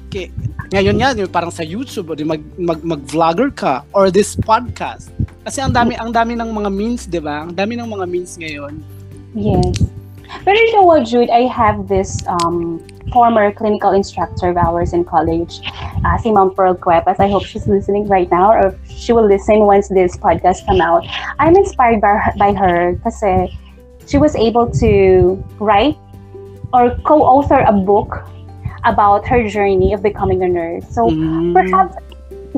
Okay. 0.09 0.32
Ngayon 0.72 0.96
nga, 1.05 1.12
yung 1.12 1.28
parang 1.28 1.53
sa 1.53 1.61
YouTube, 1.61 2.16
di 2.16 2.24
mag, 2.24 2.40
mag, 2.57 2.80
mag-vlogger 2.80 3.53
ka 3.53 3.84
or 3.92 4.09
this 4.09 4.32
podcast. 4.32 5.12
Kasi 5.44 5.61
ang 5.61 5.72
dami 5.76 6.01
ang 6.01 6.09
dami 6.09 6.32
ng 6.32 6.49
mga 6.49 6.70
means, 6.72 7.05
'di 7.05 7.20
ba? 7.20 7.44
Ang 7.44 7.53
dami 7.53 7.76
ng 7.76 7.88
mga 7.88 8.05
means 8.09 8.32
ngayon. 8.40 8.80
Yes. 9.36 9.84
But 10.45 10.55
you 10.55 10.72
know 10.72 10.83
what, 10.83 11.07
Jude? 11.07 11.31
I 11.31 11.47
have 11.47 11.89
this 11.89 12.26
um, 12.26 12.85
former 13.12 13.53
clinical 13.53 13.93
instructor 13.93 14.51
of 14.51 14.57
ours 14.57 14.93
in 14.93 15.05
college, 15.05 15.61
uh, 16.05 16.18
si 16.18 16.31
Ma'am 16.31 16.55
Pearl 16.55 16.74
Cuepas. 16.74 17.18
I 17.18 17.29
hope 17.29 17.45
she's 17.45 17.66
listening 17.66 18.09
right 18.09 18.31
now 18.31 18.53
or 18.53 18.79
she 18.89 19.12
will 19.12 19.26
listen 19.26 19.61
once 19.61 19.89
this 19.89 20.16
podcast 20.16 20.66
come 20.66 20.81
out. 20.81 21.07
I'm 21.39 21.57
inspired 21.57 22.01
by 22.01 22.16
her, 22.16 22.33
by 22.37 22.53
her 22.53 23.01
kasi 23.03 23.57
she 24.07 24.18
was 24.18 24.37
able 24.37 24.70
to 24.81 25.43
write 25.59 25.97
or 26.72 26.97
co-author 27.05 27.61
a 27.66 27.72
book 27.72 28.24
about 28.85 29.26
her 29.26 29.49
journey 29.49 29.93
of 29.93 30.03
becoming 30.03 30.43
a 30.43 30.49
nurse. 30.49 30.85
So 30.91 31.09
mm. 31.09 31.53
perhaps 31.53 31.97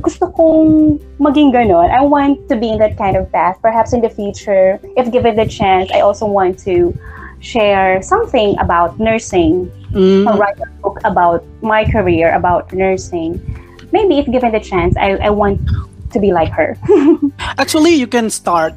gusto 0.00 0.30
kong 0.30 0.98
maging 1.18 1.52
ganon. 1.52 1.90
I 1.90 2.02
want 2.02 2.48
to 2.48 2.56
be 2.56 2.70
in 2.70 2.78
that 2.78 2.96
kind 2.96 3.16
of 3.16 3.30
path. 3.32 3.58
Perhaps 3.60 3.92
in 3.92 4.00
the 4.00 4.10
future, 4.10 4.78
if 4.96 5.10
given 5.12 5.36
the 5.36 5.46
chance, 5.46 5.90
I 5.92 6.00
also 6.00 6.26
want 6.26 6.58
to 6.60 6.94
share 7.40 8.00
something 8.02 8.56
about 8.60 9.00
nursing. 9.00 9.72
Mm. 9.90 10.38
write 10.38 10.60
a 10.60 10.70
book 10.80 11.00
about 11.04 11.42
my 11.62 11.84
career, 11.84 12.32
about 12.32 12.72
nursing. 12.72 13.40
Maybe 13.90 14.18
if 14.18 14.26
given 14.30 14.52
the 14.52 14.60
chance, 14.60 14.96
I, 14.96 15.16
I 15.18 15.30
want 15.30 15.58
to 16.12 16.20
be 16.20 16.32
like 16.32 16.52
her. 16.52 16.78
Actually, 17.58 17.94
you 17.98 18.06
can 18.06 18.30
start. 18.30 18.74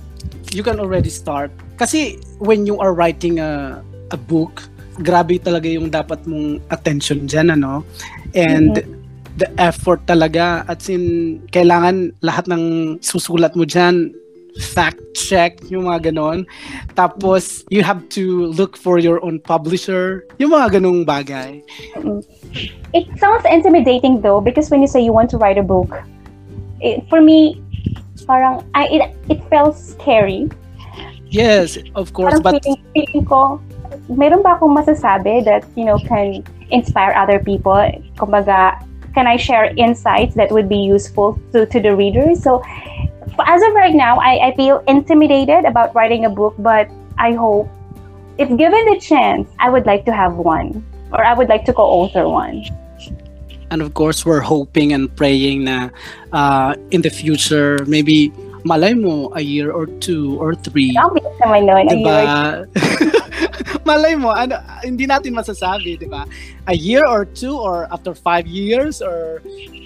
You 0.52 0.64
can 0.64 0.80
already 0.80 1.10
start. 1.10 1.52
Kasi 1.78 2.18
when 2.40 2.66
you 2.66 2.80
are 2.80 2.94
writing 2.94 3.38
a, 3.38 3.84
a 4.10 4.18
book, 4.18 4.64
grabe 5.02 5.38
talaga 5.42 5.70
yung 5.70 5.90
dapat 5.90 6.26
mong 6.26 6.62
attention 6.70 7.30
dyan, 7.30 7.54
ano? 7.54 7.86
And 8.34 8.78
mm-hmm. 8.78 9.38
the 9.38 9.50
effort 9.58 10.06
talaga 10.06 10.66
at 10.70 10.82
sin 10.82 11.42
kailangan 11.50 12.14
lahat 12.22 12.46
ng 12.50 12.98
susulat 13.02 13.58
mo 13.58 13.66
dyan 13.66 14.14
fact 14.62 15.02
check 15.18 15.58
yung 15.70 15.90
mga 15.90 16.14
ganon 16.14 16.46
tapos 16.94 17.66
you 17.74 17.82
have 17.82 18.02
to 18.10 18.46
look 18.54 18.78
for 18.78 19.00
your 19.00 19.18
own 19.26 19.42
publisher 19.42 20.26
yung 20.38 20.54
mga 20.54 20.78
ganong 20.78 21.02
bagay 21.02 21.62
it 22.94 23.06
sounds 23.18 23.46
intimidating 23.50 24.22
though 24.22 24.42
because 24.42 24.70
when 24.70 24.82
you 24.82 24.88
say 24.88 25.02
you 25.02 25.14
want 25.14 25.30
to 25.30 25.38
write 25.38 25.58
a 25.58 25.66
book 25.66 26.04
it, 26.82 27.02
for 27.10 27.22
me 27.22 27.58
parang 28.30 28.62
I, 28.78 28.86
it, 28.88 29.02
it 29.30 29.40
felt 29.50 29.74
scary 29.74 30.50
Yes, 31.34 31.82
of 31.98 32.14
course. 32.14 32.38
Parang 32.38 32.46
but 32.46 32.62
feeling, 32.62 32.78
feeling 32.94 33.26
ko, 33.26 33.58
meron 34.06 34.46
ba 34.46 34.54
akong 34.54 34.78
masasabi 34.78 35.42
that, 35.50 35.66
you 35.74 35.82
know, 35.82 35.98
can 35.98 36.46
inspire 36.70 37.10
other 37.18 37.42
people? 37.42 37.74
Kumbaga, 38.22 38.78
can 39.18 39.26
I 39.26 39.38
share 39.38 39.74
insights 39.74 40.38
that 40.38 40.54
would 40.54 40.70
be 40.70 40.78
useful 40.78 41.42
to, 41.52 41.66
to 41.66 41.82
the 41.82 41.98
readers? 41.98 42.38
So, 42.38 42.62
as 43.40 43.62
of 43.64 43.74
right 43.74 43.96
now, 43.96 44.20
I, 44.20 44.50
I 44.52 44.56
feel 44.56 44.84
intimidated 44.88 45.66
about 45.66 45.96
writing 45.96 46.26
a 46.26 46.30
book, 46.30 46.56
but 46.60 46.90
I 47.18 47.34
hope 47.34 47.70
if 48.38 48.50
given 48.58 48.86
the 48.86 49.00
chance, 49.00 49.48
I 49.60 49.70
would 49.70 49.86
like 49.86 50.06
to 50.06 50.14
have 50.14 50.36
one 50.36 50.84
or 51.12 51.24
I 51.24 51.34
would 51.34 51.50
like 51.50 51.66
to 51.66 51.74
co-author 51.74 52.28
one. 52.28 52.66
And 53.70 53.82
of 53.82 53.94
course, 53.94 54.26
we're 54.26 54.42
hoping 54.42 54.94
and 54.94 55.10
praying 55.16 55.66
na 55.66 55.90
uh, 56.32 56.76
in 56.92 57.02
the 57.02 57.10
future, 57.10 57.80
maybe 57.88 58.32
malay 58.66 58.94
mo 58.94 59.32
a 59.36 59.42
year 59.42 59.72
or 59.72 59.88
two 60.00 60.38
or 60.40 60.56
three. 60.56 60.96
Ang 60.96 61.10
bilis 61.18 61.36
naman 61.42 61.62
nun. 61.66 61.86
a 61.90 62.66
malay 63.88 64.16
mo, 64.16 64.32
ano, 64.32 64.62
hindi 64.84 65.06
natin 65.06 65.34
masasabi, 65.34 66.00
di 66.00 66.06
ba? 66.06 66.26
A 66.68 66.76
year 66.76 67.04
or 67.06 67.26
two 67.26 67.58
or 67.58 67.90
after 67.92 68.14
five 68.14 68.48
years 68.48 69.02
or 69.02 69.42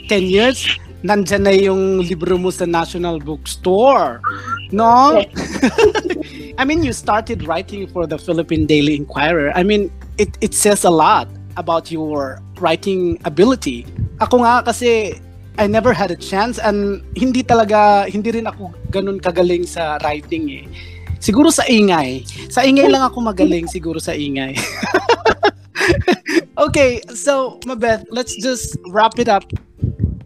ten 0.08 0.24
years, 0.28 0.68
nandyan 1.06 1.44
na 1.46 1.54
yung 1.54 2.02
libro 2.02 2.38
mo 2.38 2.50
sa 2.50 2.66
National 2.66 3.22
Bookstore. 3.22 4.22
No? 4.72 5.22
I 6.60 6.64
mean, 6.66 6.82
you 6.82 6.94
started 6.94 7.46
writing 7.46 7.86
for 7.88 8.08
the 8.08 8.18
Philippine 8.18 8.66
Daily 8.66 8.96
Inquirer. 8.98 9.54
I 9.54 9.62
mean, 9.64 9.92
it, 10.18 10.38
it 10.42 10.54
says 10.54 10.84
a 10.86 10.90
lot 10.90 11.30
about 11.58 11.92
your 11.92 12.42
writing 12.60 13.22
ability. 13.26 13.86
Ako 14.22 14.42
nga 14.42 14.66
kasi 14.66 15.22
I 15.58 15.66
never 15.66 15.94
had 15.94 16.10
a 16.10 16.18
chance 16.18 16.58
and 16.62 17.02
hindi 17.18 17.42
talaga, 17.42 18.10
hindi 18.10 18.30
rin 18.30 18.46
ako 18.46 18.74
ganun 18.90 19.22
kagaling 19.22 19.66
sa 19.66 19.98
writing 20.02 20.50
eh. 20.50 20.66
Siguro 21.18 21.50
sa 21.50 21.66
ingay. 21.66 22.26
Sa 22.50 22.62
ingay 22.62 22.90
lang 22.90 23.02
ako 23.02 23.26
magaling 23.26 23.66
siguro 23.66 23.98
sa 23.98 24.14
ingay. 24.14 24.54
okay, 26.66 27.02
so 27.14 27.58
Mabeth, 27.66 28.06
let's 28.14 28.38
just 28.38 28.78
wrap 28.94 29.18
it 29.18 29.26
up 29.26 29.46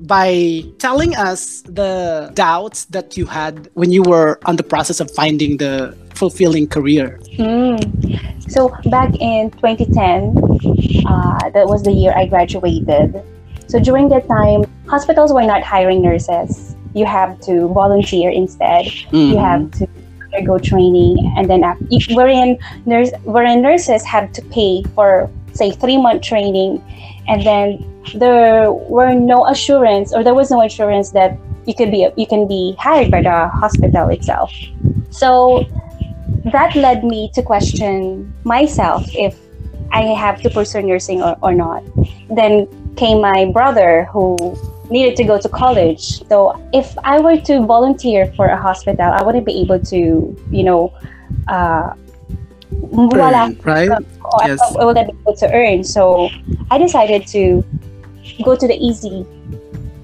by 0.01 0.63
telling 0.79 1.15
us 1.15 1.61
the 1.61 2.31
doubts 2.33 2.85
that 2.85 3.17
you 3.17 3.25
had 3.25 3.69
when 3.73 3.91
you 3.91 4.01
were 4.01 4.39
on 4.45 4.55
the 4.55 4.63
process 4.63 4.99
of 4.99 5.11
finding 5.11 5.57
the 5.57 5.95
fulfilling 6.15 6.67
career. 6.67 7.19
Hmm. 7.37 7.77
So 8.49 8.75
back 8.89 9.13
in 9.19 9.51
2010, 9.51 10.35
uh, 11.05 11.49
that 11.53 11.67
was 11.67 11.83
the 11.83 11.91
year 11.91 12.13
I 12.15 12.25
graduated. 12.25 13.21
So 13.67 13.79
during 13.79 14.09
that 14.09 14.27
time, 14.27 14.65
hospitals 14.87 15.31
were 15.31 15.43
not 15.43 15.63
hiring 15.63 16.01
nurses. 16.01 16.75
You 16.93 17.05
have 17.05 17.39
to 17.41 17.67
volunteer 17.67 18.29
instead. 18.29 18.85
You 19.11 19.35
Mhm. 19.35 19.39
have 19.39 19.71
to 19.79 19.87
undergo 20.25 20.57
training, 20.57 21.33
and 21.37 21.49
then 21.49 21.63
af- 21.63 21.77
if- 21.89 22.09
wherein 22.15 22.57
nurse, 22.85 23.11
wherein 23.23 23.61
nurses 23.61 24.03
have 24.03 24.31
to 24.33 24.41
pay 24.51 24.83
for 24.95 25.29
say 25.53 25.71
three 25.71 25.97
month 25.97 26.21
training, 26.21 26.81
and 27.27 27.45
then 27.45 27.85
there 28.15 28.71
were 28.71 29.13
no 29.13 29.45
assurance, 29.47 30.13
or 30.13 30.23
there 30.23 30.33
was 30.33 30.51
no 30.51 30.61
assurance 30.61 31.11
that 31.11 31.37
you 31.65 31.75
could 31.75 31.91
be 31.91 32.09
you 32.17 32.25
can 32.25 32.47
be 32.47 32.75
hired 32.79 33.11
by 33.11 33.21
the 33.21 33.47
hospital 33.49 34.09
itself. 34.09 34.51
So 35.09 35.65
that 36.51 36.75
led 36.75 37.03
me 37.03 37.29
to 37.35 37.43
question 37.43 38.33
myself 38.43 39.05
if 39.13 39.37
I 39.91 40.01
have 40.01 40.41
to 40.41 40.49
pursue 40.49 40.81
nursing 40.81 41.21
or, 41.21 41.37
or 41.41 41.53
not. 41.53 41.83
Then 42.29 42.67
came 42.95 43.21
my 43.21 43.45
brother 43.51 44.05
who 44.05 44.57
needed 44.89 45.15
to 45.17 45.23
go 45.23 45.39
to 45.39 45.47
college. 45.47 46.27
So 46.27 46.59
if 46.73 46.97
I 47.03 47.19
were 47.19 47.37
to 47.37 47.65
volunteer 47.65 48.31
for 48.33 48.47
a 48.47 48.57
hospital, 48.57 49.11
I 49.11 49.23
wouldn't 49.23 49.45
be 49.45 49.61
able 49.61 49.79
to, 49.79 50.35
you 50.51 50.63
know, 50.63 50.93
uh, 51.47 51.93
wala, 52.71 53.51
Earn, 53.51 53.59
right? 53.63 53.89
oh, 53.91 54.39
Yes. 54.47 54.59
I 54.79 54.85
wouldn't 54.85 55.11
be 55.11 55.15
able 55.21 55.35
to 55.35 55.47
earn. 55.53 55.83
So 55.83 56.29
I 56.71 56.77
decided 56.77 57.27
to 57.35 57.63
go 58.43 58.55
to 58.55 58.65
the 58.67 58.75
easy, 58.79 59.25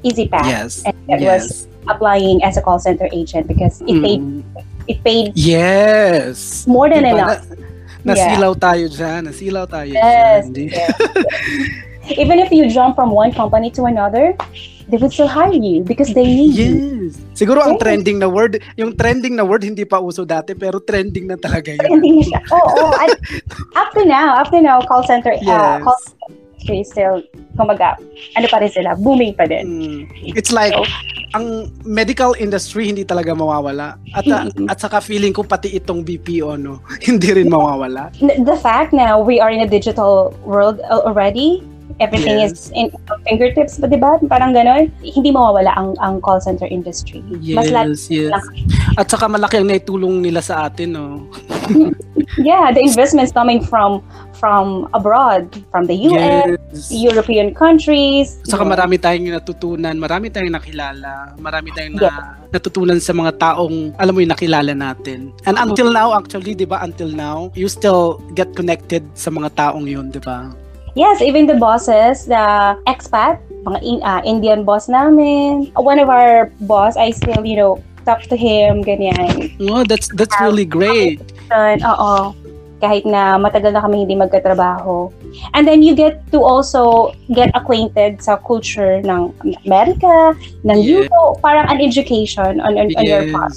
easy 0.03 0.27
path. 0.27 0.45
Yes. 0.47 0.83
And 0.85 0.95
that 1.07 1.21
was 1.21 1.67
applying 1.87 2.43
as 2.43 2.57
a 2.57 2.61
call 2.61 2.79
center 2.79 3.07
agent 3.11 3.47
because 3.47 3.79
it 3.87 3.95
paid 4.03 4.19
Mm. 4.19 4.43
it 4.87 4.99
paid 5.03 5.31
Yes. 5.35 6.67
more 6.67 6.89
than 6.89 7.03
Diba? 7.03 7.15
enough. 7.15 7.43
Na, 8.03 8.13
nasilaw 8.15 8.55
tayo 8.55 8.87
dyan. 8.87 9.27
Nasilaw 9.31 9.67
tayo 9.67 9.91
Yes, 9.95 10.47
dyan. 10.51 10.71
Yes. 10.71 10.95
Even 12.21 12.39
if 12.39 12.51
you 12.55 12.71
jump 12.71 12.95
from 12.95 13.11
one 13.11 13.35
company 13.35 13.67
to 13.75 13.83
another, 13.83 14.31
they 14.87 14.97
would 14.97 15.11
still 15.11 15.27
hire 15.27 15.51
you 15.51 15.83
because 15.83 16.13
they 16.13 16.23
need 16.23 16.55
you. 16.55 16.71
Yes. 17.07 17.19
Siguro 17.33 17.59
ang 17.61 17.75
Yes. 17.75 17.83
trending 17.83 18.17
na 18.19 18.27
word, 18.27 18.59
yung 18.75 18.95
trending 18.95 19.35
na 19.35 19.43
word 19.43 19.63
hindi 19.63 19.83
pa 19.83 19.99
uso 19.99 20.23
dati 20.23 20.55
pero 20.55 20.79
trending 20.79 21.27
na 21.27 21.35
talaga 21.35 21.75
yun. 21.75 21.99
Hindi 21.99 22.27
siya. 22.27 22.39
Oh, 22.51 22.63
oh. 22.63 22.91
I, 22.95 23.11
up 23.75 23.91
to 23.93 24.03
now, 24.03 24.39
up 24.39 24.49
to 24.51 24.59
now, 24.59 24.79
call 24.83 25.03
center, 25.03 25.31
uh, 25.31 25.43
Yes. 25.43 25.83
call 25.83 25.99
center 26.03 26.35
industry 26.57 26.81
is 26.81 26.89
still, 26.89 27.15
kumaga, 27.55 27.95
ano 28.33 28.47
pa 28.49 28.57
rin 28.57 28.67
sila, 28.67 28.97
booming 28.97 29.37
pa 29.37 29.45
din. 29.45 29.65
Mm. 29.67 30.33
It's 30.35 30.49
like 30.51 30.73
So, 30.73 30.83
ang 31.35 31.69
medical 31.83 32.33
industry 32.39 32.87
hindi 32.87 33.03
talaga 33.05 33.35
mawawala. 33.35 33.99
At 34.15 34.25
uh, 34.25 34.47
Mm-mm. 34.49 34.65
at 34.67 34.79
saka 34.79 34.99
feeling 34.99 35.31
ko 35.31 35.43
pati 35.43 35.75
itong 35.75 36.01
BPO 36.01 36.57
no, 36.57 36.79
hindi 37.07 37.29
rin 37.31 37.47
mawawala. 37.47 38.09
the 38.19 38.57
fact 38.57 38.91
now 38.91 39.19
we 39.21 39.37
are 39.39 39.51
in 39.51 39.61
a 39.61 39.69
digital 39.69 40.33
world 40.43 40.79
al- 40.89 41.03
already, 41.05 41.61
everything 41.99 42.39
Yes. 42.39 42.51
is 42.51 42.75
in 42.75 42.91
fingertips, 43.25 43.79
ba, 43.79 43.87
di 43.87 43.97
ba? 43.97 44.19
Parang 44.27 44.53
ganon. 44.53 44.91
Hindi 45.01 45.29
mawawala 45.31 45.73
ang, 45.73 45.95
ang 46.03 46.19
call 46.21 46.39
center 46.39 46.67
industry. 46.67 47.23
Mas 47.55 47.71
lalo 47.71 47.95
Yes, 47.95 48.11
yes. 48.11 48.33
At 48.99 49.07
saka 49.09 49.27
malaki 49.27 49.61
ang 49.61 49.67
naitulong 49.71 50.21
nila 50.21 50.43
sa 50.43 50.67
atin 50.69 50.93
no. 50.93 51.05
Yeah, 52.37 52.69
the 52.69 52.83
investments 52.83 53.33
coming 53.33 53.63
from 53.63 54.03
from 54.37 54.85
abroad, 54.93 55.49
from 55.73 55.89
the 55.89 55.97
US, 56.11 56.53
Yes. 56.69 56.93
European 56.93 57.57
countries. 57.57 58.37
Saka 58.45 58.61
know. 58.61 58.77
marami 58.77 59.01
tayong 59.01 59.33
natutunan, 59.33 59.97
marami 59.97 60.29
tayong 60.29 60.53
nakilala, 60.53 61.33
marami 61.41 61.73
tayong 61.73 61.97
na, 61.97 62.37
natutunan 62.53 63.01
sa 63.01 63.17
mga 63.17 63.41
taong 63.41 63.97
alam 63.97 64.13
mo 64.13 64.19
yung 64.21 64.29
nakilala 64.29 64.77
natin. 64.77 65.33
And 65.49 65.57
until 65.57 65.89
now 65.89 66.13
actually, 66.13 66.53
'di 66.53 66.69
ba, 66.69 66.83
until 66.85 67.09
now, 67.09 67.49
you 67.57 67.65
still 67.65 68.21
get 68.37 68.53
connected 68.53 69.01
sa 69.17 69.33
mga 69.33 69.57
taong 69.57 69.89
'yun, 69.89 70.13
'di 70.13 70.21
ba? 70.21 70.53
Yes, 70.97 71.21
even 71.21 71.45
the 71.45 71.61
bosses, 71.61 72.25
the 72.25 72.73
expat, 72.89 73.37
mga 73.69 73.79
in, 73.85 74.01
ah, 74.01 74.17
Indian 74.25 74.65
boss 74.65 74.89
namin. 74.89 75.69
One 75.77 76.01
of 76.01 76.09
our 76.09 76.49
boss, 76.65 76.97
I 76.97 77.13
still, 77.13 77.45
you 77.45 77.53
know, 77.53 77.77
talk 78.01 78.25
to 78.33 78.35
him, 78.35 78.81
ganyan. 78.81 79.53
Oh, 79.61 79.85
that's 79.85 80.09
that's 80.17 80.33
really 80.41 80.65
great. 80.65 81.21
Yun, 81.53 81.85
oo. 81.85 82.33
Kahit 82.81 83.05
na 83.05 83.37
matagal 83.37 83.77
na 83.77 83.81
kami 83.85 84.05
hindi 84.05 84.17
magkatrabaho. 84.17 85.13
And 85.53 85.69
then 85.69 85.85
you 85.85 85.93
get 85.93 86.25
to 86.33 86.41
also 86.41 87.13
get 87.29 87.53
acquainted 87.53 88.21
sa 88.25 88.41
culture 88.41 89.01
ng 89.05 89.33
Amerika, 89.65 90.33
ng 90.65 90.77
Yeah. 90.81 91.05
Europe, 91.05 91.45
parang 91.45 91.69
an 91.69 91.77
education 91.77 92.57
on, 92.57 92.73
on, 92.77 92.89
on 92.97 93.05
your 93.05 93.29
part. 93.29 93.53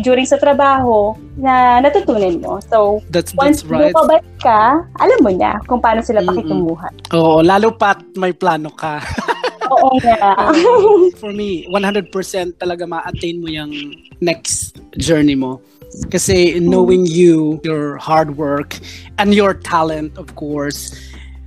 During 0.00 0.24
sa 0.24 0.40
trabaho 0.40 1.14
na 1.36 1.80
natutunan 1.84 2.40
mo. 2.40 2.60
So, 2.64 3.04
That's 3.12 3.36
once 3.36 3.62
that's 3.62 3.70
right. 3.70 3.92
lumabas 3.92 4.24
ka, 4.40 4.84
alam 4.96 5.18
mo 5.20 5.30
na 5.32 5.60
kung 5.68 5.80
paano 5.80 6.00
sila 6.00 6.24
pakitunguhan. 6.24 6.92
Oo, 7.12 7.44
lalo 7.44 7.72
pat 7.76 8.00
may 8.16 8.32
plano 8.32 8.72
ka. 8.72 9.00
Oo 9.74 9.94
nga. 10.02 10.50
For 11.22 11.30
me, 11.30 11.68
100% 11.70 12.10
talaga 12.58 12.88
ma-attain 12.88 13.38
mo 13.38 13.48
yung 13.48 13.94
next 14.18 14.80
journey 14.98 15.38
mo. 15.38 15.62
Kasi 16.10 16.58
knowing 16.62 17.06
you, 17.06 17.58
your 17.66 17.98
hard 17.98 18.38
work, 18.38 18.78
and 19.18 19.34
your 19.34 19.54
talent, 19.54 20.14
of 20.18 20.34
course, 20.38 20.94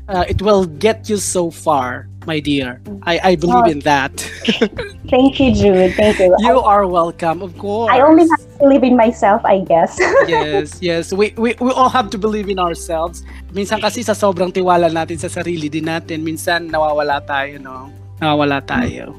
uh, 0.10 0.26
it 0.28 0.42
will 0.42 0.66
get 0.66 1.08
you 1.08 1.18
so 1.18 1.48
far, 1.52 2.08
my 2.26 2.40
dear. 2.40 2.82
I, 3.04 3.20
I 3.24 3.36
believe 3.36 3.68
in 3.68 3.80
that. 3.82 4.16
Thank 5.10 5.40
you, 5.40 5.54
Jude. 5.54 5.94
Thank 5.96 6.20
you. 6.20 6.36
you 6.40 6.60
are 6.60 6.88
welcome, 6.88 7.42
of 7.42 7.58
course. 7.58 7.92
I, 7.92 7.98
I 7.98 8.02
only 8.02 8.28
have 8.28 8.40
to 8.40 8.58
believe 8.60 8.84
in 8.84 8.96
myself, 8.96 9.44
I 9.46 9.60
guess. 9.60 9.98
yes, 10.28 10.82
yes. 10.82 11.14
We, 11.14 11.34
we, 11.38 11.56
we 11.60 11.72
all 11.72 11.90
have 11.90 12.10
to 12.12 12.18
believe 12.18 12.50
in 12.50 12.60
ourselves. 12.60 13.24
Minsan 13.54 13.82
kasi 13.82 14.04
sa 14.04 14.14
sobrang 14.14 14.52
tiwala 14.52 14.92
natin 14.92 15.20
sa 15.20 15.28
sarili 15.28 15.70
din 15.70 15.86
natin, 15.86 16.24
minsan 16.24 16.72
nawawala 16.72 17.22
tayo, 17.26 17.60
no? 17.60 17.92
Nawawala 18.22 18.66
tayo. 18.66 19.14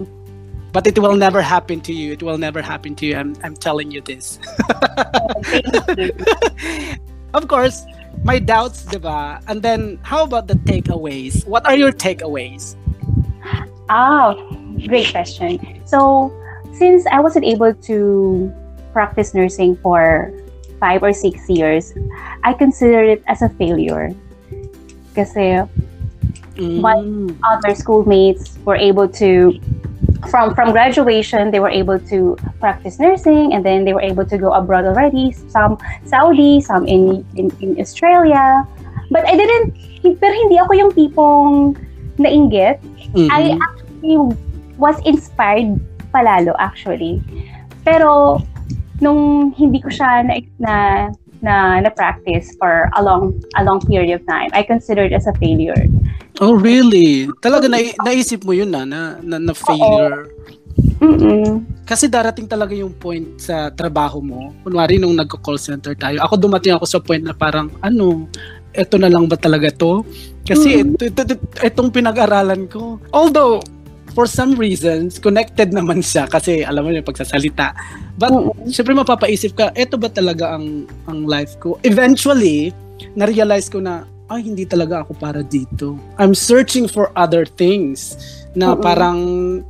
But 0.72 0.88
it 0.88 0.98
will 0.98 1.14
never 1.14 1.40
happen 1.40 1.80
to 1.82 1.92
you. 1.92 2.12
It 2.12 2.22
will 2.22 2.38
never 2.38 2.60
happen 2.60 2.96
to 2.96 3.06
you. 3.06 3.14
I'm, 3.14 3.36
I'm 3.44 3.54
telling 3.54 3.92
you 3.92 4.00
this. 4.00 4.40
of 7.34 7.46
course, 7.46 7.84
my 8.24 8.40
doubts, 8.40 8.84
diba? 8.86 9.40
And 9.46 9.62
then, 9.62 10.00
how 10.02 10.24
about 10.24 10.48
the 10.48 10.54
takeaways? 10.54 11.46
What 11.46 11.64
are 11.66 11.76
your 11.76 11.92
takeaways? 11.92 12.74
Ah, 13.94 14.34
great 14.90 15.14
question. 15.14 15.62
So, 15.86 16.34
since 16.74 17.06
I 17.06 17.22
wasn't 17.22 17.46
able 17.46 17.72
to 17.86 18.50
practice 18.92 19.34
nursing 19.34 19.78
for 19.78 20.34
five 20.82 21.06
or 21.06 21.14
six 21.14 21.48
years, 21.48 21.94
I 22.42 22.58
consider 22.58 23.06
it 23.06 23.22
as 23.30 23.40
a 23.42 23.48
failure. 23.54 24.10
Kasi 25.14 25.62
What? 26.58 27.06
other 27.46 27.74
schoolmates 27.74 28.58
were 28.66 28.74
able 28.78 29.06
to, 29.18 29.58
from 30.30 30.54
from 30.54 30.70
graduation, 30.70 31.50
they 31.50 31.58
were 31.58 31.70
able 31.70 31.98
to 32.10 32.38
practice 32.58 32.98
nursing 32.98 33.54
and 33.54 33.66
then 33.66 33.86
they 33.86 33.94
were 33.94 34.02
able 34.02 34.26
to 34.26 34.38
go 34.38 34.54
abroad 34.54 34.86
already. 34.86 35.34
Some 35.50 35.78
Saudi, 36.06 36.58
some 36.62 36.86
in, 36.86 37.26
in, 37.34 37.50
in 37.62 37.78
Australia. 37.78 38.66
But 39.10 39.26
I 39.26 39.34
didn't, 39.38 39.74
pero 40.18 40.34
hindi 40.34 40.58
ako 40.58 40.72
yung 40.78 40.90
tipong 40.94 41.54
nainggit. 42.18 42.78
Mm-hmm. 43.14 43.30
I 43.30 43.58
actually 44.04 44.36
was 44.76 45.00
inspired 45.08 45.80
palalo 46.12 46.52
actually. 46.60 47.24
Pero 47.84 48.40
nung 49.00 49.52
hindi 49.56 49.80
ko 49.80 49.88
siya 49.88 50.24
na, 50.28 50.34
na 50.60 50.74
na 51.44 51.54
na-practice 51.84 52.56
for 52.56 52.88
a 52.96 53.00
long 53.04 53.36
a 53.56 53.64
long 53.64 53.80
period 53.84 54.16
of 54.16 54.22
time, 54.28 54.48
I 54.52 54.64
consider 54.64 55.04
it 55.04 55.12
as 55.12 55.28
a 55.28 55.34
failure. 55.36 55.88
Oh, 56.40 56.56
really? 56.56 57.28
Talaga 57.38 57.68
na, 57.70 57.78
naisip 58.02 58.42
mo 58.42 58.56
yun 58.56 58.72
na, 58.72 58.82
na, 58.82 59.20
na, 59.22 59.38
na 59.38 59.54
failure? 59.54 60.26
Mm-mm. 60.98 61.62
Kasi 61.86 62.10
darating 62.10 62.50
talaga 62.50 62.74
yung 62.74 62.90
point 62.96 63.38
sa 63.38 63.70
trabaho 63.70 64.18
mo. 64.18 64.50
Kunwari 64.66 64.98
nung 64.98 65.14
nagko-call 65.14 65.60
center 65.62 65.94
tayo, 65.94 66.18
ako 66.26 66.34
dumating 66.34 66.74
ako 66.74 66.90
sa 66.90 66.98
point 66.98 67.22
na 67.22 67.36
parang, 67.36 67.70
ano, 67.86 68.26
eto 68.74 68.98
na 68.98 69.06
lang 69.06 69.30
ba 69.30 69.38
talaga 69.38 69.70
to? 69.70 70.02
Kasi 70.42 70.82
mm-hmm. 70.82 70.90
ito, 70.98 71.02
ito, 71.06 71.22
ito, 71.22 71.36
itong 71.62 71.94
pinag-aralan 71.94 72.66
ko. 72.66 72.98
Although, 73.14 73.62
for 74.14 74.30
some 74.30 74.54
reasons, 74.54 75.18
connected 75.18 75.74
naman 75.74 76.00
siya 76.00 76.30
kasi 76.30 76.62
alam 76.62 76.86
mo 76.86 76.94
yung 76.94 77.04
pagsasalita. 77.04 77.74
But, 78.16 78.30
mm-hmm. 78.30 78.70
syempre 78.70 78.94
mapapaisip 78.94 79.58
ka, 79.58 79.74
eto 79.74 79.98
ba 79.98 80.08
talaga 80.08 80.54
ang, 80.54 80.86
ang 81.10 81.26
life 81.26 81.58
ko? 81.58 81.76
Eventually, 81.82 82.70
na-realize 83.18 83.66
ko 83.66 83.82
na, 83.82 84.06
ay, 84.30 84.40
hindi 84.40 84.64
talaga 84.64 85.04
ako 85.04 85.18
para 85.20 85.44
dito. 85.44 86.00
I'm 86.16 86.32
searching 86.32 86.88
for 86.88 87.12
other 87.12 87.44
things 87.44 88.16
na 88.56 88.72
uh-uh. 88.72 88.80
parang 88.80 89.18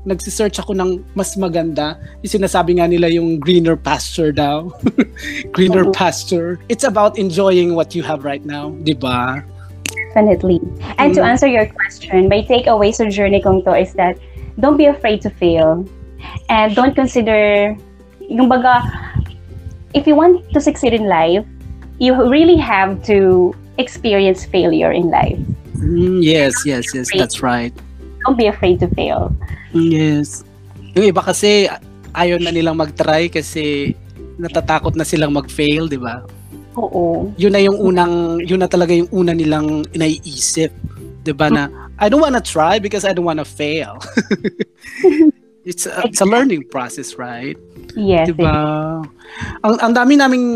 nagsisearch 0.06 0.60
ako 0.60 0.76
ng 0.76 1.02
mas 1.16 1.34
maganda. 1.34 1.98
Yung 2.22 2.38
sinasabi 2.38 2.78
nga 2.78 2.86
nila 2.86 3.10
yung 3.10 3.40
greener 3.40 3.74
pasture 3.74 4.30
daw. 4.30 4.70
greener 5.56 5.90
uh-uh. 5.90 5.96
pasture. 5.96 6.60
It's 6.68 6.84
about 6.84 7.18
enjoying 7.18 7.74
what 7.74 7.96
you 7.96 8.04
have 8.06 8.22
right 8.22 8.44
now, 8.44 8.70
di 8.84 8.94
ba? 8.94 9.42
Definitely. 10.14 10.62
And 11.02 11.10
mm. 11.10 11.18
to 11.18 11.22
answer 11.26 11.50
your 11.50 11.66
question, 11.66 12.30
my 12.30 12.46
takeaway 12.46 12.94
sa 12.94 13.10
journey 13.10 13.42
kong 13.42 13.66
to 13.66 13.74
is 13.74 13.90
that 13.98 14.14
don't 14.58 14.76
be 14.76 14.86
afraid 14.86 15.22
to 15.22 15.30
fail. 15.30 15.86
And 16.48 16.74
don't 16.74 16.94
consider, 16.94 17.76
yung 18.20 18.48
baga, 18.48 18.82
if 19.94 20.06
you 20.06 20.14
want 20.14 20.42
to 20.52 20.60
succeed 20.60 20.94
in 20.94 21.06
life, 21.08 21.44
you 21.98 22.14
really 22.14 22.56
have 22.56 23.02
to 23.06 23.54
experience 23.78 24.44
failure 24.44 24.90
in 24.90 25.10
life. 25.10 25.38
Mm, 25.78 26.22
yes, 26.22 26.64
yes, 26.66 26.94
yes, 26.94 27.10
that's 27.14 27.42
right. 27.42 27.74
Don't 28.24 28.38
be 28.38 28.46
afraid 28.46 28.80
to 28.80 28.88
fail. 28.94 29.34
Mm, 29.74 29.90
yes. 29.92 30.42
Yung 30.94 31.10
iba 31.10 31.20
kasi 31.20 31.68
ayaw 32.14 32.38
na 32.38 32.54
nilang 32.54 32.78
mag-try 32.78 33.28
kasi 33.28 33.94
natatakot 34.38 34.94
na 34.94 35.04
silang 35.04 35.34
mag-fail, 35.34 35.90
di 35.90 35.98
ba? 35.98 36.22
Oo. 36.74 37.30
Yun 37.38 37.52
na 37.54 37.60
yung 37.62 37.78
unang, 37.78 38.42
yun 38.42 38.62
na 38.62 38.70
talaga 38.70 38.94
yung 38.94 39.10
una 39.14 39.34
nilang 39.34 39.86
naiisip. 39.94 40.70
Di 41.22 41.32
ba 41.34 41.50
na, 41.50 41.70
I 41.98 42.08
don't 42.08 42.20
wanna 42.20 42.40
try 42.40 42.78
because 42.78 43.04
I 43.04 43.12
don't 43.12 43.24
wanna 43.24 43.44
fail. 43.44 43.98
it's, 45.64 45.86
a, 45.86 46.02
it's 46.04 46.20
a 46.20 46.26
learning 46.26 46.68
process, 46.68 47.14
right? 47.16 47.56
Yes. 47.96 48.28
Diba? 48.28 49.06
Ang, 49.62 49.76
ang 49.78 49.92
dami 49.94 50.18
naming 50.18 50.46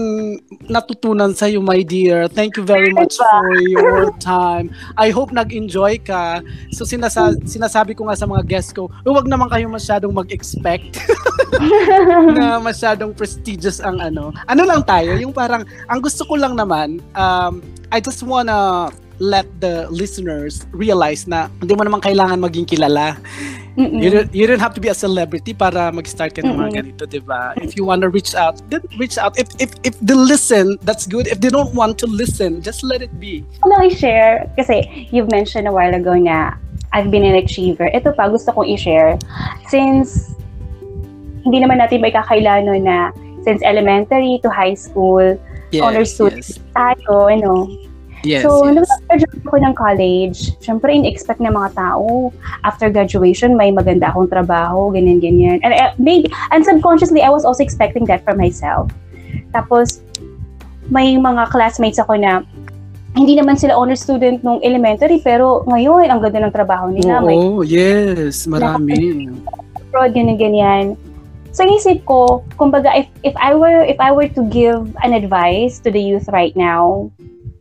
natutunan 0.66 1.32
sa 1.32 1.47
iyo, 1.47 1.62
my 1.62 1.82
dear. 1.86 2.26
Thank 2.26 2.59
you 2.59 2.64
very 2.66 2.91
much 2.91 3.16
for 3.16 3.47
your 3.62 4.11
time. 4.18 4.74
I 4.99 5.11
hope 5.14 5.30
nag-enjoy 5.30 6.03
ka. 6.03 6.43
So 6.74 6.82
sinasa 6.84 7.39
sinasabi 7.47 7.95
ko 7.95 8.11
nga 8.11 8.18
sa 8.18 8.26
mga 8.26 8.43
guests 8.47 8.74
ko, 8.74 8.91
huwag 9.07 9.30
naman 9.30 9.49
kayo 9.49 9.70
masyadong 9.70 10.12
mag-expect 10.12 10.99
na 12.39 12.59
masyadong 12.59 13.14
prestigious 13.14 13.78
ang 13.78 14.03
ano. 14.03 14.34
Ano 14.51 14.62
lang 14.66 14.82
tayo, 14.82 15.14
yung 15.16 15.32
parang, 15.32 15.62
ang 15.86 16.01
gusto 16.03 16.26
ko 16.26 16.34
lang 16.34 16.59
naman, 16.59 16.99
um, 17.14 17.62
I 17.89 18.03
just 18.03 18.20
wanna 18.26 18.91
let 19.18 19.46
the 19.60 19.86
listeners 19.90 20.66
realize 20.70 21.26
na 21.26 21.50
hindi 21.60 21.74
mo 21.74 21.82
naman 21.82 22.00
kailangan 22.00 22.38
maging 22.38 22.66
kilala. 22.66 23.18
Mm-mm. 23.78 24.02
You 24.02 24.10
don't, 24.10 24.30
you 24.34 24.46
don't 24.46 24.58
have 24.58 24.74
to 24.74 24.82
be 24.82 24.90
a 24.90 24.94
celebrity 24.94 25.54
para 25.54 25.94
mag-start 25.94 26.34
ka 26.34 26.42
ng 26.42 26.58
mga 26.58 26.82
ganito, 26.82 27.06
di 27.06 27.22
ba? 27.22 27.54
If 27.62 27.78
you 27.78 27.86
want 27.86 28.02
to 28.02 28.10
reach 28.10 28.34
out, 28.34 28.58
then 28.70 28.82
reach 28.98 29.18
out. 29.18 29.38
If, 29.38 29.54
if, 29.62 29.70
if 29.86 29.94
they 30.02 30.18
listen, 30.18 30.78
that's 30.82 31.06
good. 31.06 31.30
If 31.30 31.38
they 31.38 31.48
don't 31.48 31.70
want 31.78 31.98
to 32.02 32.06
listen, 32.10 32.58
just 32.58 32.82
let 32.82 33.02
it 33.02 33.14
be. 33.22 33.46
Ano 33.62 33.78
i-share? 33.86 34.50
Kasi 34.58 35.06
you've 35.14 35.30
mentioned 35.30 35.70
a 35.70 35.72
while 35.74 35.94
ago 35.94 36.18
na 36.18 36.58
I've 36.90 37.14
been 37.14 37.22
an 37.22 37.38
achiever. 37.38 37.86
Ito 37.86 38.18
pa, 38.18 38.26
gusto 38.26 38.50
kong 38.50 38.66
i-share. 38.66 39.14
Since 39.70 40.34
hindi 41.46 41.62
naman 41.62 41.78
natin 41.78 42.02
may 42.02 42.10
kakailan 42.10 42.66
na 42.82 43.14
since 43.46 43.62
elementary 43.62 44.42
to 44.42 44.50
high 44.50 44.74
school, 44.74 45.38
yes, 45.70 45.82
honor 45.86 46.04
students 46.04 46.58
yes. 46.58 46.74
tayo, 46.74 47.30
you 47.30 47.40
know, 47.46 47.70
Yes, 48.26 48.42
so, 48.42 48.66
yes. 48.66 48.74
nung 48.74 48.86
nag-graduate 48.88 49.42
ako 49.46 49.56
ng 49.62 49.74
college, 49.78 50.38
syempre 50.58 50.90
in-expect 50.90 51.38
ng 51.38 51.54
mga 51.54 51.78
tao, 51.78 52.34
after 52.66 52.90
graduation, 52.90 53.54
may 53.54 53.70
maganda 53.70 54.10
akong 54.10 54.26
trabaho, 54.26 54.90
ganyan-ganyan. 54.90 55.62
And 55.62 55.74
uh, 55.74 55.94
maybe, 55.98 56.26
and 56.50 56.66
subconsciously, 56.66 57.22
I 57.22 57.30
was 57.30 57.46
also 57.46 57.62
expecting 57.62 58.06
that 58.10 58.26
for 58.26 58.34
myself. 58.34 58.90
Tapos, 59.54 60.02
may 60.90 61.14
mga 61.14 61.52
classmates 61.52 62.00
ako 62.00 62.18
na 62.18 62.42
hindi 63.14 63.34
naman 63.34 63.58
sila 63.58 63.74
honor 63.74 63.98
student 63.98 64.42
nung 64.42 64.62
elementary, 64.62 65.22
pero 65.22 65.62
ngayon, 65.66 66.10
ang 66.10 66.20
ganda 66.22 66.42
ng 66.42 66.54
trabaho 66.54 66.90
nila. 66.90 67.22
Oo, 67.22 67.62
may, 67.62 67.70
yes, 67.70 68.46
marami. 68.46 69.30
Abroad, 69.88 70.12
ganyan-ganyan. 70.14 70.98
So 71.58 71.64
inisip 71.64 72.04
ko, 72.04 72.44
kumbaga 72.54 72.92
if 72.94 73.08
if 73.26 73.34
I 73.40 73.56
were 73.56 73.82
if 73.82 73.98
I 73.98 74.12
were 74.12 74.28
to 74.30 74.42
give 74.46 74.94
an 75.02 75.10
advice 75.10 75.80
to 75.82 75.90
the 75.90 75.98
youth 75.98 76.28
right 76.30 76.54
now, 76.54 77.10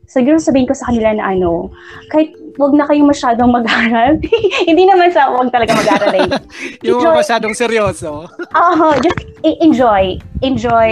siguro 0.08 0.39
sabihin 0.39 0.66
ko 0.66 0.74
sa 0.74 0.89
kanila 0.89 1.14
na 1.14 1.36
ano, 1.36 1.70
kahit 2.10 2.32
wag 2.58 2.74
na 2.74 2.88
kayong 2.89 3.12
masyadong 3.12 3.51
mag-aral. 3.53 4.18
Hindi 4.70 4.84
naman 4.89 5.14
sa 5.14 5.30
wag 5.30 5.53
talaga 5.53 5.78
mag-aral 5.78 6.14
eh. 6.16 6.30
yung 6.88 7.03
enjoy. 7.03 7.16
masyadong 7.22 7.53
seryoso. 7.53 8.26
Oo, 8.58 8.88
uh, 8.89 8.95
just 9.03 9.22
enjoy. 9.62 10.18
Enjoy. 10.41 10.91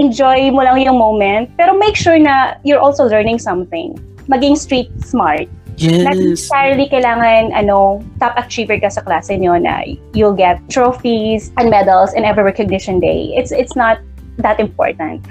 Enjoy 0.00 0.50
mo 0.50 0.62
lang 0.66 0.82
yung 0.82 0.98
moment. 0.98 1.46
Pero 1.54 1.76
make 1.78 1.94
sure 1.94 2.18
na 2.18 2.58
you're 2.66 2.82
also 2.82 3.06
learning 3.06 3.38
something. 3.38 3.94
Maging 4.26 4.58
street 4.58 4.90
smart. 5.04 5.46
Yes. 5.78 6.02
Not 6.02 6.18
necessarily 6.18 6.90
kailangan 6.90 7.54
ano, 7.54 8.02
top 8.18 8.34
achiever 8.34 8.82
ka 8.82 8.90
sa 8.90 9.06
klase 9.06 9.38
nyo 9.38 9.54
na 9.54 9.86
you'll 10.10 10.34
get 10.34 10.58
trophies 10.66 11.54
and 11.54 11.70
medals 11.70 12.10
in 12.18 12.26
every 12.26 12.42
recognition 12.42 12.98
day. 12.98 13.30
It's 13.38 13.54
it's 13.54 13.78
not 13.78 14.02
that 14.42 14.58
important. 14.58 15.22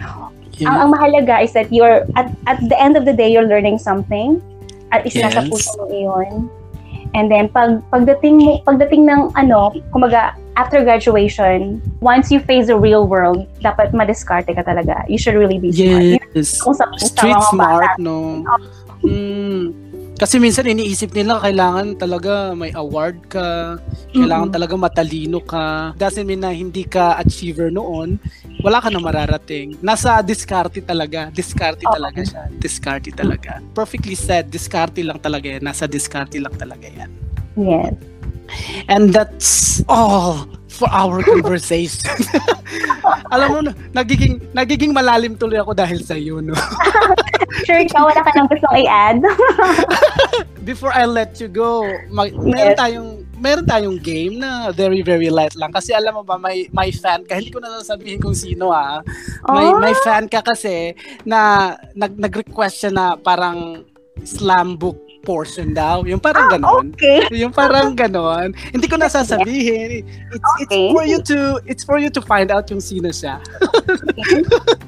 Yeah. 0.58 0.74
Ang, 0.74 0.78
ang 0.78 0.89
mahalaga 0.97 1.43
is 1.43 1.53
that 1.53 1.72
you're, 1.72 2.05
at, 2.18 2.34
at 2.45 2.58
the 2.66 2.78
end 2.80 2.97
of 2.97 3.05
the 3.05 3.14
day, 3.14 3.30
you're 3.30 3.47
learning 3.47 3.78
something. 3.78 4.41
At 4.91 5.05
isa 5.05 5.28
yes. 5.28 5.34
sa 5.36 5.43
puso 5.45 5.70
mo 5.78 5.86
iyon. 5.91 6.49
And 7.16 7.32
then, 7.32 7.49
pag, 7.49 7.84
pagdating 7.89 8.43
mo, 8.43 8.60
pagdating 8.68 9.08
ng 9.08 9.32
ano, 9.36 9.72
kumaga, 9.93 10.36
after 10.58 10.84
graduation, 10.84 11.80
once 12.01 12.32
you 12.32 12.41
face 12.41 12.68
the 12.68 12.76
real 12.76 13.08
world, 13.08 13.47
dapat 13.62 13.93
madiskarte 13.93 14.51
ka 14.51 14.64
talaga. 14.66 15.05
You 15.08 15.18
should 15.18 15.38
really 15.38 15.62
be 15.62 15.72
smart. 15.72 16.20
Yes. 16.36 16.60
Kung 16.60 16.76
sa, 16.76 16.89
Street 16.97 17.38
sa 17.38 17.53
smart, 17.53 17.95
bata, 17.95 18.01
no? 18.01 18.43
Mm. 19.05 19.88
Kasi 20.18 20.41
minsan 20.41 20.66
iniisip 20.66 21.14
nila 21.14 21.38
kailangan 21.38 21.93
talaga 21.93 22.58
may 22.58 22.74
award 22.74 23.30
ka, 23.30 23.78
kailangan 24.10 24.49
mm-hmm. 24.49 24.58
talaga 24.58 24.74
matalino 24.74 25.39
ka. 25.45 25.93
Doesn't 25.93 26.26
mean 26.26 26.41
na 26.41 26.49
hindi 26.49 26.82
ka 26.89 27.22
achiever 27.22 27.70
noon, 27.70 28.18
wala 28.68 28.84
ka 28.84 28.91
na 28.91 28.99
mararating. 28.99 29.80
Nasa 29.80 30.20
diskarte 30.20 30.84
talaga. 30.84 31.32
Diskarte 31.32 31.88
okay. 31.88 31.95
talaga 31.95 32.20
siya. 32.20 32.43
Diskarte 32.59 33.11
talaga. 33.15 33.63
Perfectly 33.72 34.20
said, 34.20 34.51
diskarte 34.51 34.99
lang 35.07 35.24
talaga 35.24 35.55
yan. 35.55 35.63
Nasa 35.63 35.88
diskarte 35.88 36.36
lang 36.36 36.51
talaga 36.59 36.91
yan. 36.91 37.07
Yes. 37.55 37.95
And 38.91 39.15
that's 39.15 39.80
all 39.88 40.51
for 40.68 40.91
our 40.91 41.24
conversation. 41.24 42.11
Alam 43.34 43.47
mo, 43.47 43.59
nagiging, 43.95 44.43
nagiging 44.51 44.91
malalim 44.91 45.39
tuloy 45.39 45.63
ako 45.63 45.72
dahil 45.72 46.03
sa 46.03 46.20
iyo, 46.20 46.43
no? 46.43 46.51
sure 47.68 47.80
ikaw, 47.80 48.03
wala 48.03 48.20
ka 48.20 48.32
nang 48.36 48.51
gustong 48.51 48.84
i-add? 48.84 49.24
Before 50.68 50.91
I 50.91 51.07
let 51.07 51.39
you 51.39 51.47
go, 51.47 51.88
mag, 52.11 52.36
yes. 52.36 52.43
meron 52.43 52.76
tayong 52.76 53.09
meron 53.38 53.65
tayong 53.65 53.99
game 54.01 54.41
na 54.41 54.73
very 54.73 55.05
very 55.05 55.29
light 55.29 55.53
lang 55.53 55.69
kasi 55.69 55.93
alam 55.93 56.17
mo 56.17 56.23
ba 56.25 56.41
may 56.41 56.65
may 56.73 56.89
fan 56.89 57.21
ka 57.23 57.38
hindi 57.38 57.53
ko 57.53 57.61
na 57.61 57.81
sasabihin 57.81 58.17
kung 58.17 58.33
sino 58.33 58.73
ah 58.73 58.99
may 59.45 59.69
oh. 59.69 59.77
may 59.77 59.93
fan 60.01 60.25
ka 60.25 60.41
kasi 60.41 60.97
na 61.21 61.73
nag 61.93 62.17
nag-request 62.17 62.85
siya 62.85 62.91
na 62.91 63.05
parang 63.15 63.85
slam 64.25 64.75
book 64.75 64.97
portion 65.27 65.75
daw. 65.75 66.07
Yung 66.07 66.23
parang 66.23 66.47
ah, 66.47 66.51
ganon. 66.55 66.85
Okay. 66.95 67.27
Yung 67.35 67.51
parang 67.51 67.91
ganon. 67.91 68.55
Hindi 68.71 68.88
ko 68.88 68.95
nasasabihin. 68.95 70.07
It's, 70.31 70.51
okay. 70.63 70.63
it's 70.63 70.95
for 70.95 71.03
you 71.03 71.19
to 71.19 71.38
it's 71.67 71.83
for 71.83 71.97
you 71.99 72.07
to 72.07 72.23
find 72.23 72.47
out 72.47 72.63
yung 72.71 72.79
sino 72.79 73.11
siya. 73.11 73.43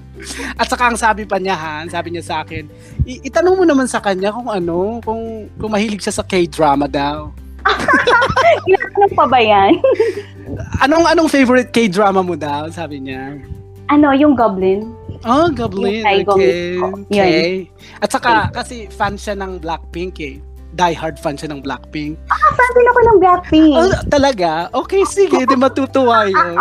At 0.60 0.68
saka 0.72 0.88
ang 0.88 1.00
sabi 1.00 1.28
pa 1.28 1.40
niya 1.40 1.56
ha, 1.56 1.84
sabi 1.88 2.16
niya 2.16 2.24
sa 2.24 2.36
akin, 2.44 2.68
itanong 3.04 3.56
mo 3.56 3.64
naman 3.64 3.88
sa 3.88 4.04
kanya 4.04 4.36
kung 4.36 4.52
ano, 4.52 5.00
kung, 5.00 5.48
kung 5.56 5.72
mahilig 5.72 6.04
siya 6.04 6.20
sa 6.20 6.28
K-drama 6.28 6.92
daw. 6.92 7.32
Inaanong 8.70 9.14
pa 9.14 9.26
ba 9.26 9.40
yan? 9.40 9.78
Anong 10.82 11.06
anong 11.08 11.30
favorite 11.30 11.70
K-drama 11.70 12.22
mo 12.22 12.34
daw, 12.34 12.68
sabi 12.72 13.04
niya? 13.04 13.38
Ano, 13.90 14.14
yung 14.14 14.38
Goblin. 14.38 14.94
Oh, 15.26 15.50
Goblin. 15.52 16.06
Yung 16.06 16.06
Okay. 16.06 16.24
Goblin. 16.24 17.06
Okay. 17.10 17.52
At 18.00 18.10
saka, 18.14 18.48
kasi 18.54 18.88
fan 18.88 19.18
siya 19.18 19.36
ng 19.36 19.60
Blackpink 19.60 20.16
eh. 20.22 20.38
Die 20.80 20.96
hard 20.96 21.20
fan 21.20 21.36
siya 21.36 21.52
ng 21.52 21.60
Blackpink. 21.60 22.16
Fan 22.32 22.72
din 22.72 22.88
ako 22.88 23.00
ng 23.04 23.18
Blackpink. 23.20 23.76
Oh, 23.76 23.92
talaga? 24.08 24.72
Okay, 24.72 25.04
sige. 25.04 25.44
Di 25.44 25.60
matutuwa 25.60 26.24
yun. 26.32 26.56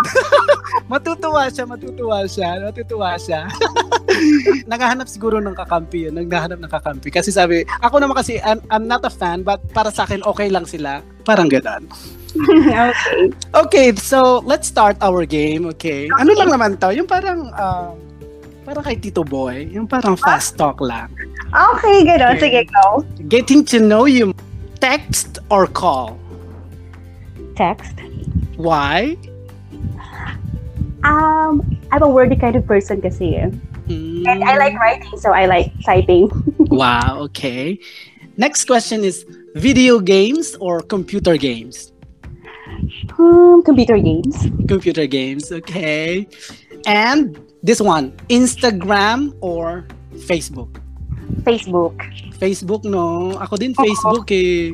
matutuwa 0.93 1.47
siya, 1.47 1.65
matutuwa 1.71 2.27
siya. 2.27 2.59
Matutuwa 2.67 3.15
siya. 3.15 3.47
Naghahanap 4.73 5.07
siguro 5.07 5.39
ng 5.39 5.55
kakampi 5.55 6.11
yun. 6.11 6.19
Naghahanap 6.19 6.59
ng 6.59 6.73
kakampi. 6.73 7.15
Kasi 7.15 7.31
sabi, 7.31 7.63
ako 7.79 8.03
naman 8.03 8.19
kasi, 8.19 8.43
I'm, 8.43 8.59
I'm 8.75 8.91
not 8.91 9.07
a 9.07 9.13
fan, 9.13 9.47
but 9.47 9.63
para 9.71 9.95
sa 9.95 10.03
akin, 10.03 10.27
okay 10.27 10.51
lang 10.51 10.67
sila. 10.67 10.99
Parang 11.23 11.47
ganun. 11.47 11.87
okay. 12.35 12.91
Okay, 13.55 13.87
so 13.95 14.43
let's 14.43 14.67
start 14.67 14.99
our 14.99 15.23
game, 15.23 15.63
okay? 15.71 16.11
Ano 16.19 16.35
lang 16.35 16.51
naman 16.51 16.75
to? 16.83 16.91
Yung 16.91 17.07
parang, 17.07 17.55
um, 17.55 18.08
parang 18.69 18.85
kay 18.85 19.01
Tito 19.01 19.25
Boy. 19.25 19.73
Yung 19.73 19.89
parang 19.89 20.13
fast 20.13 20.61
talk 20.61 20.85
lang. 20.85 21.09
Okay, 21.49 22.05
gano'n. 22.05 22.37
Okay. 22.37 22.45
Sige, 22.45 22.61
go. 22.69 23.01
Getting 23.33 23.65
to 23.65 23.81
know 23.81 24.05
you. 24.05 24.37
Text 24.77 25.41
or 25.49 25.65
call? 25.65 26.21
Text. 27.57 27.97
Why? 28.61 29.17
Um, 31.01 31.65
I'm 31.89 32.03
a 32.05 32.11
wordy 32.13 32.37
kind 32.37 32.61
of 32.61 32.69
person 32.69 33.01
kasi. 33.01 33.41
eh. 33.41 33.49
Mm. 33.89 34.29
And 34.29 34.45
I 34.45 34.61
like 34.61 34.77
writing, 34.77 35.17
so 35.17 35.33
I 35.33 35.49
like 35.49 35.73
typing. 35.81 36.29
Wow, 36.69 37.25
okay. 37.33 37.81
Next 38.37 38.69
question 38.69 39.01
is 39.01 39.25
video 39.57 39.99
games 40.05 40.53
or 40.61 40.85
computer 40.85 41.41
games? 41.41 41.97
Um, 43.17 43.65
computer 43.65 43.97
games. 43.97 44.37
Computer 44.69 45.09
games, 45.09 45.49
okay. 45.51 46.29
And 46.85 47.41
this 47.63 47.81
one, 47.83 48.15
Instagram 48.29 49.35
or 49.41 49.87
Facebook? 50.29 50.81
Facebook. 51.43 51.95
Facebook, 52.39 52.83
no? 52.87 53.37
Ako 53.39 53.59
din 53.59 53.75
Facebook 53.75 54.29
eh. 54.33 54.73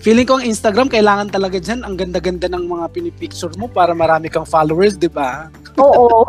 Feeling 0.00 0.26
ko 0.28 0.38
ang 0.38 0.46
Instagram, 0.46 0.86
kailangan 0.86 1.34
talaga 1.34 1.58
dyan. 1.58 1.82
Ang 1.82 1.98
ganda-ganda 1.98 2.46
ng 2.46 2.64
mga 2.68 2.86
pinipicture 2.94 3.50
mo 3.58 3.66
para 3.66 3.90
marami 3.90 4.30
kang 4.30 4.46
followers, 4.46 4.94
di 4.94 5.10
ba? 5.10 5.50
Oo. 5.82 6.22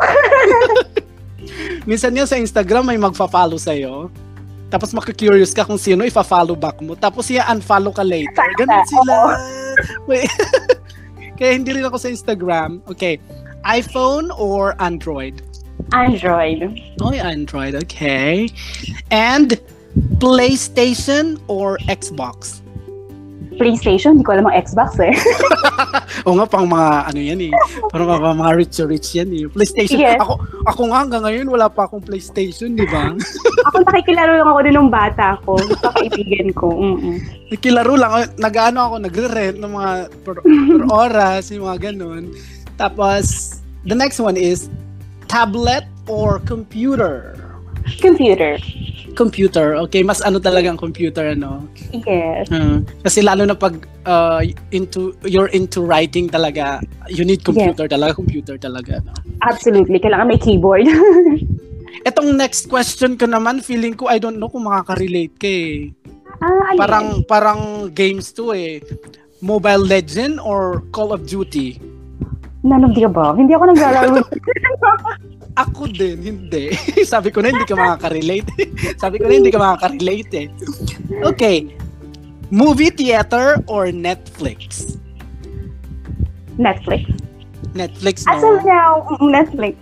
Minsan 1.88 2.12
nga 2.12 2.26
sa 2.26 2.36
Instagram 2.36 2.90
may 2.90 2.98
magfa-follow 2.98 3.56
sa'yo. 3.56 4.10
Tapos 4.68 4.92
makikurious 4.92 5.56
ka 5.56 5.64
kung 5.64 5.80
sino 5.80 6.04
ifa-follow 6.04 6.52
back 6.52 6.82
mo. 6.84 6.92
Tapos 6.92 7.24
siya 7.30 7.48
unfollow 7.48 7.94
ka 7.94 8.04
later. 8.04 8.44
Ganun 8.60 8.84
sila. 8.84 9.16
Kaya 11.38 11.50
hindi 11.54 11.70
rin 11.78 11.86
ako 11.86 11.96
sa 11.96 12.10
Instagram. 12.12 12.84
Okay. 12.90 13.16
iPhone 13.64 14.28
or 14.36 14.76
Android? 14.82 15.47
Android. 15.92 16.68
Oh, 17.00 17.12
Android. 17.12 17.74
Okay. 17.74 18.48
And 19.10 19.60
PlayStation 20.20 21.40
or 21.48 21.78
Xbox? 21.88 22.60
PlayStation, 23.58 24.14
hindi 24.14 24.24
ko 24.24 24.38
alam 24.38 24.46
ang 24.46 24.54
Xbox 24.54 25.02
eh. 25.02 25.10
o 26.26 26.38
nga, 26.38 26.46
pang 26.46 26.70
mga 26.70 27.10
ano 27.10 27.18
yan 27.18 27.40
eh. 27.50 27.52
Parang 27.90 28.06
mga, 28.06 28.38
mga 28.38 28.52
rich-rich 28.54 29.18
yan 29.18 29.28
eh. 29.34 29.44
PlayStation. 29.50 29.98
Yes. 29.98 30.22
Ako, 30.22 30.38
ako 30.70 30.80
nga 30.94 30.98
hanggang 31.02 31.22
ngayon 31.26 31.46
wala 31.50 31.66
pa 31.66 31.90
akong 31.90 32.06
PlayStation, 32.06 32.78
di 32.78 32.86
ba? 32.86 33.10
ako 33.68 33.76
nakikilaro 33.82 34.38
lang 34.38 34.48
ako 34.48 34.60
din 34.62 34.76
ng 34.78 34.90
bata 34.94 35.34
ko. 35.42 35.58
Sa 35.58 35.90
kaibigan 35.90 36.48
ko. 36.54 36.70
Mm-mm. 36.70 37.18
Nakilaro 37.50 37.94
lang. 37.98 38.10
Nag-ano 38.38 38.78
ako, 38.86 38.94
nagre-rent 39.02 39.58
ng 39.58 39.72
mga 39.74 39.90
per, 40.22 40.36
per 40.46 40.82
oras, 41.10 41.50
yung 41.50 41.66
mga 41.66 41.90
ganun. 41.90 42.30
Tapos, 42.78 43.58
the 43.82 43.96
next 43.98 44.22
one 44.22 44.38
is 44.38 44.70
tablet 45.28 45.84
or 46.08 46.40
computer? 46.42 47.36
Computer. 48.00 48.58
Computer. 49.16 49.74
Okay, 49.88 50.04
mas 50.04 50.20
ano 50.20 50.38
talaga 50.38 50.68
ang 50.68 50.78
computer, 50.78 51.32
ano? 51.32 51.66
Yes. 51.90 52.46
Uh, 52.52 52.84
kasi 53.02 53.24
lalo 53.24 53.48
na 53.48 53.56
pag 53.56 53.88
uh, 54.04 54.44
into 54.70 55.16
you're 55.24 55.50
into 55.50 55.82
writing 55.82 56.28
talaga, 56.28 56.84
you 57.08 57.24
need 57.24 57.42
computer 57.42 57.88
talaga, 57.88 58.14
computer 58.14 58.54
talaga. 58.60 59.00
No? 59.02 59.14
Absolutely. 59.48 59.98
Kailangan 59.98 60.28
may 60.28 60.38
keyboard. 60.38 60.86
Etong 62.08 62.36
next 62.36 62.70
question 62.70 63.18
ko 63.18 63.26
naman, 63.26 63.64
feeling 63.64 63.96
ko 63.96 64.06
I 64.06 64.22
don't 64.22 64.38
know 64.38 64.48
kung 64.52 64.68
makaka-relate 64.68 65.34
ka 65.34 65.48
eh. 65.50 65.90
ah, 66.38 66.76
Parang 66.78 67.26
parang 67.26 67.60
games 67.90 68.30
to 68.36 68.54
eh. 68.54 68.78
Mobile 69.42 69.82
Legend 69.82 70.38
or 70.42 70.82
Call 70.94 71.14
of 71.14 71.26
Duty? 71.26 71.97
None 72.68 72.84
of 72.84 72.92
the 72.92 73.08
above. 73.08 73.40
Hindi 73.40 73.56
ako 73.56 73.64
naglalaro. 73.72 74.20
Ako 75.64 75.90
din, 75.90 76.20
hindi. 76.20 76.70
Sabi 77.12 77.32
ko 77.32 77.40
na 77.40 77.50
hindi 77.50 77.64
ka 77.64 77.74
makaka-relate. 77.74 78.46
Sabi 79.02 79.16
ko 79.18 79.26
na 79.26 79.34
hindi 79.40 79.50
ka 79.50 79.58
makaka-relate 79.58 80.32
eh. 80.36 80.46
Okay. 81.24 81.72
Movie 82.52 82.92
theater 82.92 83.58
or 83.66 83.88
Netflix? 83.88 84.94
Netflix. 86.60 87.08
Netflix 87.72 88.22
As 88.28 88.44
of 88.44 88.62
no. 88.62 88.68
now, 88.68 88.92
Netflix. 89.18 89.74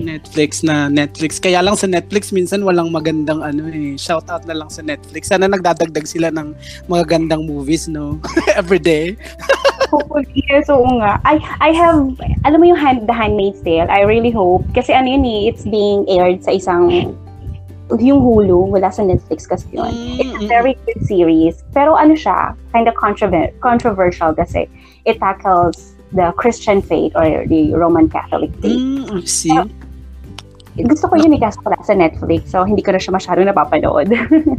Netflix 0.00 0.64
na 0.64 0.88
Netflix. 0.88 1.36
Kaya 1.36 1.60
lang 1.60 1.76
sa 1.76 1.86
Netflix 1.86 2.32
minsan 2.32 2.64
walang 2.64 2.88
magandang 2.88 3.44
ano 3.44 3.68
eh. 3.68 3.94
Shout 4.00 4.26
out 4.32 4.48
na 4.48 4.56
lang 4.56 4.72
sa 4.72 4.80
Netflix. 4.80 5.28
Sana 5.28 5.46
nagdadagdag 5.46 6.08
sila 6.08 6.32
ng 6.32 6.56
mga 6.88 7.04
gandang 7.06 7.44
movies 7.44 7.86
no. 7.86 8.16
Every 8.56 8.80
day. 8.80 9.14
Hopefully, 9.90 10.46
yes, 10.46 10.70
oo 10.70 10.86
nga. 11.02 11.18
I, 11.26 11.42
I 11.58 11.70
have, 11.74 12.14
alam 12.46 12.58
mo 12.62 12.66
yung 12.70 12.78
hand, 12.78 13.10
The 13.10 13.12
Handmaid's 13.12 13.60
Tale, 13.60 13.90
I 13.90 14.06
really 14.06 14.30
hope, 14.30 14.62
kasi 14.70 14.94
ano 14.94 15.10
yun 15.10 15.26
eh, 15.26 15.50
it's 15.50 15.66
being 15.66 16.06
aired 16.06 16.46
sa 16.46 16.54
isang, 16.54 17.14
yung 17.98 18.22
Hulu, 18.22 18.70
wala 18.70 18.94
sa 18.94 19.02
Netflix 19.02 19.50
kasi 19.50 19.66
yun. 19.74 19.90
It's 19.90 20.30
a 20.38 20.46
very 20.46 20.78
good 20.86 21.02
series. 21.02 21.66
Pero 21.74 21.98
ano 21.98 22.14
siya, 22.14 22.54
kind 22.70 22.86
of 22.86 22.94
controver- 22.94 23.50
controversial 23.58 24.30
kasi 24.30 24.70
it 25.02 25.18
tackles 25.18 25.98
the 26.14 26.30
Christian 26.38 26.82
faith 26.82 27.10
or 27.18 27.26
the 27.50 27.74
Roman 27.74 28.06
Catholic 28.06 28.54
faith. 28.62 28.78
Mm, 28.78 29.10
I 29.10 29.26
see. 29.26 29.58
Gusto 30.78 31.10
ko 31.10 31.18
yun 31.18 31.34
eh, 31.34 31.40
kaso 31.42 31.58
wala 31.66 31.76
sa 31.82 31.98
Netflix, 31.98 32.54
so 32.54 32.62
hindi 32.62 32.78
ko 32.78 32.94
na 32.94 33.02
siya 33.02 33.10
masyadong 33.10 33.50
napapanood. 33.50 34.06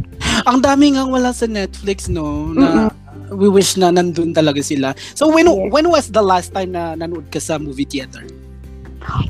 Ang 0.48 0.58
dami 0.60 0.92
nga 0.92 1.08
wala 1.08 1.32
sa 1.32 1.48
Netflix 1.48 2.12
no 2.12 2.52
na 2.52 2.92
we 3.34 3.48
wish 3.48 3.76
na 3.76 3.90
nandun 3.90 4.32
talaga 4.36 4.62
sila. 4.64 4.94
So 5.16 5.28
when 5.32 5.48
Yes. 5.48 5.72
when 5.72 5.88
was 5.88 6.12
the 6.12 6.22
last 6.22 6.52
time 6.52 6.72
na 6.76 6.94
nanood 6.94 7.28
ka 7.32 7.40
sa 7.40 7.58
movie 7.58 7.88
theater? 7.88 8.22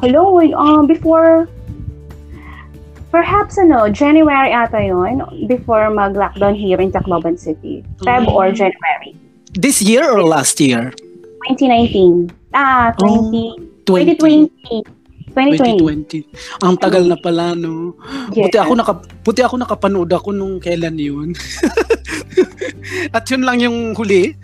Hello, 0.05 0.37
um, 0.53 0.85
before, 0.85 1.49
perhaps 3.09 3.57
ano, 3.57 3.89
January 3.89 4.53
ata 4.53 4.85
yun, 4.85 5.25
before 5.49 5.89
mag-lockdown 5.89 6.53
here 6.53 6.77
in 6.77 6.93
Tacloban 6.93 7.41
City. 7.41 7.81
Feb 8.05 8.29
Mm. 8.29 8.37
or 8.37 8.53
January. 8.53 9.17
This 9.57 9.81
year 9.81 10.05
or 10.09 10.21
last 10.25 10.61
year? 10.61 10.93
2019. 11.49 12.29
Ah, 12.53 12.93
20, 13.01 13.57
2020. 13.89 14.85
2020. 15.33 16.29
2020. 16.29 16.65
Ang 16.65 16.75
tagal 16.77 17.05
na 17.09 17.17
pala, 17.17 17.57
no? 17.57 17.97
Yes. 18.33 18.49
Buti 18.49 18.57
ako, 18.61 18.73
naka, 18.77 18.93
buti 19.25 19.41
ako 19.41 19.55
nakapanood 19.61 20.11
ako 20.13 20.29
nung 20.33 20.61
kailan 20.61 20.97
yun. 21.01 21.33
At 23.17 23.25
yun 23.29 23.43
lang 23.45 23.61
yung 23.61 23.97
huli. 23.97 24.37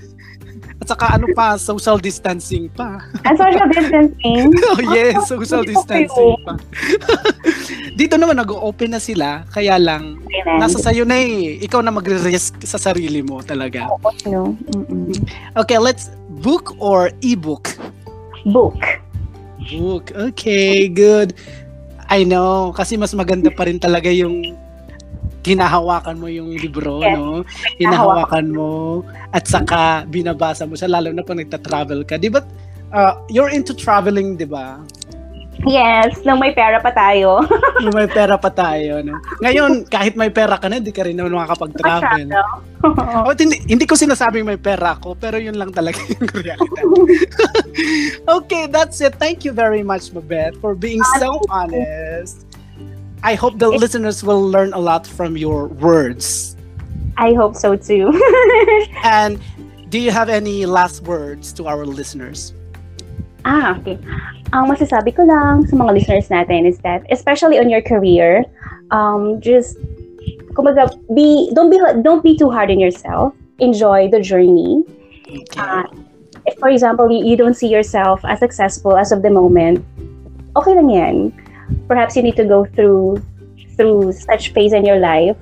At 0.78 0.94
saka 0.94 1.18
ano 1.18 1.26
pa, 1.34 1.58
social 1.58 1.98
distancing 1.98 2.70
pa. 2.70 3.02
And 3.26 3.34
social 3.34 3.66
distancing. 3.66 4.54
oh 4.70 4.80
yes, 4.94 5.26
social 5.26 5.66
Buti 5.66 5.74
ko 5.74 5.82
distancing 5.82 6.34
pa. 6.46 6.54
Dito 7.98 8.14
naman 8.14 8.38
nag-open 8.38 8.94
na 8.94 9.02
sila, 9.02 9.42
kaya 9.50 9.74
lang, 9.74 10.22
nasa 10.46 10.78
sayo 10.78 11.02
na 11.02 11.18
eh. 11.18 11.58
Ikaw 11.66 11.82
na 11.82 11.90
magre-risk 11.90 12.62
sa 12.62 12.78
sarili 12.78 13.26
mo 13.26 13.42
talaga. 13.42 13.90
no? 14.30 14.54
Mm-mm. 14.70 15.10
Okay, 15.58 15.82
let's 15.82 16.14
book 16.38 16.78
or 16.78 17.10
ebook? 17.26 17.74
Book. 18.46 18.78
Book. 19.68 20.12
Okay, 20.32 20.88
good. 20.88 21.36
I 22.08 22.24
know, 22.24 22.72
kasi 22.72 22.96
mas 22.96 23.12
maganda 23.12 23.52
pa 23.52 23.68
rin 23.68 23.76
talaga 23.76 24.08
yung 24.08 24.56
hinahawakan 25.44 26.16
mo 26.20 26.28
yung 26.28 26.52
libro, 26.56 27.00
Yes. 27.00 27.16
no? 27.16 27.44
Hinahawakan 27.80 28.46
mo 28.52 29.00
at 29.32 29.44
saka 29.48 30.04
binabasa 30.08 30.68
mo 30.68 30.76
siya 30.76 30.92
lalo 30.92 31.12
na 31.12 31.24
pag 31.24 31.40
nagta-travel 31.40 32.04
ka. 32.04 32.16
Di 32.20 32.28
ba? 32.28 32.44
uh, 32.92 33.20
you're 33.28 33.52
into 33.52 33.72
traveling, 33.76 34.36
di 34.36 34.44
ba? 34.48 34.80
Yes, 35.66 36.22
nang 36.22 36.38
may 36.38 36.54
pera 36.54 36.78
pa 36.78 36.94
tayo. 36.94 37.42
Nung 37.82 37.96
may 37.96 38.06
pera 38.06 38.38
pa 38.38 38.46
tayo, 38.46 39.02
no? 39.02 39.18
Ngayon, 39.42 39.90
kahit 39.90 40.14
may 40.14 40.30
pera 40.30 40.54
ka 40.54 40.70
na, 40.70 40.78
di 40.78 40.94
ka 40.94 41.02
rin 41.02 41.18
naman 41.18 41.34
makakapag-travel. 41.34 42.30
Oh, 42.86 43.34
hindi, 43.38 43.58
hindi 43.66 43.82
ko 43.82 43.98
sinasabing 43.98 44.46
may 44.46 44.60
pera 44.60 44.94
ako, 44.94 45.18
pero 45.18 45.34
yun 45.34 45.58
lang 45.58 45.74
talaga 45.74 45.98
yung 46.14 46.30
realidad. 46.30 46.86
okay, 48.30 48.70
that's 48.70 49.02
it. 49.02 49.18
Thank 49.18 49.42
you 49.42 49.50
very 49.50 49.82
much, 49.82 50.14
Babette, 50.14 50.54
for 50.62 50.78
being 50.78 51.02
so 51.18 51.42
honest. 51.50 52.46
I 53.26 53.34
hope 53.34 53.58
the 53.58 53.66
listeners 53.66 54.22
will 54.22 54.42
learn 54.42 54.70
a 54.72 54.78
lot 54.78 55.02
from 55.02 55.34
your 55.34 55.66
words. 55.82 56.54
I 57.18 57.34
hope 57.34 57.58
so 57.58 57.74
too. 57.74 58.14
And 59.02 59.42
do 59.90 59.98
you 59.98 60.14
have 60.14 60.30
any 60.30 60.66
last 60.66 61.02
words 61.02 61.52
to 61.58 61.66
our 61.66 61.82
listeners? 61.82 62.54
Ah, 63.44 63.74
okay. 63.74 63.98
Ang 64.52 64.72
masasabi 64.72 65.12
ko 65.12 65.28
lang 65.28 65.68
sa 65.68 65.76
mga 65.76 65.92
listeners 65.92 66.28
natin 66.32 66.64
is 66.64 66.78
that, 66.80 67.04
especially 67.12 67.60
on 67.60 67.68
your 67.68 67.84
career, 67.84 68.44
um, 68.90 69.40
just, 69.40 69.76
kumbaga, 70.56 70.88
be, 71.12 71.52
don't 71.52 71.68
be, 71.68 71.76
don't 72.00 72.24
be 72.24 72.32
too 72.36 72.48
hard 72.48 72.70
on 72.70 72.80
yourself. 72.80 73.36
Enjoy 73.58 74.08
the 74.08 74.20
journey. 74.20 74.84
Okay. 75.28 75.60
Uh, 75.60 75.84
if, 76.46 76.56
for 76.58 76.68
example, 76.68 77.12
you, 77.12 77.24
you 77.24 77.36
don't 77.36 77.54
see 77.54 77.68
yourself 77.68 78.24
as 78.24 78.38
successful 78.38 78.96
as 78.96 79.12
of 79.12 79.20
the 79.20 79.30
moment, 79.30 79.84
okay 80.56 80.74
lang 80.74 80.88
yan. 80.88 81.16
Perhaps 81.86 82.16
you 82.16 82.22
need 82.22 82.36
to 82.36 82.44
go 82.48 82.64
through 82.64 83.20
through 83.76 84.10
such 84.12 84.52
phase 84.52 84.72
in 84.72 84.84
your 84.84 84.98
life 84.98 85.36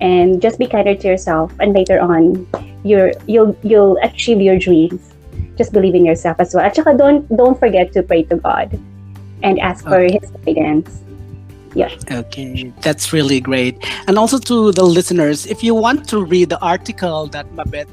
and 0.00 0.42
just 0.42 0.58
be 0.58 0.66
kinder 0.66 0.94
to 0.94 1.06
yourself 1.06 1.52
and 1.60 1.72
later 1.72 2.00
on 2.00 2.46
you're 2.84 3.12
you'll 3.26 3.56
you'll 3.62 3.96
achieve 4.02 4.40
your 4.40 4.58
dreams 4.58 5.14
just 5.56 5.72
believe 5.72 5.94
in 5.94 6.04
yourself 6.04 6.36
as 6.38 6.54
well 6.54 6.64
at 6.64 6.76
saka 6.76 6.94
don't 6.96 7.24
don't 7.36 7.58
forget 7.58 7.92
to 7.92 8.02
pray 8.02 8.22
to 8.22 8.36
god 8.36 8.78
and 9.42 9.58
ask 9.60 9.84
for 9.88 10.00
Okay. 10.04 10.18
his 10.20 10.30
guidance 10.44 11.02
yeah 11.76 11.92
Okay, 12.08 12.72
that's 12.80 13.12
really 13.12 13.36
great. 13.40 13.76
And 14.08 14.16
also 14.16 14.38
to 14.48 14.72
the 14.72 14.80
listeners, 14.84 15.44
if 15.44 15.60
you 15.62 15.74
want 15.76 16.08
to 16.08 16.24
read 16.24 16.48
the 16.48 16.56
article 16.64 17.26
that 17.36 17.44
Mabet 17.52 17.84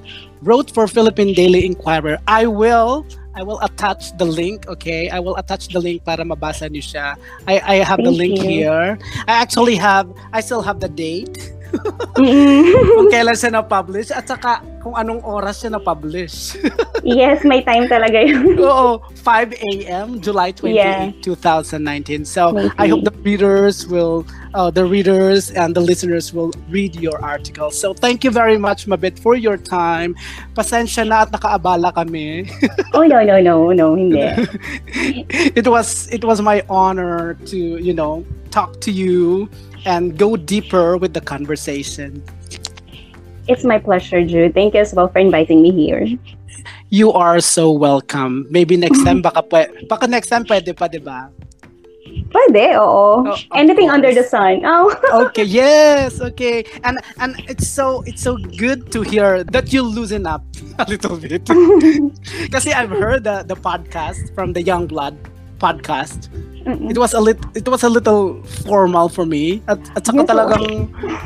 wrote 0.42 0.72
for 0.72 0.88
Philippine 0.88 1.34
Daily 1.36 1.66
Inquirer, 1.68 2.16
I 2.28 2.48
will 2.48 3.04
I 3.36 3.44
will 3.44 3.60
attach 3.60 4.16
the 4.16 4.24
link, 4.24 4.70
okay? 4.72 5.10
I 5.10 5.20
will 5.20 5.36
attach 5.36 5.68
the 5.76 5.82
link 5.84 6.06
para 6.08 6.24
mabasa 6.24 6.72
niyo 6.72 6.80
siya. 6.86 7.20
I 7.44 7.60
I 7.60 7.76
have 7.84 8.00
the 8.00 8.14
Thank 8.16 8.24
link 8.24 8.36
you. 8.40 8.64
here. 8.64 8.96
I 9.28 9.34
actually 9.44 9.76
have 9.76 10.08
I 10.32 10.40
still 10.40 10.64
have 10.64 10.80
the 10.80 10.88
date. 10.88 11.52
Kung 12.96 13.08
kailan 13.10 13.36
siya 13.36 13.52
na-publish 13.60 14.14
at 14.14 14.28
saka 14.28 14.62
kung 14.84 14.94
anong 14.94 15.24
oras 15.24 15.64
siya 15.64 15.80
na-publish. 15.80 16.60
yes 17.04 17.42
may 17.48 17.64
time 17.64 17.88
talaga 17.88 18.20
yun 18.20 18.60
Oo, 18.60 19.00
5 19.24 19.56
a.m. 19.56 20.20
July 20.20 20.52
28, 20.52 20.76
Yeah. 20.76 21.12
2019. 21.24 22.26
So 22.28 22.52
Maybe. 22.52 22.72
I 22.78 22.88
hope 22.92 23.04
the 23.08 23.16
readers 23.24 23.88
will, 23.88 24.28
uh, 24.54 24.70
the 24.72 24.84
readers 24.84 25.52
and 25.52 25.72
the 25.74 25.80
listeners 25.80 26.34
will 26.36 26.52
read 26.68 26.96
your 27.00 27.16
article. 27.24 27.72
So 27.72 27.94
thank 27.96 28.24
you 28.24 28.32
very 28.32 28.58
much, 28.60 28.86
Mabit, 28.86 29.18
for 29.20 29.36
your 29.36 29.56
time. 29.56 30.16
Pasensya 30.54 31.08
na 31.08 31.24
at 31.24 31.32
nakaabala 31.32 31.96
kami. 31.96 32.52
oh 32.94 33.08
no 33.08 33.24
no 33.24 33.40
no 33.40 33.72
no 33.72 33.96
hindi 33.96 34.20
it 35.56 35.68
was 35.68 36.08
it 36.12 36.24
was 36.28 36.42
my 36.44 36.60
honor 36.70 37.36
to 37.48 37.58
you 37.80 37.94
know 37.94 38.26
talk 38.52 38.80
to 38.84 38.92
you 38.92 39.48
and 39.86 40.18
go 40.18 40.36
deeper 40.36 40.98
with 40.98 41.14
the 41.14 41.22
conversation. 41.22 42.24
it's 43.48 43.64
my 43.68 43.76
pleasure 43.78 44.24
Jude 44.24 44.54
thank 44.56 44.74
you 44.74 44.80
as 44.80 44.94
well 44.96 45.12
for 45.12 45.20
inviting 45.20 45.62
me 45.62 45.72
here 45.72 46.08
You 46.94 47.10
are 47.12 47.42
so 47.42 47.74
welcome. 47.74 48.46
Maybe 48.54 48.78
next 48.78 49.02
time 49.04 49.20
baka 49.26 49.42
pwe- 49.44 49.90
baka 49.90 50.06
next 50.08 50.30
time 50.32 50.46
pwede 50.46 50.72
pa, 50.78 50.86
'di 50.88 51.02
ba? 51.02 51.28
pwede 52.32 52.78
oo 52.78 53.26
Oh, 53.26 53.36
anything 53.58 53.90
under 53.90 54.14
the 54.14 54.22
course. 54.24 54.30
sun 54.32 54.62
oh 54.64 54.94
okay 55.26 55.44
yes 55.44 56.22
okay 56.22 56.62
and 56.86 57.02
and 57.18 57.34
it's 57.50 57.66
so 57.66 58.06
it's 58.06 58.22
so 58.22 58.38
good 58.56 58.94
to 58.94 59.02
hear 59.02 59.42
that 59.50 59.74
you 59.74 59.82
loosen 59.82 60.30
up 60.30 60.46
a 60.84 60.86
little 60.86 61.18
bit 61.18 61.42
kasi 62.54 62.70
i've 62.72 62.94
heard 62.94 63.26
the 63.26 63.42
the 63.50 63.58
podcast 63.58 64.30
from 64.38 64.54
the 64.54 64.62
young 64.62 64.86
blood 64.86 65.18
podcast 65.60 66.30
Mm-mm. 66.64 66.90
it 66.90 66.98
was 66.98 67.14
a 67.14 67.20
lit 67.20 67.40
it 67.54 67.68
was 67.68 67.84
a 67.84 67.90
little 67.92 68.40
formal 68.66 69.10
for 69.10 69.26
me 69.26 69.60
at, 69.68 69.80
at 69.98 70.04
saka 70.08 70.24
Yes, 70.24 70.30
talagang 70.32 70.66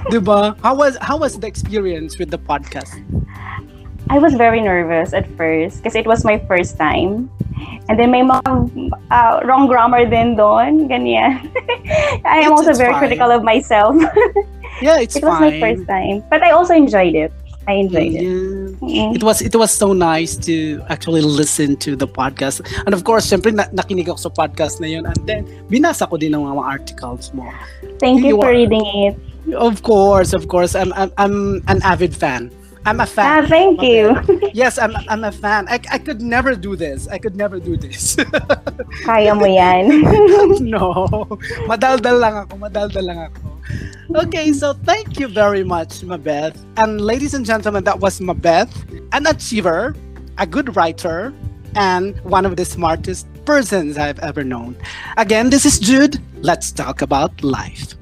'di 0.09 0.19
ba 0.23 0.57
how 0.65 0.73
was 0.73 0.97
how 1.01 1.17
was 1.17 1.37
the 1.37 1.45
experience 1.47 2.17
with 2.17 2.29
the 2.33 2.39
podcast 2.41 2.97
I 4.07 4.19
was 4.23 4.39
very 4.39 4.63
nervous 4.63 5.11
at 5.11 5.27
first 5.35 5.83
kasi 5.83 5.99
it 5.99 6.07
was 6.07 6.23
my 6.23 6.39
first 6.47 6.79
time. 6.79 7.27
And 7.91 7.99
then 7.99 8.07
may 8.15 8.23
mga 8.23 8.39
uh, 9.11 9.43
wrong 9.43 9.67
grammar 9.67 10.07
din 10.07 10.39
doon, 10.39 10.87
ganyan. 10.87 11.43
I 12.23 12.39
It's- 12.39 12.47
am 12.47 12.55
also 12.55 12.71
it's 12.71 12.79
very 12.79 12.95
fine. 12.95 13.03
critical 13.03 13.27
of 13.35 13.43
myself. 13.43 13.99
yeah 14.79 15.03
it's 15.03 15.19
it 15.19 15.27
was 15.27 15.35
fine 15.35 15.51
my 15.51 15.59
first 15.59 15.83
time. 15.91 16.23
But 16.31 16.39
I 16.39 16.55
also 16.55 16.71
enjoyed 16.71 17.19
it. 17.19 17.35
I 17.67 17.73
enjoyed 17.83 18.15
it. 18.15 18.23
Yeah. 18.81 19.11
It 19.11 19.23
was 19.23 19.41
it 19.43 19.51
was 19.55 19.71
so 19.75 19.91
nice 19.91 20.39
to 20.47 20.79
actually 20.87 21.19
listen 21.21 21.75
to 21.83 21.95
the 21.99 22.07
podcast. 22.07 22.63
And 22.87 22.95
of 22.95 23.03
course, 23.03 23.27
syempre 23.27 23.51
na, 23.51 23.67
nakinig 23.75 24.07
ako 24.07 24.17
sa 24.23 24.31
podcast 24.31 24.79
na 24.79 24.87
yun. 24.87 25.03
And 25.05 25.19
then 25.27 25.43
binasa 25.67 26.07
ko 26.07 26.15
din 26.15 26.31
ng 26.31 26.47
mga 26.47 26.63
articles 26.63 27.35
mo. 27.35 27.43
Thank 27.99 28.23
You 28.23 28.33
you 28.33 28.35
are- 28.39 28.47
for 28.47 28.51
reading 28.55 28.87
it. 29.11 29.15
Of 29.55 29.83
course, 29.83 30.31
of 30.35 30.47
course. 30.51 30.75
I'm 30.75 30.91
I'm, 30.95 31.11
I'm 31.15 31.35
an 31.71 31.79
avid 31.83 32.11
fan. 32.15 32.51
I'm 32.87 33.01
a 33.01 33.05
fan. 33.05 33.43
Ah, 33.43 33.47
thank 33.47 33.83
you. 33.83 34.15
yes, 34.53 34.79
I'm 34.79 34.95
I'm 35.11 35.27
a 35.27 35.31
fan. 35.31 35.67
I, 35.67 35.75
I 35.91 35.99
could 35.99 36.23
never 36.23 36.55
do 36.55 36.79
this. 36.79 37.07
I 37.11 37.19
could 37.19 37.35
never 37.35 37.59
do 37.59 37.75
this. 37.75 38.15
Kaya 39.03 39.35
mo 39.35 39.43
yan. 39.43 40.07
no. 40.71 40.95
Madaldal 41.67 42.15
lang 42.23 42.47
ako. 42.47 42.55
Madaldal 42.55 43.03
lang 43.03 43.19
ako. 43.27 43.43
Okay, 44.23 44.55
so 44.55 44.71
thank 44.87 45.19
you 45.19 45.27
very 45.27 45.67
much, 45.67 45.99
Mabeth. 45.99 46.55
And 46.79 47.03
ladies 47.03 47.35
and 47.35 47.43
gentlemen, 47.43 47.83
that 47.83 47.99
was 47.99 48.23
Mabeth, 48.23 48.71
an 49.11 49.27
achiever, 49.27 49.91
a 50.39 50.47
good 50.47 50.79
writer, 50.79 51.35
and 51.75 52.15
one 52.23 52.47
of 52.47 52.55
the 52.55 52.63
smartest 52.63 53.27
persons 53.43 53.97
I've 53.99 54.19
ever 54.19 54.47
known. 54.47 54.79
Again, 55.19 55.51
this 55.51 55.67
is 55.67 55.75
Jude. 55.75 56.23
Let's 56.39 56.71
talk 56.71 57.01
about 57.01 57.43
life. 57.43 57.99